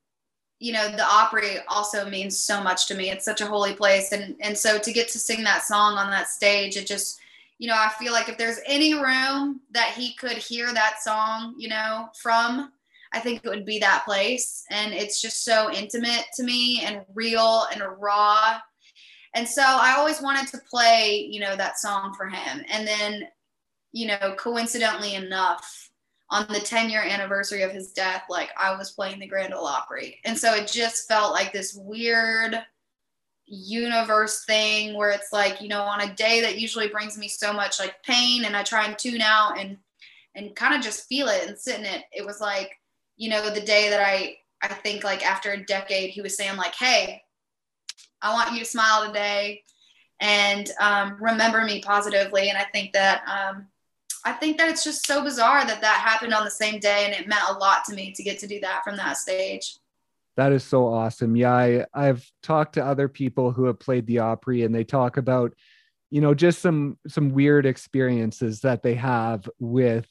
you 0.60 0.74
know, 0.74 0.90
the 0.90 1.06
Opry 1.06 1.58
also 1.68 2.10
means 2.10 2.38
so 2.38 2.62
much 2.62 2.88
to 2.88 2.96
me. 2.96 3.10
It's 3.10 3.26
such 3.26 3.42
a 3.42 3.46
holy 3.46 3.74
place. 3.74 4.12
And 4.12 4.36
and 4.42 4.58
so 4.58 4.80
to 4.80 4.94
get 4.94 5.10
to 5.10 5.20
sing 5.20 5.44
that 5.44 5.64
song 5.64 5.98
on 5.98 6.10
that 6.12 6.28
stage, 6.28 6.76
it 6.76 6.88
just, 6.88 7.20
you 7.60 7.68
know, 7.68 7.76
I 7.76 7.90
feel 8.00 8.14
like 8.14 8.30
if 8.30 8.38
there's 8.38 8.60
any 8.66 8.94
room 8.94 9.62
that 9.72 9.94
he 9.96 10.14
could 10.16 10.38
hear 10.38 10.74
that 10.74 11.02
song, 11.02 11.56
you 11.58 11.70
know, 11.70 12.10
from, 12.22 12.72
I 13.14 13.20
think 13.20 13.42
it 13.44 13.50
would 13.50 13.66
be 13.66 13.80
that 13.80 14.06
place. 14.06 14.66
And 14.70 14.94
it's 14.94 15.22
just 15.22 15.44
so 15.44 15.72
intimate 15.72 16.26
to 16.36 16.44
me 16.44 16.82
and 16.84 17.02
real 17.14 17.66
and 17.72 17.82
raw. 17.98 18.60
And 19.36 19.48
so 19.48 19.62
I 19.64 19.96
always 19.98 20.22
wanted 20.22 20.48
to 20.50 20.62
play, 20.70 21.28
you 21.30 21.40
know, 21.40 21.56
that 21.56 21.78
song 21.78 22.14
for 22.16 22.28
him. 22.28 22.64
And 22.70 22.88
then 22.88 23.28
you 23.92 24.08
know, 24.08 24.36
coincidentally 24.38 25.16
enough, 25.16 25.90
on 26.32 26.46
the 26.50 26.60
10 26.60 26.90
year 26.90 27.02
anniversary 27.02 27.64
of 27.64 27.72
his 27.72 27.92
death, 27.92 28.24
like 28.30 28.50
I 28.58 28.76
was 28.76 28.92
playing 28.92 29.20
the 29.20 29.28
Grand 29.28 29.54
Ole 29.54 29.66
Opry. 29.66 30.20
And 30.26 30.38
so 30.38 30.54
it 30.54 30.68
just 30.68 31.08
felt 31.08 31.34
like 31.34 31.52
this 31.52 31.74
weird 31.74 32.56
universe 33.48 34.46
thing 34.46 34.96
where 34.96 35.10
it's 35.10 35.34
like, 35.34 35.60
you 35.60 35.68
know, 35.68 35.82
on 35.82 36.02
a 36.02 36.14
day 36.14 36.42
that 36.42 36.60
usually 36.60 36.88
brings 36.88 37.18
me 37.18 37.28
so 37.28 37.52
much 37.52 37.80
like 37.80 38.04
pain 38.04 38.46
and 38.46 38.56
I 38.56 38.64
try 38.64 38.86
and 38.86 38.98
tune 38.98 39.22
out 39.22 39.60
and 39.60 39.78
and 40.36 40.56
kind 40.56 40.76
of 40.76 40.82
just 40.82 41.08
feel 41.08 41.28
it 41.28 41.48
and 41.48 41.58
sit 41.58 41.80
in 41.80 41.86
it. 41.86 42.04
It 42.14 42.24
was 42.24 42.40
like, 42.40 42.72
you 43.18 43.30
know, 43.30 43.50
the 43.50 43.62
day 43.62 43.90
that 43.90 44.02
I 44.02 44.38
I 44.62 44.74
think 44.76 45.04
like 45.04 45.26
after 45.26 45.52
a 45.52 45.66
decade, 45.66 46.12
he 46.12 46.22
was 46.22 46.38
saying 46.38 46.58
like, 46.58 46.76
hey, 46.76 47.24
I 48.22 48.34
want 48.34 48.54
you 48.54 48.60
to 48.60 48.66
smile 48.66 49.08
today 49.08 49.64
and 50.20 50.70
um, 50.80 51.18
remember 51.20 51.64
me 51.64 51.82
positively. 51.82 52.50
And 52.50 52.58
I 52.58 52.66
think 52.66 52.92
that 52.94 53.24
um, 53.28 53.68
I 54.26 54.34
think 54.34 54.58
that 54.58 54.70
it's 54.70 54.84
just 54.84 55.06
so 55.06 55.24
bizarre 55.24 55.66
that 55.66 55.82
that 55.82 56.06
happened 56.06 56.34
on 56.34 56.44
the 56.44 56.52
same 56.52 56.80
day, 56.80 57.06
and 57.06 57.14
it 57.14 57.28
meant 57.28 57.50
a 57.50 57.54
lot 57.54 57.86
to 57.86 57.94
me 57.94 58.12
to 58.14 58.24
get 58.24 58.40
to 58.40 58.48
do 58.48 58.60
that 58.62 58.84
from 58.84 58.98
that 58.98 59.18
stage. 59.18 59.78
That 60.38 60.52
is 60.52 60.64
so 60.64 60.88
awesome. 60.88 61.36
Yeah, 61.36 61.54
I, 61.54 61.86
I've 61.94 62.26
talked 62.44 62.74
to 62.74 62.86
other 62.86 63.08
people 63.08 63.52
who 63.52 63.66
have 63.66 63.80
played 63.80 64.08
the 64.08 64.20
Opry, 64.20 64.64
and 64.64 64.74
they 64.74 64.84
talk 64.84 65.18
about, 65.18 65.54
you 66.12 66.22
know, 66.22 66.34
just 66.34 66.62
some 66.62 66.98
some 67.08 67.30
weird 67.30 67.66
experiences 67.66 68.62
that 68.62 68.84
they 68.84 68.96
have 68.96 69.50
with 69.60 70.08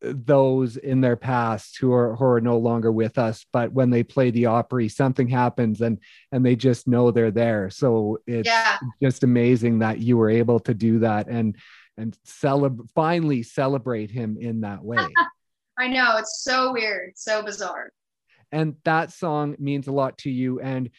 those 0.00 0.76
in 0.76 1.00
their 1.00 1.16
past 1.16 1.78
who 1.78 1.92
are 1.92 2.14
who 2.16 2.24
are 2.24 2.40
no 2.40 2.58
longer 2.58 2.92
with 2.92 3.16
us 3.16 3.46
but 3.50 3.72
when 3.72 3.88
they 3.88 4.02
play 4.02 4.30
the 4.30 4.44
opry 4.44 4.88
something 4.88 5.26
happens 5.26 5.80
and 5.80 5.98
and 6.32 6.44
they 6.44 6.54
just 6.54 6.86
know 6.86 7.10
they're 7.10 7.30
there 7.30 7.70
so 7.70 8.18
it's 8.26 8.46
yeah. 8.46 8.76
just 9.02 9.24
amazing 9.24 9.78
that 9.78 9.98
you 9.98 10.16
were 10.18 10.28
able 10.28 10.60
to 10.60 10.74
do 10.74 10.98
that 10.98 11.28
and 11.28 11.56
and 11.96 12.16
celebrate 12.24 12.88
finally 12.94 13.42
celebrate 13.42 14.10
him 14.10 14.36
in 14.40 14.60
that 14.62 14.82
way. 14.84 14.98
I 15.78 15.88
know 15.88 16.16
it's 16.16 16.42
so 16.42 16.72
weird, 16.72 17.12
so 17.16 17.42
bizarre. 17.42 17.90
And 18.52 18.76
that 18.84 19.12
song 19.12 19.56
means 19.58 19.88
a 19.88 19.92
lot 19.92 20.18
to 20.18 20.30
you 20.30 20.60
and 20.60 20.90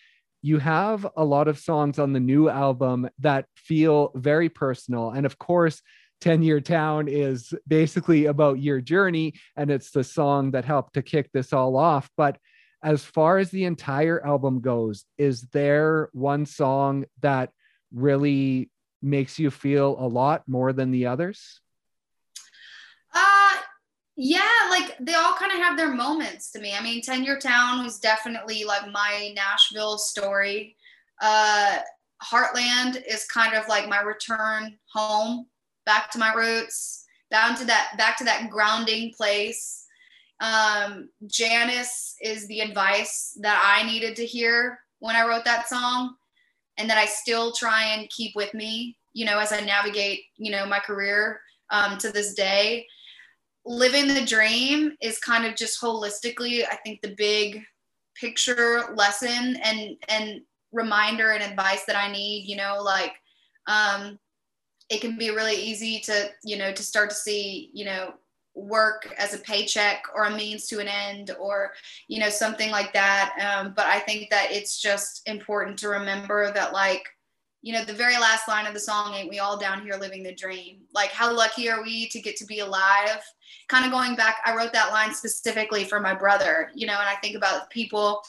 you 0.42 0.60
have 0.60 1.08
a 1.16 1.26
lot 1.26 1.48
of 1.48 1.60
songs 1.60 1.98
on 1.98 2.14
the 2.14 2.20
new 2.20 2.48
album 2.50 3.10
that 3.20 3.46
feel 3.56 4.12
very 4.16 4.50
personal 4.50 5.10
and 5.10 5.26
of 5.26 5.38
course 5.38 5.82
10 6.22 6.42
Year 6.42 6.60
Town 6.60 7.08
is 7.08 7.54
basically 7.68 8.26
about 8.26 8.60
your 8.60 8.82
journey 8.82 9.34
and 9.56 9.70
it's 9.70 9.92
the 9.92 10.04
song 10.04 10.52
that 10.52 10.66
helped 10.66 10.94
to 10.94 11.02
kick 11.02 11.32
this 11.32 11.54
all 11.54 11.76
off 11.76 12.10
but 12.18 12.38
as 12.84 13.04
far 13.04 13.40
as 13.40 13.50
the 13.50 13.66
entire 13.66 14.24
album 14.26 14.62
goes 14.62 15.06
is 15.18 15.42
there 15.54 16.10
one 16.14 16.46
song 16.46 17.06
that 17.22 17.52
really 17.92 18.70
makes 19.02 19.40
you 19.40 19.52
feel 19.52 19.96
a 20.00 20.08
lot 20.08 20.44
more 20.48 20.74
than 20.74 20.92
the 20.92 21.06
others? 21.06 21.62
Uh 23.14 23.56
yeah, 24.16 24.68
like 24.72 24.98
they 25.00 25.14
all 25.14 25.34
kind 25.34 25.52
of 25.52 25.60
have 25.60 25.78
their 25.78 25.94
moments 25.94 26.52
to 26.52 26.60
me. 26.60 26.74
I 26.74 26.82
mean, 26.82 27.02
10 27.02 27.24
Year 27.24 27.38
Town 27.40 27.84
was 27.84 28.00
definitely 28.00 28.64
like 28.64 28.92
my 28.92 29.32
Nashville 29.36 29.98
story. 29.98 30.76
Uh 31.22 31.80
Heartland 32.24 33.04
is 33.08 33.26
kind 33.26 33.54
of 33.54 33.68
like 33.68 33.88
my 33.88 34.02
return 34.02 34.76
home, 34.92 35.46
back 35.86 36.10
to 36.12 36.18
my 36.18 36.34
roots, 36.34 37.06
down 37.30 37.56
to 37.58 37.66
that 37.66 37.94
back 37.98 38.18
to 38.18 38.24
that 38.24 38.50
grounding 38.50 39.14
place. 39.16 39.86
Um 40.40 41.10
Janice 41.28 42.16
is 42.22 42.48
the 42.48 42.62
advice 42.62 43.38
that 43.42 43.62
I 43.64 43.86
needed 43.86 44.16
to 44.18 44.26
hear 44.26 44.80
when 45.00 45.16
I 45.16 45.28
wrote 45.28 45.46
that 45.46 45.70
song 45.70 46.16
and 46.78 46.90
that 46.90 46.98
I 46.98 47.06
still 47.06 47.52
try 47.54 47.84
and 47.84 48.10
keep 48.10 48.36
with 48.36 48.54
me, 48.54 48.98
you 49.14 49.26
know, 49.26 49.40
as 49.40 49.52
I 49.52 49.62
navigate, 49.62 50.22
you 50.38 50.52
know, 50.52 50.66
my 50.66 50.80
career 50.80 51.42
um, 51.70 51.98
to 52.00 52.12
this 52.12 52.34
day. 52.34 52.86
living 53.66 54.08
the 54.08 54.26
dream 54.26 54.94
is 55.02 55.20
kind 55.20 55.46
of 55.46 55.56
just 55.56 55.82
holistically, 55.82 56.64
I 56.72 56.78
think 56.78 57.02
the 57.02 57.16
big 57.18 57.62
picture 58.16 58.94
lesson 58.96 59.58
and 59.64 59.98
and 60.08 60.42
reminder 60.72 61.32
and 61.32 61.44
advice 61.44 61.86
that 61.86 61.96
I 61.96 62.12
need, 62.12 62.48
you 62.48 62.56
know, 62.56 62.82
like 62.82 63.14
um 63.68 64.18
it 64.90 65.02
can 65.02 65.18
be 65.18 65.32
really 65.32 65.56
easy 65.56 66.00
to, 66.00 66.30
you 66.44 66.58
know, 66.58 66.72
to 66.72 66.82
start 66.82 67.10
to 67.10 67.16
see, 67.16 67.70
you 67.74 67.84
know, 67.86 68.14
work 68.58 69.14
as 69.18 69.34
a 69.34 69.40
paycheck 69.40 70.04
or 70.16 70.26
a 70.26 70.36
means 70.36 70.66
to 70.68 70.80
an 70.80 70.88
end 70.88 71.32
or 71.40 71.74
you 72.08 72.20
know 72.20 72.30
something 72.30 72.72
like 72.72 72.92
that. 72.94 73.34
Um, 73.40 73.74
but 73.76 73.86
i 73.86 74.00
think 74.00 74.30
that 74.30 74.52
it's 74.52 74.82
just 74.82 75.22
important 75.28 75.78
to 75.80 75.90
remember 75.90 76.52
that 76.52 76.74
like 76.74 77.08
you 77.62 77.74
know 77.74 77.84
the 77.84 77.94
very 77.94 78.16
last 78.16 78.48
line 78.48 78.66
of 78.66 78.74
the 78.74 78.80
song 78.80 79.14
ain't 79.14 79.30
we 79.30 79.40
all 79.40 79.58
down 79.58 79.82
here 79.82 79.96
living 79.96 80.24
the 80.24 80.34
dream? 80.34 80.80
Like 80.94 81.12
how 81.12 81.36
lucky 81.36 81.70
are 81.70 81.84
we 81.84 82.08
to 82.10 82.20
get 82.20 82.36
to 82.38 82.46
be 82.46 82.60
alive? 82.60 83.22
Kind 83.68 83.86
of 83.86 83.92
going 83.92 84.16
back 84.16 84.38
i 84.46 84.56
wrote 84.56 84.74
that 84.74 84.92
line 84.92 85.14
specifically 85.14 85.84
for 85.84 86.00
my 86.00 86.14
brother 86.14 86.70
you 86.74 86.88
know 86.88 86.94
and 87.00 87.08
i 87.08 87.16
think 87.16 87.36
about 87.36 87.70
people 87.70 88.22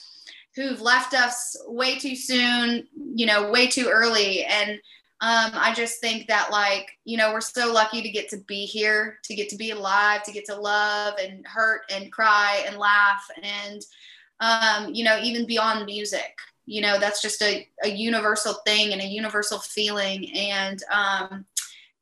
who've 0.55 0.81
left 0.81 1.15
us 1.15 1.57
way 1.67 1.99
too 1.99 2.17
soon 2.17 2.87
you 3.19 3.27
know 3.27 3.51
way 3.51 3.67
too 3.67 3.89
early. 3.91 4.45
And 4.45 4.79
um, 5.21 5.51
I 5.55 5.75
just 5.75 6.01
think 6.01 6.29
that 6.29 6.53
like 6.53 6.93
you 7.05 7.17
know 7.17 7.33
we're 7.33 7.41
so 7.41 7.73
lucky 7.73 8.03
to 8.03 8.11
get 8.11 8.29
to 8.31 8.37
be 8.37 8.67
here, 8.67 9.19
to 9.25 9.35
get 9.35 9.49
to 9.49 9.57
be 9.57 9.73
alive, 9.73 10.23
to 10.23 10.33
get 10.33 10.45
to 10.45 10.55
love 10.55 11.15
and 11.21 11.45
hurt 11.45 11.83
and 11.93 12.13
cry 12.13 12.63
and 12.69 12.77
laugh 12.77 13.29
and 13.43 13.83
um, 14.39 14.95
you 14.95 15.03
know 15.05 15.19
even 15.21 15.45
beyond 15.45 15.87
music. 15.87 16.39
You 16.67 16.83
know 16.83 17.01
that's 17.01 17.21
just 17.21 17.43
a, 17.43 17.67
a 17.83 17.89
universal 17.89 18.55
thing 18.65 18.93
and 18.93 19.03
a 19.03 19.07
universal 19.07 19.59
feeling 19.59 20.31
and 20.37 20.81
um, 20.93 21.47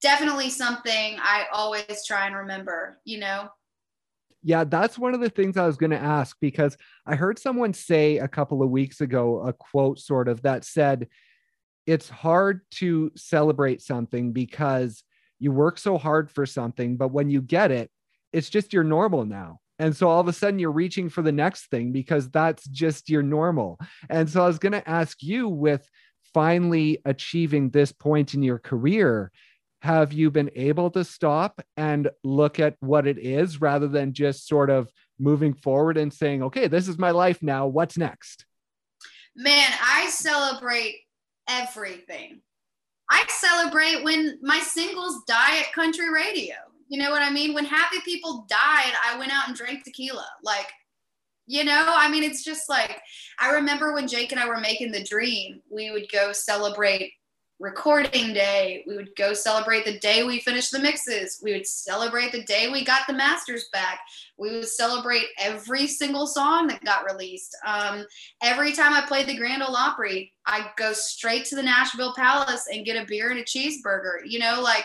definitely 0.03 0.51
something 0.51 1.17
I 1.19 1.47
always 1.55 2.05
try 2.07 2.27
and 2.27 2.37
remember. 2.37 2.99
You 3.05 3.21
know. 3.21 3.49
Yeah, 4.43 4.65
that's 4.65 4.99
one 4.99 5.15
of 5.15 5.21
the 5.21 5.31
things 5.31 5.57
I 5.57 5.67
was 5.67 5.77
going 5.77 5.91
to 5.91 5.99
ask 5.99 6.37
because 6.41 6.77
I 7.05 7.17
heard 7.17 7.39
someone 7.39 7.73
say 7.73 8.19
a 8.19 8.29
couple 8.29 8.63
of 8.63 8.71
weeks 8.71 9.01
ago 9.01 9.41
a 9.41 9.53
quote 9.55 9.99
sort 9.99 10.29
of 10.29 10.43
that 10.43 10.65
said 10.65 11.09
it's 11.87 12.09
hard 12.09 12.61
to 12.73 13.13
celebrate 13.17 13.81
something 13.81 14.33
because 14.33 15.03
you 15.39 15.53
work 15.53 15.79
so 15.79 15.99
hard 15.99 16.31
for 16.31 16.47
something, 16.47 16.97
but 16.97 17.09
when 17.09 17.31
you 17.31 17.41
get 17.41 17.71
it, 17.71 17.91
it's 18.33 18.51
just 18.51 18.73
your 18.73 18.85
normal 18.85 19.25
now. 19.25 19.61
And 19.79 19.95
so 19.95 20.09
all 20.09 20.21
of 20.21 20.29
a 20.29 20.33
sudden 20.33 20.59
you're 20.59 20.73
reaching 20.73 21.09
for 21.09 21.23
the 21.23 21.33
next 21.33 21.71
thing 21.71 21.93
because 21.93 22.31
that's 22.31 22.67
just 22.69 23.11
your 23.11 23.23
normal. 23.23 23.79
And 24.09 24.29
so 24.29 24.43
I 24.43 24.47
was 24.47 24.59
going 24.59 24.73
to 24.73 24.89
ask 24.89 25.23
you 25.23 25.49
with 25.49 25.89
finally 26.33 26.99
achieving 27.05 27.71
this 27.71 27.93
point 27.93 28.35
in 28.35 28.43
your 28.43 28.59
career, 28.59 29.31
have 29.83 30.13
you 30.13 30.31
been 30.31 30.51
able 30.57 30.91
to 30.91 31.05
stop 31.05 31.61
and 31.77 32.11
look 32.25 32.59
at 32.59 32.77
what 32.81 33.07
it 33.07 33.19
is 33.19 33.61
rather 33.61 33.87
than 33.87 34.15
just 34.15 34.49
sort 34.49 34.71
of 34.71 34.91
moving 35.19 35.55
forward 35.55 35.97
and 35.97 36.13
saying, 36.13 36.43
okay, 36.43 36.67
this 36.69 36.89
is 36.89 36.99
my 36.99 37.11
life 37.11 37.43
now. 37.43 37.67
What's 37.67 37.97
next? 37.97 38.45
Man, 39.35 39.71
I 39.83 40.09
celebrate 40.09 41.06
everything. 41.49 42.41
I 43.11 43.25
celebrate 43.29 44.03
when 44.03 44.39
my 44.43 44.59
singles 44.59 45.23
die 45.27 45.61
at 45.61 45.73
country 45.73 46.11
radio. 46.13 46.55
You 46.89 46.99
know 46.99 47.11
what 47.11 47.23
I 47.23 47.31
mean? 47.31 47.55
When 47.55 47.65
happy 47.65 47.99
people 48.05 48.47
died, 48.49 48.93
I 49.05 49.19
went 49.19 49.33
out 49.33 49.49
and 49.49 49.57
drank 49.57 49.85
tequila. 49.85 50.27
Like, 50.43 50.69
you 51.47 51.65
know, 51.65 51.85
I 51.89 52.11
mean, 52.11 52.25
it's 52.25 52.45
just 52.45 52.69
like, 52.69 53.01
I 53.39 53.53
remember 53.53 53.93
when 53.93 54.09
Jake 54.09 54.33
and 54.33 54.41
I 54.41 54.49
were 54.49 54.61
making 54.61 54.93
the 54.93 55.05
dream, 55.05 55.61
we 55.71 55.91
would 55.91 56.11
go 56.11 56.33
celebrate 56.33 57.13
recording 57.59 58.35
day. 58.35 58.85
We 58.87 58.97
would 58.97 59.17
go 59.17 59.33
celebrate 59.33 59.85
the 59.85 59.99
day 59.99 60.25
we 60.25 60.41
finished 60.41 60.73
the 60.73 60.79
mixes. 60.79 61.41
We 61.43 61.53
would 61.53 61.67
celebrate 61.67 62.33
the 62.33 62.45
day 62.45 62.71
we 62.71 62.85
got 62.85 63.07
the 63.07 63.15
masters 63.15 63.69
back. 63.73 64.01
We 64.37 64.51
would 64.53 64.69
celebrate 64.69 65.27
every 65.39 65.87
single 65.87 66.27
song 66.27 66.67
that 66.67 66.85
got 66.85 67.11
released. 67.11 67.57
Um, 67.65 68.05
every 68.43 68.73
time 68.73 68.93
I 68.93 69.07
played 69.07 69.27
the 69.27 69.37
Grand 69.37 69.63
Ole 69.63 69.77
Opry, 69.77 70.33
I 70.45 70.71
go 70.77 70.93
straight 70.93 71.47
to 71.47 71.57
the 71.57 71.63
Nashville 71.63 72.15
Palace 72.15 72.67
and 72.71 72.85
get 72.85 73.03
a 73.03 73.07
beer 73.07 73.31
and 73.31 73.41
a 73.41 73.45
cheeseburger. 73.45 74.19
You 74.27 74.39
know, 74.39 74.61
like 74.63 74.85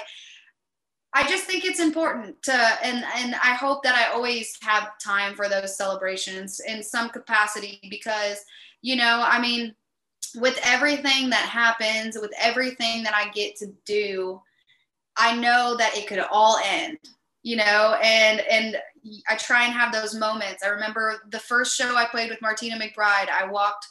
I 1.14 1.28
just 1.28 1.44
think 1.44 1.66
it's 1.66 1.82
important 1.82 2.42
to, 2.44 2.54
and 2.54 3.04
and 3.18 3.36
I 3.36 3.54
hope 3.54 3.84
that 3.84 3.96
I 3.96 4.14
always 4.14 4.58
have 4.62 4.98
time 5.04 5.36
for 5.36 5.50
those 5.50 5.76
celebrations 5.76 6.62
in 6.66 6.82
some 6.82 7.10
capacity 7.10 7.82
because, 7.90 8.38
you 8.82 8.96
know, 8.96 9.22
I 9.28 9.42
mean 9.42 9.76
with 10.36 10.60
everything 10.64 11.30
that 11.30 11.48
happens, 11.50 12.18
with 12.20 12.32
everything 12.40 13.04
that 13.04 13.16
I 13.16 13.30
get 13.32 13.56
to 13.58 13.68
do, 13.86 14.42
I 15.18 15.36
know 15.36 15.76
that 15.78 15.96
it 15.98 16.08
could 16.08 16.24
all 16.32 16.60
end, 16.66 16.98
you 17.44 17.58
know, 17.58 17.98
and 18.04 18.42
and 18.42 18.78
I 19.30 19.36
try 19.36 19.66
and 19.66 19.74
have 19.74 19.92
those 19.92 20.16
moments. 20.16 20.64
I 20.64 20.70
remember 20.70 21.24
the 21.32 21.40
first 21.40 21.76
show 21.76 21.96
I 21.96 22.06
played 22.06 22.30
with 22.30 22.42
Martina 22.42 22.78
McBride, 22.78 23.30
I 23.30 23.48
walked 23.50 23.88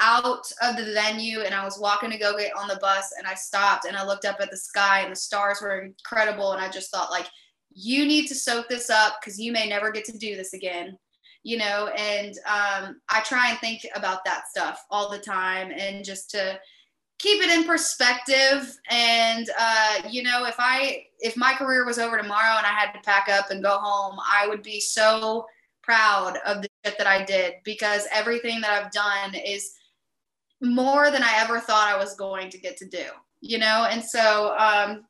out 0.00 0.50
of 0.62 0.76
the 0.76 0.92
venue 0.92 1.40
and 1.40 1.54
I 1.54 1.64
was 1.64 1.78
walking 1.78 2.10
to 2.10 2.18
go 2.18 2.36
get 2.36 2.56
on 2.56 2.68
the 2.68 2.78
bus 2.80 3.12
and 3.18 3.26
I 3.26 3.34
stopped 3.34 3.84
and 3.84 3.96
I 3.96 4.06
looked 4.06 4.24
up 4.24 4.36
at 4.40 4.50
the 4.50 4.56
sky 4.56 5.00
and 5.00 5.12
the 5.12 5.16
stars 5.16 5.60
were 5.60 5.80
incredible 5.80 6.52
and 6.52 6.62
I 6.62 6.70
just 6.70 6.90
thought 6.90 7.10
like 7.10 7.26
you 7.74 8.06
need 8.06 8.28
to 8.28 8.34
soak 8.34 8.68
this 8.68 8.90
up 8.90 9.16
because 9.20 9.40
you 9.40 9.52
may 9.52 9.68
never 9.68 9.90
get 9.90 10.04
to 10.06 10.16
do 10.16 10.36
this 10.36 10.52
again 10.52 10.96
you 11.42 11.56
know, 11.56 11.88
and 11.96 12.34
um, 12.46 13.00
I 13.08 13.20
try 13.24 13.50
and 13.50 13.58
think 13.58 13.82
about 13.94 14.24
that 14.24 14.48
stuff 14.48 14.84
all 14.90 15.10
the 15.10 15.18
time 15.18 15.70
and 15.70 16.04
just 16.04 16.30
to 16.30 16.58
keep 17.18 17.42
it 17.42 17.50
in 17.50 17.64
perspective. 17.64 18.76
And, 18.90 19.48
uh, 19.58 20.02
you 20.10 20.22
know, 20.22 20.46
if 20.46 20.56
I, 20.58 21.04
if 21.20 21.36
my 21.36 21.54
career 21.54 21.84
was 21.84 21.98
over 21.98 22.16
tomorrow 22.16 22.56
and 22.58 22.66
I 22.66 22.70
had 22.70 22.92
to 22.92 23.00
pack 23.04 23.28
up 23.28 23.50
and 23.50 23.62
go 23.62 23.78
home, 23.78 24.18
I 24.20 24.46
would 24.46 24.62
be 24.62 24.80
so 24.80 25.46
proud 25.82 26.38
of 26.44 26.62
the 26.62 26.68
shit 26.84 26.98
that 26.98 27.06
I 27.06 27.24
did 27.24 27.54
because 27.64 28.06
everything 28.12 28.60
that 28.60 28.70
I've 28.70 28.92
done 28.92 29.34
is 29.34 29.72
more 30.60 31.10
than 31.10 31.22
I 31.22 31.32
ever 31.36 31.60
thought 31.60 31.88
I 31.88 31.96
was 31.96 32.14
going 32.14 32.50
to 32.50 32.58
get 32.58 32.76
to 32.78 32.86
do, 32.86 33.04
you 33.40 33.58
know? 33.58 33.86
And 33.90 34.04
so, 34.04 34.56
um, 34.58 35.04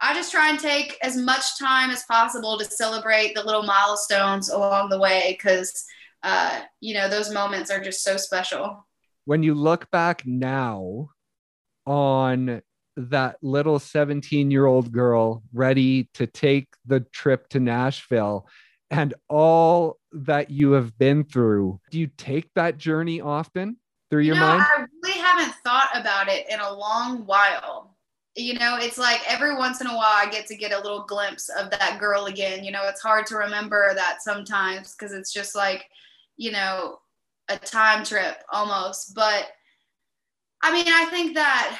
I 0.00 0.14
just 0.14 0.30
try 0.30 0.50
and 0.50 0.58
take 0.58 0.98
as 1.02 1.16
much 1.16 1.58
time 1.58 1.90
as 1.90 2.04
possible 2.04 2.58
to 2.58 2.64
celebrate 2.64 3.34
the 3.34 3.42
little 3.42 3.62
milestones 3.62 4.50
along 4.50 4.90
the 4.90 4.98
way 4.98 5.36
because, 5.38 5.84
uh, 6.22 6.60
you 6.80 6.94
know, 6.94 7.08
those 7.08 7.32
moments 7.32 7.70
are 7.70 7.80
just 7.80 8.02
so 8.02 8.16
special. 8.16 8.86
When 9.24 9.42
you 9.42 9.54
look 9.54 9.90
back 9.90 10.26
now 10.26 11.10
on 11.86 12.62
that 12.96 13.36
little 13.42 13.78
17 13.78 14.50
year 14.50 14.66
old 14.66 14.92
girl 14.92 15.42
ready 15.52 16.08
to 16.14 16.26
take 16.26 16.68
the 16.84 17.00
trip 17.00 17.48
to 17.50 17.60
Nashville 17.60 18.46
and 18.90 19.14
all 19.28 19.98
that 20.12 20.50
you 20.50 20.72
have 20.72 20.96
been 20.98 21.24
through, 21.24 21.80
do 21.90 21.98
you 21.98 22.08
take 22.18 22.50
that 22.54 22.76
journey 22.76 23.20
often 23.20 23.78
through 24.10 24.22
you 24.22 24.28
your 24.28 24.36
know, 24.36 24.46
mind? 24.46 24.62
I 24.76 24.84
really 25.02 25.18
haven't 25.18 25.54
thought 25.64 25.88
about 25.94 26.28
it 26.28 26.46
in 26.50 26.60
a 26.60 26.72
long 26.72 27.26
while 27.26 27.85
you 28.36 28.54
know 28.54 28.76
it's 28.78 28.98
like 28.98 29.20
every 29.26 29.56
once 29.56 29.80
in 29.80 29.86
a 29.86 29.96
while 29.96 30.14
i 30.14 30.28
get 30.30 30.46
to 30.46 30.56
get 30.56 30.72
a 30.72 30.76
little 30.76 31.04
glimpse 31.04 31.48
of 31.48 31.70
that 31.70 31.98
girl 31.98 32.26
again. 32.26 32.62
You 32.64 32.70
know 32.70 32.82
it's 32.86 33.00
hard 33.00 33.26
to 33.26 33.36
remember 33.36 33.92
that 33.94 34.22
sometimes 34.22 34.94
because 34.94 35.12
it's 35.12 35.32
just 35.32 35.54
like 35.54 35.88
you 36.36 36.52
know 36.52 36.98
a 37.48 37.56
time 37.56 38.04
trip 38.04 38.42
almost. 38.52 39.14
But 39.14 39.48
i 40.62 40.72
mean 40.72 40.86
i 40.88 41.06
think 41.06 41.34
that 41.34 41.78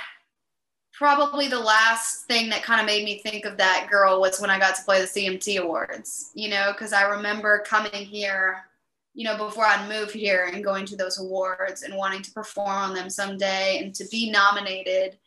probably 0.93 1.49
the 1.49 1.59
last 1.59 2.27
thing 2.27 2.49
that 2.49 2.63
kind 2.63 2.81
of 2.81 2.87
made 2.87 3.05
me 3.05 3.19
think 3.19 3.45
of 3.45 3.57
that 3.57 3.89
girl 3.91 4.21
was 4.21 4.41
when 4.41 4.51
i 4.51 4.59
got 4.59 4.75
to 4.75 4.83
play 4.83 5.01
the 5.01 5.07
cmt 5.07 5.61
awards 5.61 6.31
you 6.35 6.49
know 6.49 6.73
because 6.73 6.93
i 6.93 7.03
remember 7.03 7.65
coming 7.67 7.93
here 7.93 8.65
you 9.15 9.25
know 9.25 9.37
before 9.37 9.65
i'd 9.67 9.89
moved 9.89 10.13
here 10.13 10.51
and 10.53 10.65
going 10.65 10.87
to 10.87 10.97
those 10.97 11.19
awards 11.19 11.83
and 11.83 11.97
wanting 11.97 12.23
to 12.23 12.33
perform 12.33 12.69
on 12.69 12.95
them 12.95 13.11
someday 13.11 13.81
and 13.83 13.95
to 13.95 14.05
be 14.11 14.31
nominated 14.31 15.19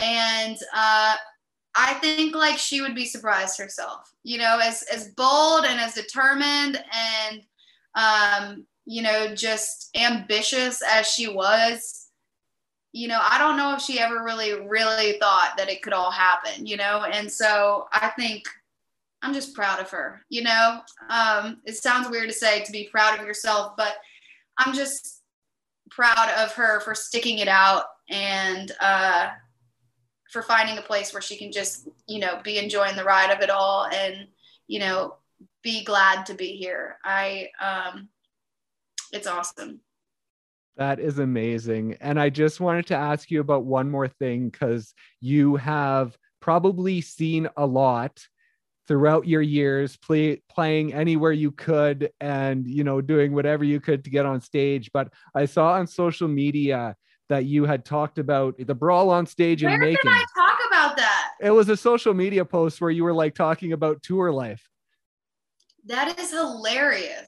and 0.00 0.56
uh, 0.74 1.14
I 1.74 1.94
think 1.94 2.34
like 2.34 2.58
she 2.58 2.80
would 2.80 2.94
be 2.94 3.04
surprised 3.04 3.58
herself. 3.58 4.12
You 4.24 4.38
know, 4.38 4.58
as 4.62 4.84
as 4.92 5.08
bold 5.08 5.64
and 5.64 5.80
as 5.80 5.94
determined 5.94 6.82
and 6.92 7.42
um, 7.94 8.66
you 8.86 9.02
know 9.02 9.34
just 9.34 9.90
ambitious 9.96 10.82
as 10.82 11.06
she 11.06 11.28
was. 11.28 12.06
You 12.92 13.06
know, 13.06 13.20
I 13.22 13.38
don't 13.38 13.58
know 13.58 13.74
if 13.74 13.82
she 13.82 14.00
ever 14.00 14.24
really 14.24 14.66
really 14.66 15.18
thought 15.18 15.54
that 15.56 15.68
it 15.68 15.82
could 15.82 15.92
all 15.92 16.10
happen. 16.10 16.66
You 16.66 16.76
know, 16.76 17.04
and 17.10 17.30
so 17.30 17.86
I 17.92 18.08
think 18.18 18.44
I'm 19.22 19.34
just 19.34 19.54
proud 19.54 19.80
of 19.80 19.90
her. 19.90 20.24
You 20.28 20.42
know, 20.42 20.80
um, 21.10 21.58
it 21.64 21.76
sounds 21.76 22.08
weird 22.08 22.28
to 22.28 22.34
say 22.34 22.64
to 22.64 22.72
be 22.72 22.88
proud 22.90 23.18
of 23.18 23.26
yourself, 23.26 23.74
but 23.76 23.96
I'm 24.58 24.74
just 24.74 25.22
proud 25.90 26.30
of 26.36 26.52
her 26.52 26.80
for 26.80 26.94
sticking 26.94 27.38
it 27.38 27.48
out 27.48 27.84
and 28.08 28.72
uh, 28.80 29.28
for 30.30 30.42
finding 30.42 30.78
a 30.78 30.82
place 30.82 31.12
where 31.12 31.22
she 31.22 31.36
can 31.36 31.50
just 31.50 31.88
you 32.06 32.18
know 32.18 32.40
be 32.42 32.58
enjoying 32.58 32.96
the 32.96 33.04
ride 33.04 33.30
of 33.30 33.42
it 33.42 33.50
all 33.50 33.86
and 33.86 34.26
you 34.66 34.78
know 34.78 35.14
be 35.62 35.84
glad 35.84 36.26
to 36.26 36.34
be 36.34 36.56
here. 36.56 36.98
I 37.04 37.48
um 37.60 38.08
it's 39.12 39.26
awesome. 39.26 39.80
That 40.76 41.00
is 41.00 41.18
amazing. 41.18 41.96
And 42.00 42.20
i 42.20 42.30
just 42.30 42.60
wanted 42.60 42.86
to 42.88 42.96
ask 42.96 43.30
you 43.30 43.40
about 43.40 43.64
one 43.64 43.90
more 43.90 44.08
thing 44.08 44.48
because 44.48 44.94
you 45.20 45.56
have 45.56 46.16
probably 46.40 47.00
seen 47.00 47.48
a 47.56 47.66
lot 47.66 48.24
throughout 48.86 49.28
your 49.28 49.42
years 49.42 49.96
play, 49.98 50.40
playing 50.48 50.94
anywhere 50.94 51.32
you 51.32 51.50
could 51.50 52.10
and 52.20 52.66
you 52.66 52.84
know 52.84 53.00
doing 53.00 53.34
whatever 53.34 53.64
you 53.64 53.80
could 53.80 54.04
to 54.04 54.10
get 54.10 54.26
on 54.26 54.40
stage. 54.40 54.90
But 54.92 55.12
i 55.34 55.44
saw 55.46 55.74
on 55.74 55.86
social 55.86 56.28
media 56.28 56.96
that 57.28 57.44
you 57.44 57.64
had 57.64 57.84
talked 57.84 58.18
about 58.18 58.56
the 58.58 58.74
brawl 58.74 59.10
on 59.10 59.26
stage 59.26 59.62
Where 59.62 59.74
in 59.74 59.80
Macon. 59.80 59.98
did 60.02 60.12
I 60.12 60.24
talk 60.36 60.58
about 60.68 60.96
that? 60.96 61.32
It 61.40 61.50
was 61.50 61.68
a 61.68 61.76
social 61.76 62.14
media 62.14 62.44
post 62.44 62.80
where 62.80 62.90
you 62.90 63.04
were 63.04 63.12
like 63.12 63.34
talking 63.34 63.72
about 63.72 64.02
tour 64.02 64.32
life. 64.32 64.68
That 65.86 66.18
is 66.18 66.30
hilarious. 66.30 67.26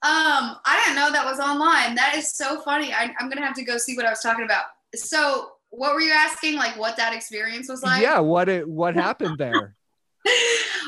Um, 0.00 0.56
I 0.64 0.80
didn't 0.84 0.96
know 0.96 1.10
that 1.10 1.24
was 1.24 1.40
online. 1.40 1.96
That 1.96 2.14
is 2.16 2.32
so 2.32 2.60
funny. 2.60 2.92
I, 2.92 3.12
I'm 3.18 3.28
gonna 3.28 3.44
have 3.44 3.56
to 3.56 3.64
go 3.64 3.76
see 3.78 3.96
what 3.96 4.06
I 4.06 4.10
was 4.10 4.20
talking 4.20 4.44
about. 4.44 4.64
So, 4.94 5.50
what 5.70 5.94
were 5.94 6.00
you 6.00 6.12
asking? 6.12 6.54
Like, 6.54 6.76
what 6.78 6.96
that 6.96 7.12
experience 7.14 7.68
was 7.68 7.82
like? 7.82 8.00
yeah, 8.00 8.20
what 8.20 8.48
it 8.48 8.68
what 8.68 8.94
happened 8.94 9.38
there? 9.38 9.74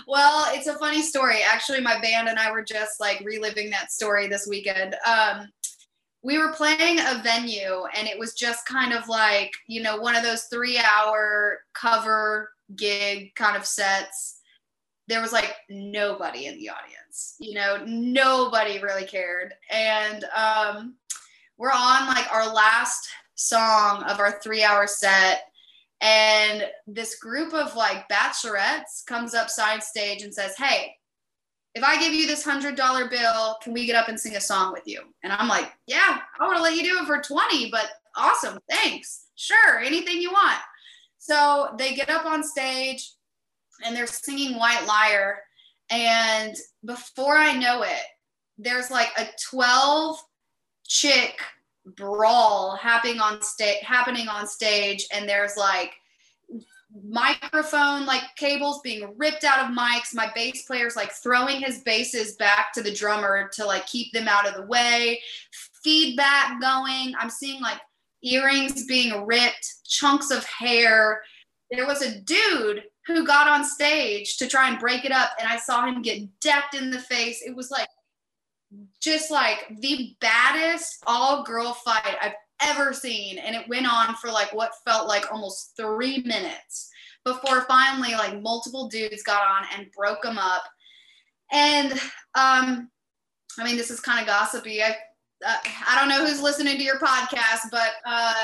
well, 0.07 0.47
it's 0.55 0.69
a 0.69 0.79
funny 0.79 1.03
story. 1.03 1.39
Actually, 1.43 1.81
my 1.81 2.01
band 2.01 2.29
and 2.29 2.39
I 2.39 2.53
were 2.53 2.63
just 2.63 3.01
like 3.01 3.21
reliving 3.25 3.71
that 3.71 3.91
story 3.91 4.29
this 4.29 4.47
weekend. 4.49 4.95
Um, 5.05 5.49
we 6.23 6.39
were 6.39 6.53
playing 6.53 6.99
a 7.01 7.21
venue 7.23 7.85
and 7.97 8.07
it 8.07 8.19
was 8.19 8.35
just 8.35 8.67
kind 8.67 8.93
of 8.93 9.09
like, 9.09 9.53
you 9.67 9.83
know, 9.83 9.97
one 9.97 10.15
of 10.15 10.23
those 10.23 10.45
three 10.45 10.79
hour 10.79 11.61
cover 11.73 12.51
gig 12.77 13.35
kind 13.35 13.57
of 13.57 13.65
sets. 13.65 14.41
There 15.09 15.23
was 15.23 15.33
like 15.33 15.57
nobody 15.69 16.47
in 16.47 16.59
the 16.59 16.69
audience, 16.71 17.37
you 17.41 17.55
know, 17.55 17.83
nobody 17.87 18.81
really 18.81 19.07
cared. 19.07 19.55
And 19.71 20.25
um, 20.37 20.95
we're 21.57 21.73
on 21.73 22.07
like 22.07 22.33
our 22.33 22.53
last 22.53 23.09
song 23.35 24.03
of 24.05 24.21
our 24.21 24.41
three 24.43 24.63
hour 24.63 24.87
set 24.87 25.51
and 26.01 26.65
this 26.87 27.19
group 27.19 27.53
of 27.53 27.75
like 27.77 28.09
bachelorettes 28.09 29.05
comes 29.07 29.35
up 29.35 29.51
side 29.51 29.83
stage 29.83 30.23
and 30.23 30.33
says, 30.33 30.55
Hey, 30.57 30.97
if 31.75 31.85
I 31.85 32.01
give 32.01 32.13
you 32.13 32.27
this 32.27 32.45
hundred 32.45 32.77
dollar 32.77 33.09
bill, 33.09 33.57
can 33.63 33.73
we 33.73 33.87
get 33.87 33.97
up 33.97 34.09
and 34.09 34.19
sing 34.19 34.37
a 34.37 34.41
song 34.41 34.73
with 34.73 34.83
you? 34.87 35.03
And 35.23 35.33
I'm 35.33 35.49
like, 35.49 35.73
Yeah, 35.87 36.19
I 36.39 36.47
want 36.47 36.57
to 36.57 36.63
let 36.63 36.75
you 36.75 36.83
do 36.83 36.99
it 37.01 37.07
for 37.07 37.21
20, 37.21 37.71
but 37.71 37.87
awesome, 38.17 38.59
thanks. 38.69 39.27
Sure, 39.37 39.79
anything 39.79 40.21
you 40.21 40.31
want. 40.31 40.59
So 41.19 41.75
they 41.79 41.95
get 41.95 42.11
up 42.11 42.27
on 42.27 42.43
stage 42.43 43.13
and 43.85 43.95
they're 43.95 44.07
singing 44.07 44.59
White 44.59 44.87
Liar. 44.87 45.39
And 45.91 46.55
before 46.85 47.37
I 47.37 47.57
know 47.57 47.83
it, 47.83 48.03
there's 48.59 48.91
like 48.91 49.09
a 49.17 49.27
12 49.51 50.19
chick 50.87 51.41
brawl 51.97 52.77
happening 52.77 53.21
on 53.21 53.41
stage 53.43 53.83
happening 53.83 54.29
on 54.29 54.47
stage 54.47 55.07
and 55.13 55.29
there's 55.29 55.57
like 55.57 55.93
microphone 57.05 58.05
like 58.07 58.23
cables 58.37 58.81
being 58.83 59.15
ripped 59.17 59.45
out 59.45 59.65
of 59.65 59.77
mics. 59.77 60.15
My 60.15 60.31
bass 60.35 60.65
player's 60.65 60.97
like 60.97 61.13
throwing 61.13 61.61
his 61.61 61.81
basses 61.81 62.35
back 62.37 62.73
to 62.75 62.83
the 62.83 62.95
drummer 62.95 63.49
to 63.55 63.65
like 63.65 63.87
keep 63.87 64.13
them 64.13 64.29
out 64.29 64.49
of 64.49 64.55
the 64.55 64.67
way. 64.67 65.21
Feedback 65.85 66.61
going. 66.61 67.15
I'm 67.19 67.31
seeing 67.31 67.61
like 67.63 67.81
earrings 68.23 68.87
being 68.87 69.27
ripped 69.27 69.85
chunks 69.87 70.31
of 70.31 70.45
hair. 70.45 71.23
There 71.71 71.87
was 71.87 72.03
a 72.03 72.21
dude 72.21 72.85
who 73.07 73.27
got 73.27 73.49
on 73.49 73.65
stage 73.65 74.37
to 74.39 74.47
try 74.47 74.69
and 74.69 74.79
break 74.79 75.05
it 75.05 75.13
up 75.13 75.31
and 75.41 75.49
i 75.49 75.57
saw 75.57 75.87
him 75.87 76.03
get 76.03 76.29
decked 76.41 76.75
in 76.75 76.91
the 76.91 76.99
face. 76.99 77.43
It 77.45 77.55
was 77.55 77.71
like 77.71 77.89
just 79.01 79.31
like 79.31 79.67
the 79.81 80.15
baddest 80.21 81.03
all 81.07 81.43
girl 81.43 81.73
fight 81.73 82.17
I've 82.23 82.35
ever 82.63 82.93
seen. 82.93 83.39
And 83.39 83.55
it 83.55 83.69
went 83.69 83.91
on 83.91 84.15
for 84.17 84.31
like 84.31 84.53
what 84.53 84.73
felt 84.85 85.09
like 85.09 85.33
almost 85.33 85.73
three 85.77 86.23
minutes 86.25 86.91
before 87.25 87.63
finally 87.63 88.13
like 88.13 88.41
multiple 88.41 88.89
dudes 88.89 89.23
got 89.23 89.47
on 89.47 89.67
and 89.77 89.91
broke 89.93 90.23
them 90.23 90.39
up. 90.39 90.63
And 91.53 91.93
um, 92.35 92.91
I 93.59 93.65
mean, 93.65 93.77
this 93.77 93.91
is 93.91 94.01
kind 94.01 94.21
of 94.21 94.27
gossipy. 94.27 94.83
I, 94.83 94.97
uh, 95.45 95.57
I 95.89 95.99
don't 95.99 96.09
know 96.09 96.25
who's 96.25 96.43
listening 96.43 96.77
to 96.77 96.83
your 96.83 96.99
podcast, 96.99 97.71
but 97.71 97.91
uh, 98.07 98.35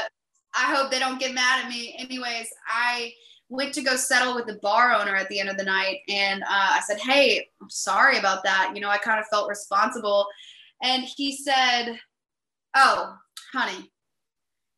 I 0.55 0.75
hope 0.75 0.91
they 0.91 0.99
don't 0.99 1.21
get 1.21 1.35
mad 1.35 1.64
at 1.64 1.71
me. 1.71 1.95
Anyways, 1.99 2.49
I 2.67 3.12
went 3.49 3.73
to 3.75 3.83
go 3.83 3.97
settle 3.97 4.35
with 4.35 4.47
the 4.47 4.59
bar 4.62 4.93
owner 4.93 5.14
at 5.14 5.29
the 5.29 5.39
end 5.39 5.49
of 5.49 5.57
the 5.57 5.64
night. 5.64 5.99
And 6.09 6.43
uh, 6.43 6.47
I 6.49 6.81
said, 6.87 6.99
Hey, 6.99 7.49
I'm 7.61 7.71
sorry 7.71 8.19
about 8.19 8.43
that. 8.45 8.73
You 8.75 8.81
know, 8.81 8.89
I 8.89 8.99
kind 8.99 9.21
of 9.21 9.27
felt 9.29 9.49
responsible. 9.49 10.27
And 10.83 11.05
he 11.05 11.37
said, 11.37 11.99
Oh, 12.75 13.14
honey, 13.53 13.91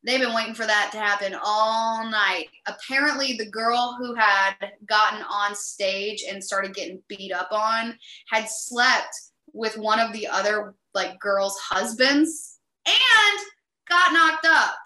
they've 0.04 0.20
been 0.20 0.34
waiting 0.34 0.54
for 0.54 0.66
that 0.66 0.90
to 0.92 0.98
happen 0.98 1.36
all 1.42 2.08
night. 2.08 2.48
Apparently, 2.66 3.34
the 3.34 3.50
girl 3.50 3.96
who 3.98 4.14
had 4.14 4.54
gotten 4.88 5.22
on 5.22 5.54
stage 5.54 6.24
and 6.28 6.42
started 6.42 6.74
getting 6.74 7.02
beat 7.08 7.32
up 7.32 7.48
on 7.52 7.98
had 8.28 8.48
slept 8.48 9.14
with 9.52 9.76
one 9.76 9.98
of 9.98 10.12
the 10.12 10.26
other 10.26 10.74
like 10.94 11.18
girls' 11.18 11.58
husbands 11.58 12.58
and 12.86 13.40
got 13.88 14.12
knocked 14.12 14.46
up. 14.46 14.76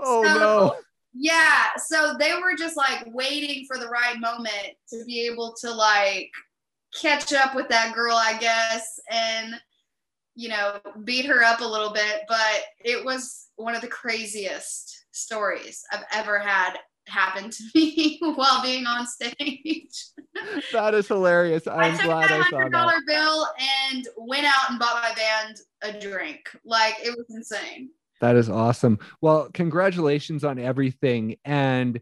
Oh 0.00 0.24
so, 0.24 0.38
no 0.38 0.76
yeah 1.18 1.68
so 1.78 2.14
they 2.18 2.34
were 2.34 2.54
just 2.56 2.76
like 2.76 3.02
waiting 3.06 3.64
for 3.66 3.78
the 3.78 3.88
right 3.88 4.20
moment 4.20 4.74
to 4.88 5.02
be 5.06 5.26
able 5.26 5.54
to 5.58 5.72
like 5.72 6.30
catch 7.00 7.32
up 7.32 7.54
with 7.54 7.68
that 7.68 7.94
girl 7.94 8.16
i 8.16 8.36
guess 8.38 9.00
and 9.10 9.54
you 10.36 10.48
know 10.48 10.78
beat 11.04 11.26
her 11.26 11.42
up 11.42 11.60
a 11.60 11.64
little 11.64 11.92
bit 11.92 12.22
but 12.28 12.62
it 12.84 13.04
was 13.04 13.48
one 13.56 13.74
of 13.74 13.80
the 13.80 13.88
craziest 13.88 15.06
stories 15.10 15.82
i've 15.92 16.04
ever 16.12 16.38
had 16.38 16.76
happen 17.08 17.50
to 17.50 17.62
me 17.74 18.18
while 18.34 18.62
being 18.62 18.86
on 18.86 19.06
stage 19.06 20.04
that 20.72 20.94
is 20.94 21.08
hilarious 21.08 21.66
i'm 21.66 21.94
I 21.94 21.96
took 21.96 22.02
glad 22.02 22.30
that 22.30 22.40
i 22.40 22.50
saw 22.50 22.68
that 22.68 23.02
bill 23.06 23.46
and 23.92 24.06
went 24.16 24.44
out 24.44 24.70
and 24.70 24.78
bought 24.78 25.02
my 25.02 25.14
band 25.14 25.56
a 25.82 26.00
drink 26.00 26.40
like 26.64 26.94
it 27.02 27.16
was 27.16 27.26
insane 27.30 27.90
that 28.20 28.36
is 28.36 28.48
awesome. 28.48 28.98
Well, 29.20 29.50
congratulations 29.52 30.44
on 30.44 30.58
everything. 30.58 31.36
And 31.44 32.00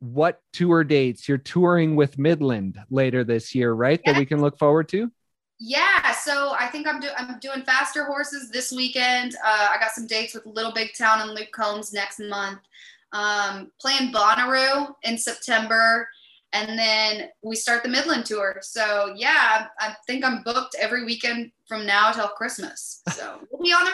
what 0.00 0.40
tour 0.52 0.84
dates? 0.84 1.28
You're 1.28 1.38
touring 1.38 1.96
with 1.96 2.18
Midland 2.18 2.78
later 2.90 3.24
this 3.24 3.54
year, 3.54 3.72
right? 3.72 4.00
That 4.04 4.18
we 4.18 4.26
can 4.26 4.40
look 4.40 4.58
forward 4.58 4.88
to? 4.90 5.10
Yeah, 5.58 6.12
so 6.12 6.54
I 6.58 6.66
think 6.66 6.86
I'm, 6.86 7.00
do- 7.00 7.14
I'm 7.16 7.38
doing 7.38 7.62
Faster 7.62 8.04
Horses 8.04 8.50
this 8.50 8.72
weekend. 8.72 9.34
Uh, 9.44 9.68
I 9.72 9.78
got 9.78 9.92
some 9.92 10.06
dates 10.06 10.34
with 10.34 10.46
Little 10.46 10.72
Big 10.72 10.90
Town 10.96 11.20
and 11.20 11.30
Luke 11.30 11.52
Combs 11.52 11.92
next 11.92 12.20
month. 12.20 12.60
Um, 13.12 13.70
playing 13.80 14.12
Bonnaroo 14.12 14.94
in 15.04 15.16
September 15.16 16.08
and 16.54 16.78
then 16.78 17.30
we 17.42 17.56
start 17.56 17.82
the 17.82 17.88
Midland 17.88 18.24
tour. 18.24 18.58
So 18.62 19.12
yeah, 19.16 19.66
I 19.80 19.96
think 20.06 20.24
I'm 20.24 20.42
booked 20.44 20.76
every 20.80 21.04
weekend 21.04 21.50
from 21.66 21.84
now 21.84 22.12
till 22.12 22.28
Christmas. 22.28 23.02
So 23.10 23.40
we'll 23.50 23.62
be 23.62 23.72
on 23.72 23.84
the 23.84 23.92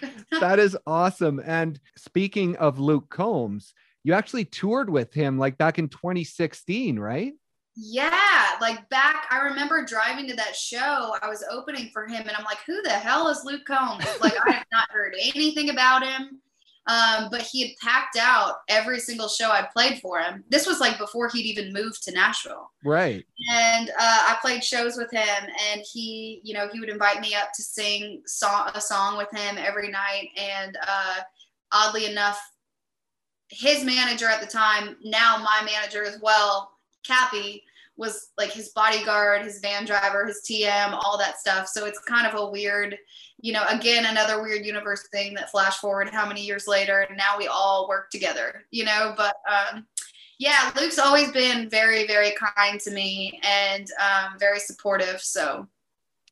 road. 0.00 0.14
that 0.40 0.60
is 0.60 0.76
awesome. 0.86 1.42
And 1.44 1.80
speaking 1.96 2.56
of 2.56 2.78
Luke 2.78 3.10
Combs, 3.10 3.74
you 4.04 4.14
actually 4.14 4.44
toured 4.44 4.88
with 4.88 5.12
him 5.12 5.36
like 5.36 5.58
back 5.58 5.80
in 5.80 5.88
2016, 5.88 6.96
right? 6.96 7.32
Yeah, 7.76 8.52
like 8.60 8.88
back, 8.88 9.26
I 9.30 9.40
remember 9.40 9.84
driving 9.84 10.26
to 10.28 10.36
that 10.36 10.56
show. 10.56 11.14
I 11.20 11.28
was 11.28 11.44
opening 11.50 11.90
for 11.92 12.06
him, 12.06 12.22
and 12.22 12.32
I'm 12.36 12.44
like, 12.44 12.60
"Who 12.66 12.80
the 12.82 12.90
hell 12.90 13.28
is 13.28 13.44
Luke 13.44 13.66
Combs?" 13.66 14.06
Like, 14.20 14.34
I 14.46 14.52
have 14.52 14.66
not 14.72 14.90
heard 14.90 15.14
anything 15.18 15.68
about 15.70 16.02
him. 16.02 16.40
Um, 16.88 17.28
but 17.32 17.42
he 17.42 17.66
had 17.66 17.76
packed 17.82 18.16
out 18.16 18.58
every 18.68 19.00
single 19.00 19.26
show 19.26 19.50
I 19.50 19.68
played 19.72 20.00
for 20.00 20.20
him. 20.20 20.44
This 20.48 20.68
was 20.68 20.78
like 20.78 20.98
before 20.98 21.28
he'd 21.28 21.44
even 21.44 21.72
moved 21.72 22.04
to 22.04 22.12
Nashville. 22.12 22.70
Right. 22.84 23.26
And 23.52 23.90
uh, 23.90 23.94
I 23.98 24.36
played 24.40 24.62
shows 24.62 24.96
with 24.96 25.10
him, 25.10 25.50
and 25.72 25.82
he, 25.92 26.40
you 26.44 26.54
know, 26.54 26.68
he 26.72 26.78
would 26.78 26.88
invite 26.88 27.20
me 27.20 27.34
up 27.34 27.48
to 27.54 27.62
sing 27.62 28.22
song, 28.26 28.70
a 28.72 28.80
song 28.80 29.16
with 29.16 29.28
him 29.32 29.56
every 29.58 29.90
night. 29.90 30.28
And 30.36 30.78
uh, 30.86 31.16
oddly 31.72 32.06
enough, 32.06 32.38
his 33.48 33.84
manager 33.84 34.28
at 34.28 34.40
the 34.40 34.46
time, 34.46 34.96
now 35.02 35.38
my 35.38 35.66
manager 35.66 36.04
as 36.04 36.20
well, 36.22 36.70
Kappy, 37.04 37.62
was 37.96 38.28
like 38.36 38.52
his 38.52 38.70
bodyguard, 38.70 39.42
his 39.42 39.60
van 39.60 39.86
driver, 39.86 40.26
his 40.26 40.42
TM, 40.48 40.92
all 40.92 41.16
that 41.18 41.38
stuff. 41.38 41.68
So 41.68 41.86
it's 41.86 41.98
kind 42.00 42.26
of 42.26 42.34
a 42.38 42.50
weird 42.50 42.98
you 43.40 43.52
know, 43.52 43.64
again, 43.68 44.06
another 44.06 44.42
weird 44.42 44.64
universe 44.64 45.08
thing 45.08 45.34
that 45.34 45.50
flash 45.50 45.76
forward 45.78 46.08
how 46.08 46.26
many 46.26 46.44
years 46.44 46.66
later, 46.66 47.00
and 47.00 47.16
now 47.16 47.36
we 47.36 47.46
all 47.46 47.86
work 47.88 48.10
together, 48.10 48.64
you 48.70 48.84
know. 48.84 49.14
But 49.16 49.34
um, 49.48 49.86
yeah, 50.38 50.72
Luke's 50.78 50.98
always 50.98 51.30
been 51.32 51.68
very, 51.68 52.06
very 52.06 52.32
kind 52.32 52.80
to 52.80 52.90
me 52.90 53.40
and 53.42 53.86
um, 54.00 54.38
very 54.38 54.58
supportive. 54.58 55.20
So 55.20 55.66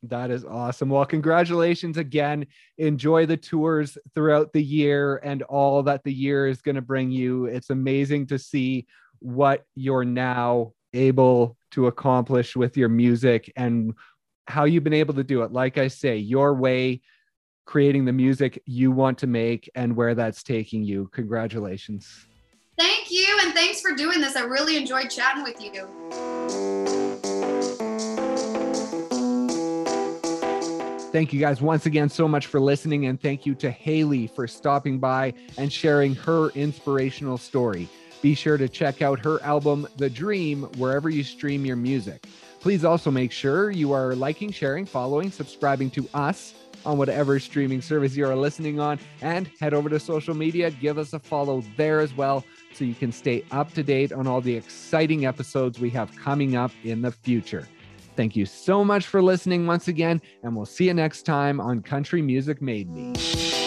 that 0.05 0.31
is 0.31 0.45
awesome. 0.45 0.89
Well, 0.89 1.05
congratulations 1.05 1.99
again. 1.99 2.47
Enjoy 2.79 3.27
the 3.27 3.37
tours 3.37 3.97
throughout 4.15 4.53
the 4.53 4.63
year 4.63 5.17
and 5.19 5.43
all 5.43 5.83
that 5.85 6.05
the 6.05 6.13
year 6.13 6.47
is 6.47 6.63
going 6.63 6.75
to 6.77 6.83
bring 6.83 7.11
you. 7.11 7.47
It's 7.47 7.71
amazing 7.71 8.27
to 8.29 8.39
see 8.39 8.87
what 9.21 9.65
you're 9.75 10.05
now 10.05 10.73
able 10.95 11.57
to 11.73 11.89
accomplish 11.89 12.57
with 12.57 12.77
your 12.77 12.89
music 12.89 13.53
and 13.57 13.95
how 14.47 14.65
you've 14.65 14.85
been 14.85 14.93
able 14.93 15.15
to 15.15 15.25
do 15.25 15.43
it. 15.43 15.53
Like 15.53 15.77
I 15.79 15.89
say, 15.89 16.17
your 16.17 16.55
way, 16.55 17.03
creating 17.67 18.05
the 18.05 18.13
music 18.13 18.63
you 18.67 18.91
want 18.91 19.19
to 19.19 19.27
make 19.27 19.71
and 19.75 19.97
where 19.97 20.15
that's 20.15 20.43
taking 20.43 20.83
you. 20.83 21.09
Congratulations. 21.13 22.27
Thank 22.79 23.11
you. 23.11 23.39
And 23.43 23.55
thanks 23.55 23.81
for 23.81 23.93
doing 23.93 24.21
this. 24.21 24.37
I 24.37 24.45
really 24.45 24.77
enjoyed 24.77 25.11
chatting 25.11 25.43
with 25.43 25.61
you. 25.63 25.73
Thank 31.13 31.33
you 31.33 31.39
guys 31.39 31.63
once 31.63 31.87
again 31.87 32.09
so 32.09 32.27
much 32.27 32.47
for 32.47 32.59
listening. 32.59 33.07
And 33.07 33.21
thank 33.21 33.47
you 33.47 33.55
to 33.57 33.71
Hailey 33.71 34.27
for 34.27 34.49
stopping 34.49 34.99
by 34.99 35.33
and 35.57 35.73
sharing 35.73 36.15
her 36.17 36.49
inspirational 36.51 37.39
story. 37.39 37.89
Be 38.25 38.35
sure 38.35 38.57
to 38.57 38.71
check 38.71 39.03
out 39.03 39.23
her 39.23 39.39
album, 39.43 39.87
The 39.99 40.09
Dream, 40.09 40.63
wherever 40.79 41.11
you 41.11 41.23
stream 41.23 41.67
your 41.67 41.77
music. 41.77 42.25
Please 42.59 42.83
also 42.83 43.11
make 43.11 43.31
sure 43.31 43.71
you 43.71 43.93
are 43.93 44.15
liking, 44.15 44.51
sharing, 44.51 44.87
following, 44.87 45.31
subscribing 45.31 45.91
to 45.91 46.09
us 46.15 46.55
on 46.87 46.97
whatever 46.97 47.39
streaming 47.39 47.83
service 47.83 48.17
you 48.17 48.27
are 48.27 48.35
listening 48.35 48.81
on, 48.81 48.99
and 49.21 49.51
head 49.61 49.75
over 49.75 49.91
to 49.91 50.01
social 50.01 50.33
media. 50.33 50.71
Give 50.71 50.97
us 50.97 51.13
a 51.13 51.19
follow 51.19 51.63
there 51.77 52.01
as 52.01 52.15
well 52.15 52.47
so 52.73 52.87
you 52.87 52.95
can 52.95 53.13
stay 53.13 53.45
up 53.51 53.75
to 53.75 53.83
date 53.83 54.11
on 54.11 54.27
all 54.27 54.41
the 54.41 54.55
exciting 54.55 55.27
episodes 55.27 55.79
we 55.79 55.91
have 55.91 56.11
coming 56.17 56.57
up 56.57 56.71
in 56.83 57.03
the 57.03 57.11
future. 57.11 57.69
Thank 58.17 58.37
you 58.37 58.47
so 58.47 58.83
much 58.83 59.05
for 59.05 59.21
listening 59.21 59.67
once 59.67 59.89
again, 59.89 60.23
and 60.43 60.57
we'll 60.57 60.65
see 60.65 60.87
you 60.87 60.95
next 60.95 61.25
time 61.27 61.61
on 61.61 61.83
Country 61.83 62.23
Music 62.23 62.63
Made 62.63 62.89
Me. 62.89 63.64